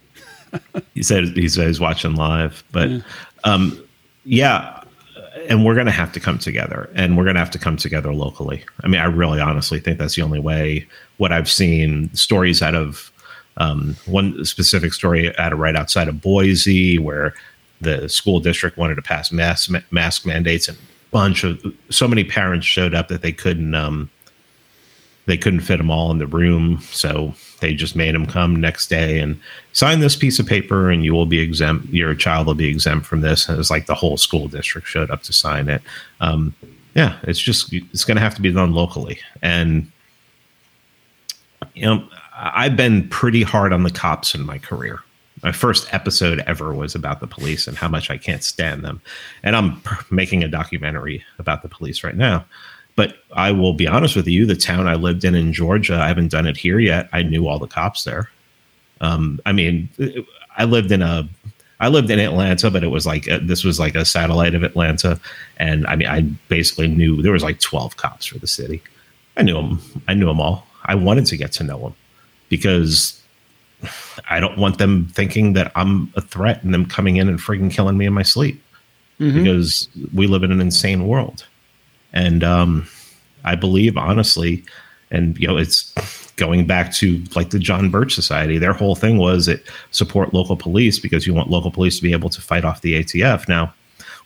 [0.93, 3.01] he said he said he's watching live, but yeah.
[3.43, 3.81] Um,
[4.25, 4.83] yeah,
[5.47, 7.77] and we're going to have to come together, and we're going to have to come
[7.77, 8.63] together locally.
[8.83, 10.87] I mean, I really honestly think that's the only way.
[11.17, 13.11] What I've seen stories out of
[13.57, 17.33] um, one specific story out of right outside of Boise, where
[17.81, 22.23] the school district wanted to pass mask mask mandates, and a bunch of so many
[22.23, 24.09] parents showed up that they couldn't um,
[25.29, 28.87] they couldn't fit them all in the room, so they just made them come next
[28.87, 29.39] day and
[29.73, 31.87] sign this piece of paper, and you will be exempt.
[31.89, 33.47] Your child will be exempt from this.
[33.47, 35.83] And it was like the whole school district showed up to sign it.
[36.19, 36.55] Um,
[36.95, 39.89] yeah, it's just it's going to have to be done locally, and
[41.75, 42.03] you know
[42.35, 44.99] I've been pretty hard on the cops in my career.
[45.43, 48.99] My first episode ever was about the police and how much I can't stand them,
[49.43, 49.79] and I'm
[50.09, 52.45] making a documentary about the police right now.
[52.95, 56.07] But I will be honest with you, the town I lived in in Georgia, I
[56.07, 57.07] haven't done it here yet.
[57.13, 58.29] I knew all the cops there.
[59.01, 59.89] Um, I mean,
[60.57, 61.27] I lived in a
[61.81, 64.63] I lived in Atlanta, but it was like a, this was like a satellite of
[64.63, 65.19] Atlanta,
[65.57, 68.81] and I mean, I basically knew there was like twelve cops for the city.
[69.37, 69.81] I knew them.
[70.07, 70.67] I knew them all.
[70.85, 71.95] I wanted to get to know them
[72.49, 73.21] because
[74.29, 77.71] I don't want them thinking that I'm a threat and them coming in and freaking
[77.71, 78.61] killing me in my sleep.
[79.19, 79.37] Mm-hmm.
[79.37, 81.45] Because we live in an insane world.
[82.13, 82.87] And um,
[83.43, 84.63] I believe, honestly,
[85.11, 85.93] and you know, it's
[86.35, 88.57] going back to like the John Birch Society.
[88.57, 92.13] Their whole thing was it support local police because you want local police to be
[92.13, 93.73] able to fight off the ATF now,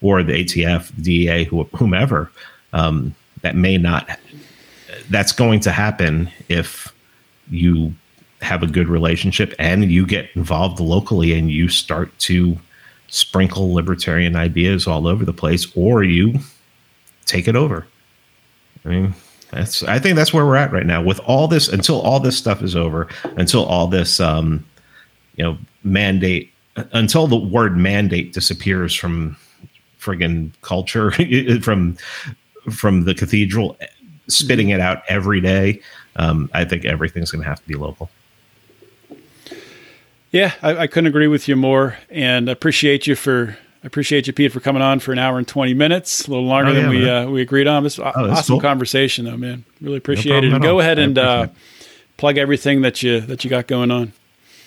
[0.02, 1.46] or the ATF, DEA,
[1.76, 2.32] whomever.
[2.74, 4.20] Um, that may not.
[5.10, 6.94] That's going to happen if
[7.50, 7.94] you
[8.42, 12.58] have a good relationship and you get involved locally and you start to
[13.08, 16.40] sprinkle libertarian ideas all over the place, or you
[17.26, 17.86] take it over.
[18.86, 19.14] I mean,
[19.52, 22.38] that's I think that's where we're at right now with all this until all this
[22.38, 24.66] stuff is over, until all this um,
[25.36, 29.38] you know mandate until the word mandate disappears from
[30.00, 31.12] friggin' culture
[31.62, 31.98] from
[32.72, 33.78] from the cathedral
[34.28, 35.80] spitting it out every day
[36.16, 38.10] um, i think everything's going to have to be local
[40.32, 44.34] yeah I, I, couldn't agree with you more and appreciate you for I appreciate you,
[44.34, 46.82] Pete, for coming on for an hour and 20 minutes, a little longer oh, yeah,
[46.82, 47.84] than we uh, we agreed on.
[47.84, 48.62] This oh, awesome cool.
[48.62, 49.66] conversation, though, man.
[49.82, 50.62] Really appreciate no it.
[50.62, 51.48] Go ahead and uh,
[52.16, 54.14] plug everything that you that you got going on.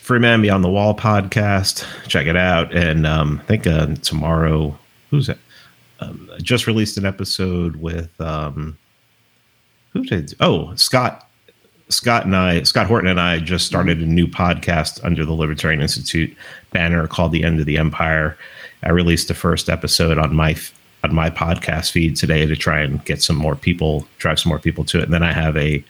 [0.02, 1.86] Free Man Beyond the Wall podcast.
[2.06, 2.74] Check it out.
[2.76, 4.78] And um, I think uh, tomorrow,
[5.10, 5.38] who's it?
[5.98, 8.76] Um, just released an episode with um,
[9.94, 10.34] who did?
[10.40, 11.22] Oh, Scott.
[11.88, 15.80] Scott and I, Scott Horton and I, just started a new podcast under the Libertarian
[15.80, 16.36] Institute
[16.72, 18.36] banner called "The End of the Empire."
[18.82, 20.56] I released the first episode on my
[21.04, 24.58] on my podcast feed today to try and get some more people, drive some more
[24.58, 25.04] people to it.
[25.04, 25.84] And then I have a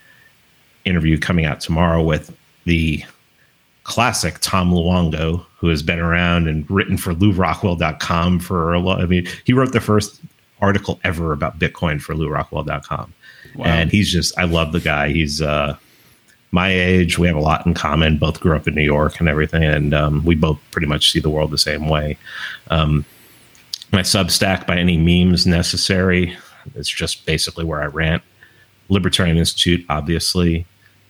[0.85, 2.35] interview coming out tomorrow with
[2.65, 3.03] the
[3.83, 9.01] classic Tom Luongo, who has been around and written for LewRockwell.com for a lot.
[9.01, 10.21] I mean, he wrote the first
[10.61, 13.13] article ever about Bitcoin for LewRockwell.com.
[13.55, 13.65] Wow.
[13.65, 15.09] And he's just, I love the guy.
[15.09, 15.77] He's uh,
[16.51, 17.17] my age.
[17.17, 18.17] We have a lot in common.
[18.17, 21.19] Both grew up in New York and everything, and um, we both pretty much see
[21.19, 22.17] the world the same way.
[22.69, 23.05] Um,
[23.91, 26.35] my Substack, by any means necessary,
[26.75, 28.23] it's just basically where I rant.
[28.89, 30.65] Libertarian Institute, obviously.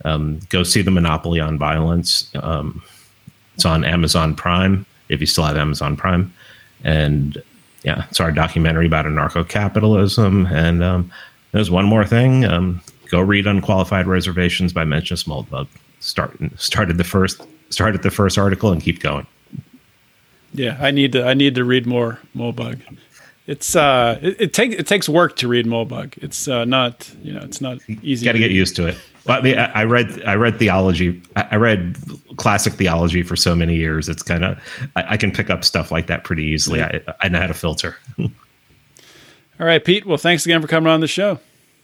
[0.06, 2.30] Um, go see the Monopoly on Violence.
[2.36, 2.84] Um,
[3.56, 6.34] it's on Amazon Prime if you still have Amazon Prime,
[6.84, 7.42] and
[7.84, 10.46] yeah, it's our documentary about anarcho capitalism.
[10.48, 11.12] And um,
[11.52, 12.46] there's one more thing.
[12.46, 15.68] Um, go read Unqualified Reservations by Mencius Moldbug.
[16.00, 19.26] Start started the first started the first article and keep going.
[20.58, 22.82] Yeah, I need to I need to read more Moldbug.
[23.46, 26.18] It's uh it, it takes it takes work to read Moldbug.
[26.18, 28.26] It's uh, not you know it's not easy.
[28.26, 28.98] Got to get used to it.
[29.26, 31.22] Well, I mean, I, I read I read theology.
[31.36, 31.96] I read
[32.38, 34.10] classic theology for so many years.
[34.10, 34.58] It's kind of
[34.96, 36.82] I, I, can pick up stuff like that pretty easily.
[36.82, 37.98] I, I know how to filter.
[38.20, 38.30] All
[39.66, 40.06] right, Pete.
[40.06, 41.40] Well, thanks again for coming on the show.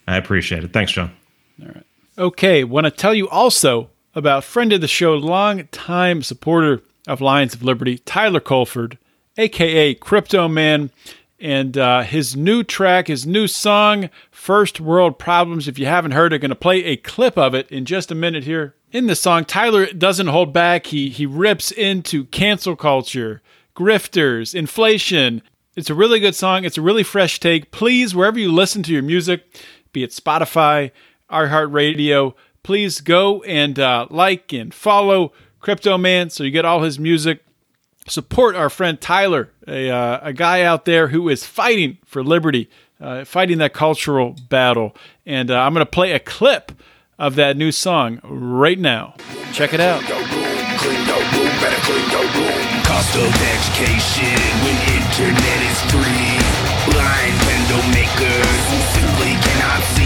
[0.07, 0.73] I appreciate it.
[0.73, 1.11] Thanks, John.
[1.61, 1.85] All right.
[2.17, 2.63] Okay.
[2.63, 7.53] Want to tell you also about friend of the show, long time supporter of Lions
[7.53, 8.97] of Liberty, Tyler Colford,
[9.38, 10.91] aka Crypto Man.
[11.39, 15.67] And uh, his new track, his new song, First World Problems.
[15.67, 18.15] If you haven't heard it, going to play a clip of it in just a
[18.15, 18.75] minute here.
[18.93, 20.88] In the song, Tyler doesn't hold back.
[20.88, 23.41] He he rips into cancel culture,
[23.75, 25.41] grifters, inflation.
[25.75, 26.63] It's a really good song.
[26.63, 27.71] It's a really fresh take.
[27.71, 29.43] Please, wherever you listen to your music,
[29.91, 30.91] be it Spotify,
[31.30, 35.34] iHeartRadio, please go and uh, like and follow
[35.64, 37.40] Crypto Man so you get all his music
[38.07, 42.69] support our friend Tyler, a, uh, a guy out there who is fighting for liberty,
[42.99, 44.95] uh, fighting that cultural battle.
[45.26, 46.73] And uh, I'm going to play a clip
[47.18, 49.15] of that new song right now.
[49.53, 50.02] Check it out.
[52.84, 56.35] Cost of education when internet is free.
[56.91, 60.02] Blind window makers simply cannot see.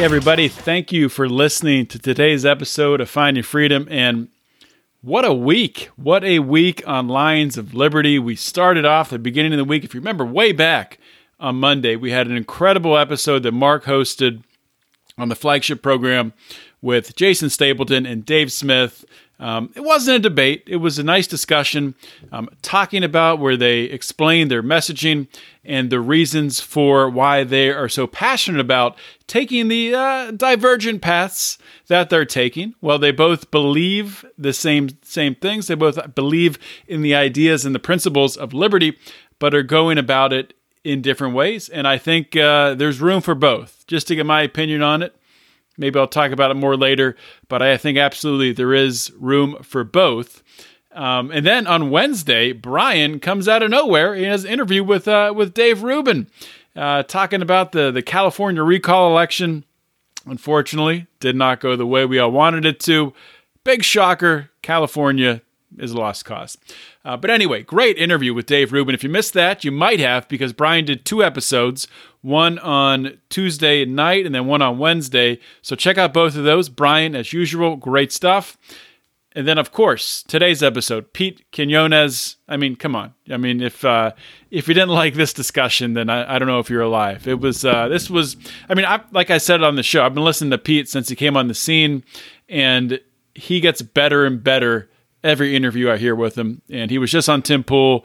[0.00, 0.48] Hey, everybody.
[0.48, 3.86] Thank you for listening to today's episode of Find Your Freedom.
[3.90, 4.28] And
[5.02, 5.90] what a week.
[5.96, 8.18] What a week on Lions of Liberty.
[8.18, 9.84] We started off the beginning of the week.
[9.84, 10.98] If you remember way back
[11.38, 14.42] on Monday, we had an incredible episode that Mark hosted
[15.18, 16.32] on the flagship program
[16.80, 19.04] with Jason Stapleton and Dave Smith.
[19.40, 21.94] Um, it wasn't a debate, it was a nice discussion
[22.30, 25.28] um, talking about where they explained their messaging
[25.64, 31.56] and the reasons for why they are so passionate about taking the uh, divergent paths
[31.86, 32.74] that they're taking.
[32.82, 35.66] Well, they both believe the same same things.
[35.66, 38.98] They both believe in the ideas and the principles of liberty,
[39.38, 40.52] but are going about it
[40.84, 41.68] in different ways.
[41.68, 43.86] And I think uh, there's room for both.
[43.86, 45.16] Just to get my opinion on it,
[45.80, 47.16] maybe I'll talk about it more later.
[47.48, 50.44] But I think absolutely there is room for both.
[50.92, 54.14] Um, and then on Wednesday, Brian comes out of nowhere.
[54.14, 56.28] He has an interview with uh, with Dave Rubin,
[56.76, 59.64] uh, talking about the the California recall election.
[60.26, 63.14] Unfortunately, did not go the way we all wanted it to.
[63.64, 64.50] Big shocker.
[64.62, 65.42] California
[65.78, 66.58] is a lost cause.
[67.04, 68.94] Uh, but anyway, great interview with Dave Rubin.
[68.94, 71.88] If you missed that, you might have because Brian did two episodes,
[72.20, 75.38] one on Tuesday night and then one on Wednesday.
[75.62, 76.68] So check out both of those.
[76.68, 78.58] Brian, as usual, great stuff.
[79.32, 82.36] And then, of course, today's episode, Pete Quinones.
[82.48, 83.14] I mean, come on.
[83.30, 84.10] I mean, if uh,
[84.50, 87.28] if you didn't like this discussion, then I, I don't know if you're alive.
[87.28, 88.36] It was uh, this was.
[88.68, 91.08] I mean, I, like I said on the show, I've been listening to Pete since
[91.08, 92.02] he came on the scene,
[92.48, 93.00] and
[93.36, 94.89] he gets better and better
[95.22, 96.62] every interview I hear with him.
[96.70, 98.04] And he was just on Tim Pool.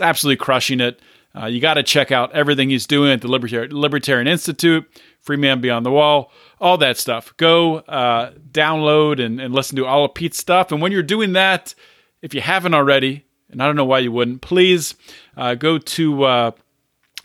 [0.00, 1.00] Absolutely crushing it.
[1.36, 4.88] Uh, you got to check out everything he's doing at the Libertarian, Libertarian Institute,
[5.20, 7.36] Free Man Beyond the Wall, all that stuff.
[7.36, 10.72] Go uh, download and, and listen to all of Pete's stuff.
[10.72, 11.74] And when you're doing that,
[12.22, 14.94] if you haven't already, and I don't know why you wouldn't, please
[15.36, 16.50] uh, go to uh,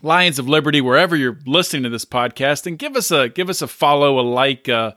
[0.02, 3.62] Lions of Liberty wherever you're listening to this podcast and give us a give us
[3.62, 4.92] a follow, a like, uh,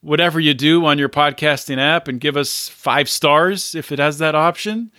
[0.00, 4.18] whatever you do on your podcasting app, and give us five stars if it has
[4.18, 4.90] that option.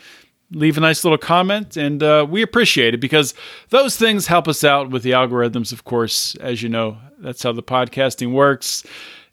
[0.52, 3.34] Leave a nice little comment and uh, we appreciate it because
[3.68, 6.98] those things help us out with the algorithms of course as you know.
[7.20, 8.86] That's how the podcasting works.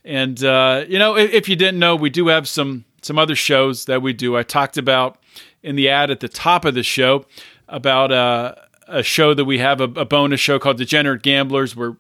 [0.05, 3.37] And uh, you know if, if, you didn't know we do have some some other
[3.37, 4.37] shows that we do.
[4.37, 5.19] I talked about
[5.63, 7.27] in the ad at the top of the show
[7.69, 8.57] about uh,
[8.89, 11.97] a show that we have a, a bonus show called degenerate gamblers we're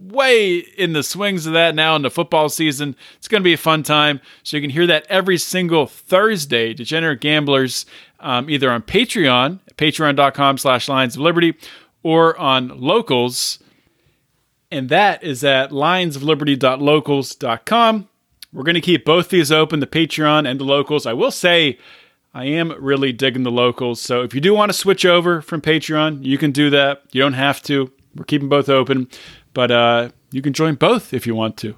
[0.00, 2.94] way in the swings of that now in the football season.
[3.16, 4.20] It's going to be a fun time.
[4.42, 7.86] So you can hear that every single Thursday, Degenerate Gamblers
[8.20, 11.56] um, either on Patreon, patreon.com slash Lions of Liberty,
[12.02, 13.58] or on Locals.
[14.70, 18.08] And that is at lionsofliberty.locals.com.
[18.52, 21.04] We're going to keep both these open, the Patreon and the Locals.
[21.06, 21.78] I will say
[22.34, 24.00] I am really digging the Locals.
[24.00, 27.02] So if you do want to switch over from Patreon, you can do that.
[27.12, 27.90] You don't have to.
[28.14, 29.08] We're keeping both open.
[29.58, 31.74] But uh, you can join both if you want to.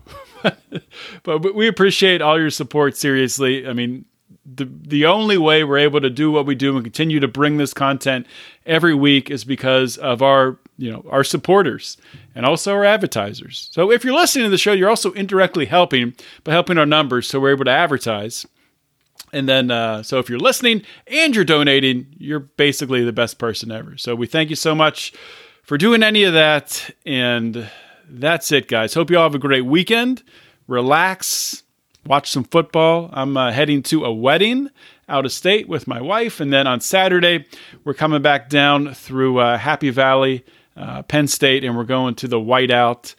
[1.23, 3.67] but we appreciate all your support, seriously.
[3.67, 4.05] I mean,
[4.45, 7.57] the the only way we're able to do what we do and continue to bring
[7.57, 8.27] this content
[8.67, 11.97] every week is because of our you know our supporters
[12.35, 13.71] and also our advertisers.
[13.73, 16.13] So if you're listening to the show, you're also indirectly helping
[16.45, 18.45] by helping our numbers, so we're able to advertise.
[19.33, 23.71] And then, uh, so if you're listening and you're donating, you're basically the best person
[23.71, 23.97] ever.
[23.97, 25.15] So we thank you so much
[25.71, 26.91] for doing any of that.
[27.07, 27.71] And
[28.09, 28.93] that's it, guys.
[28.93, 30.25] Hope you all have a great weekend.
[30.67, 31.63] Relax
[32.05, 33.09] watch some football.
[33.13, 34.71] I'm uh, heading to a wedding
[35.09, 36.41] out of state with my wife.
[36.41, 37.47] And then on Saturday,
[37.85, 40.45] we're coming back down through uh, Happy Valley,
[40.77, 43.15] uh, Penn State, and we're going to the whiteout.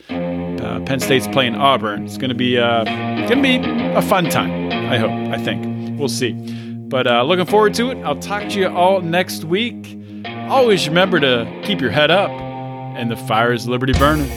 [0.62, 2.04] Uh, Penn State's playing Auburn.
[2.04, 3.62] It's going to be uh, going to be
[3.96, 4.74] a fun time.
[4.92, 5.12] I hope.
[5.12, 6.34] I think we'll see.
[6.34, 7.98] But uh, looking forward to it.
[8.04, 10.01] I'll talk to you all next week.
[10.26, 14.30] Always remember to keep your head up and the fire is liberty burning.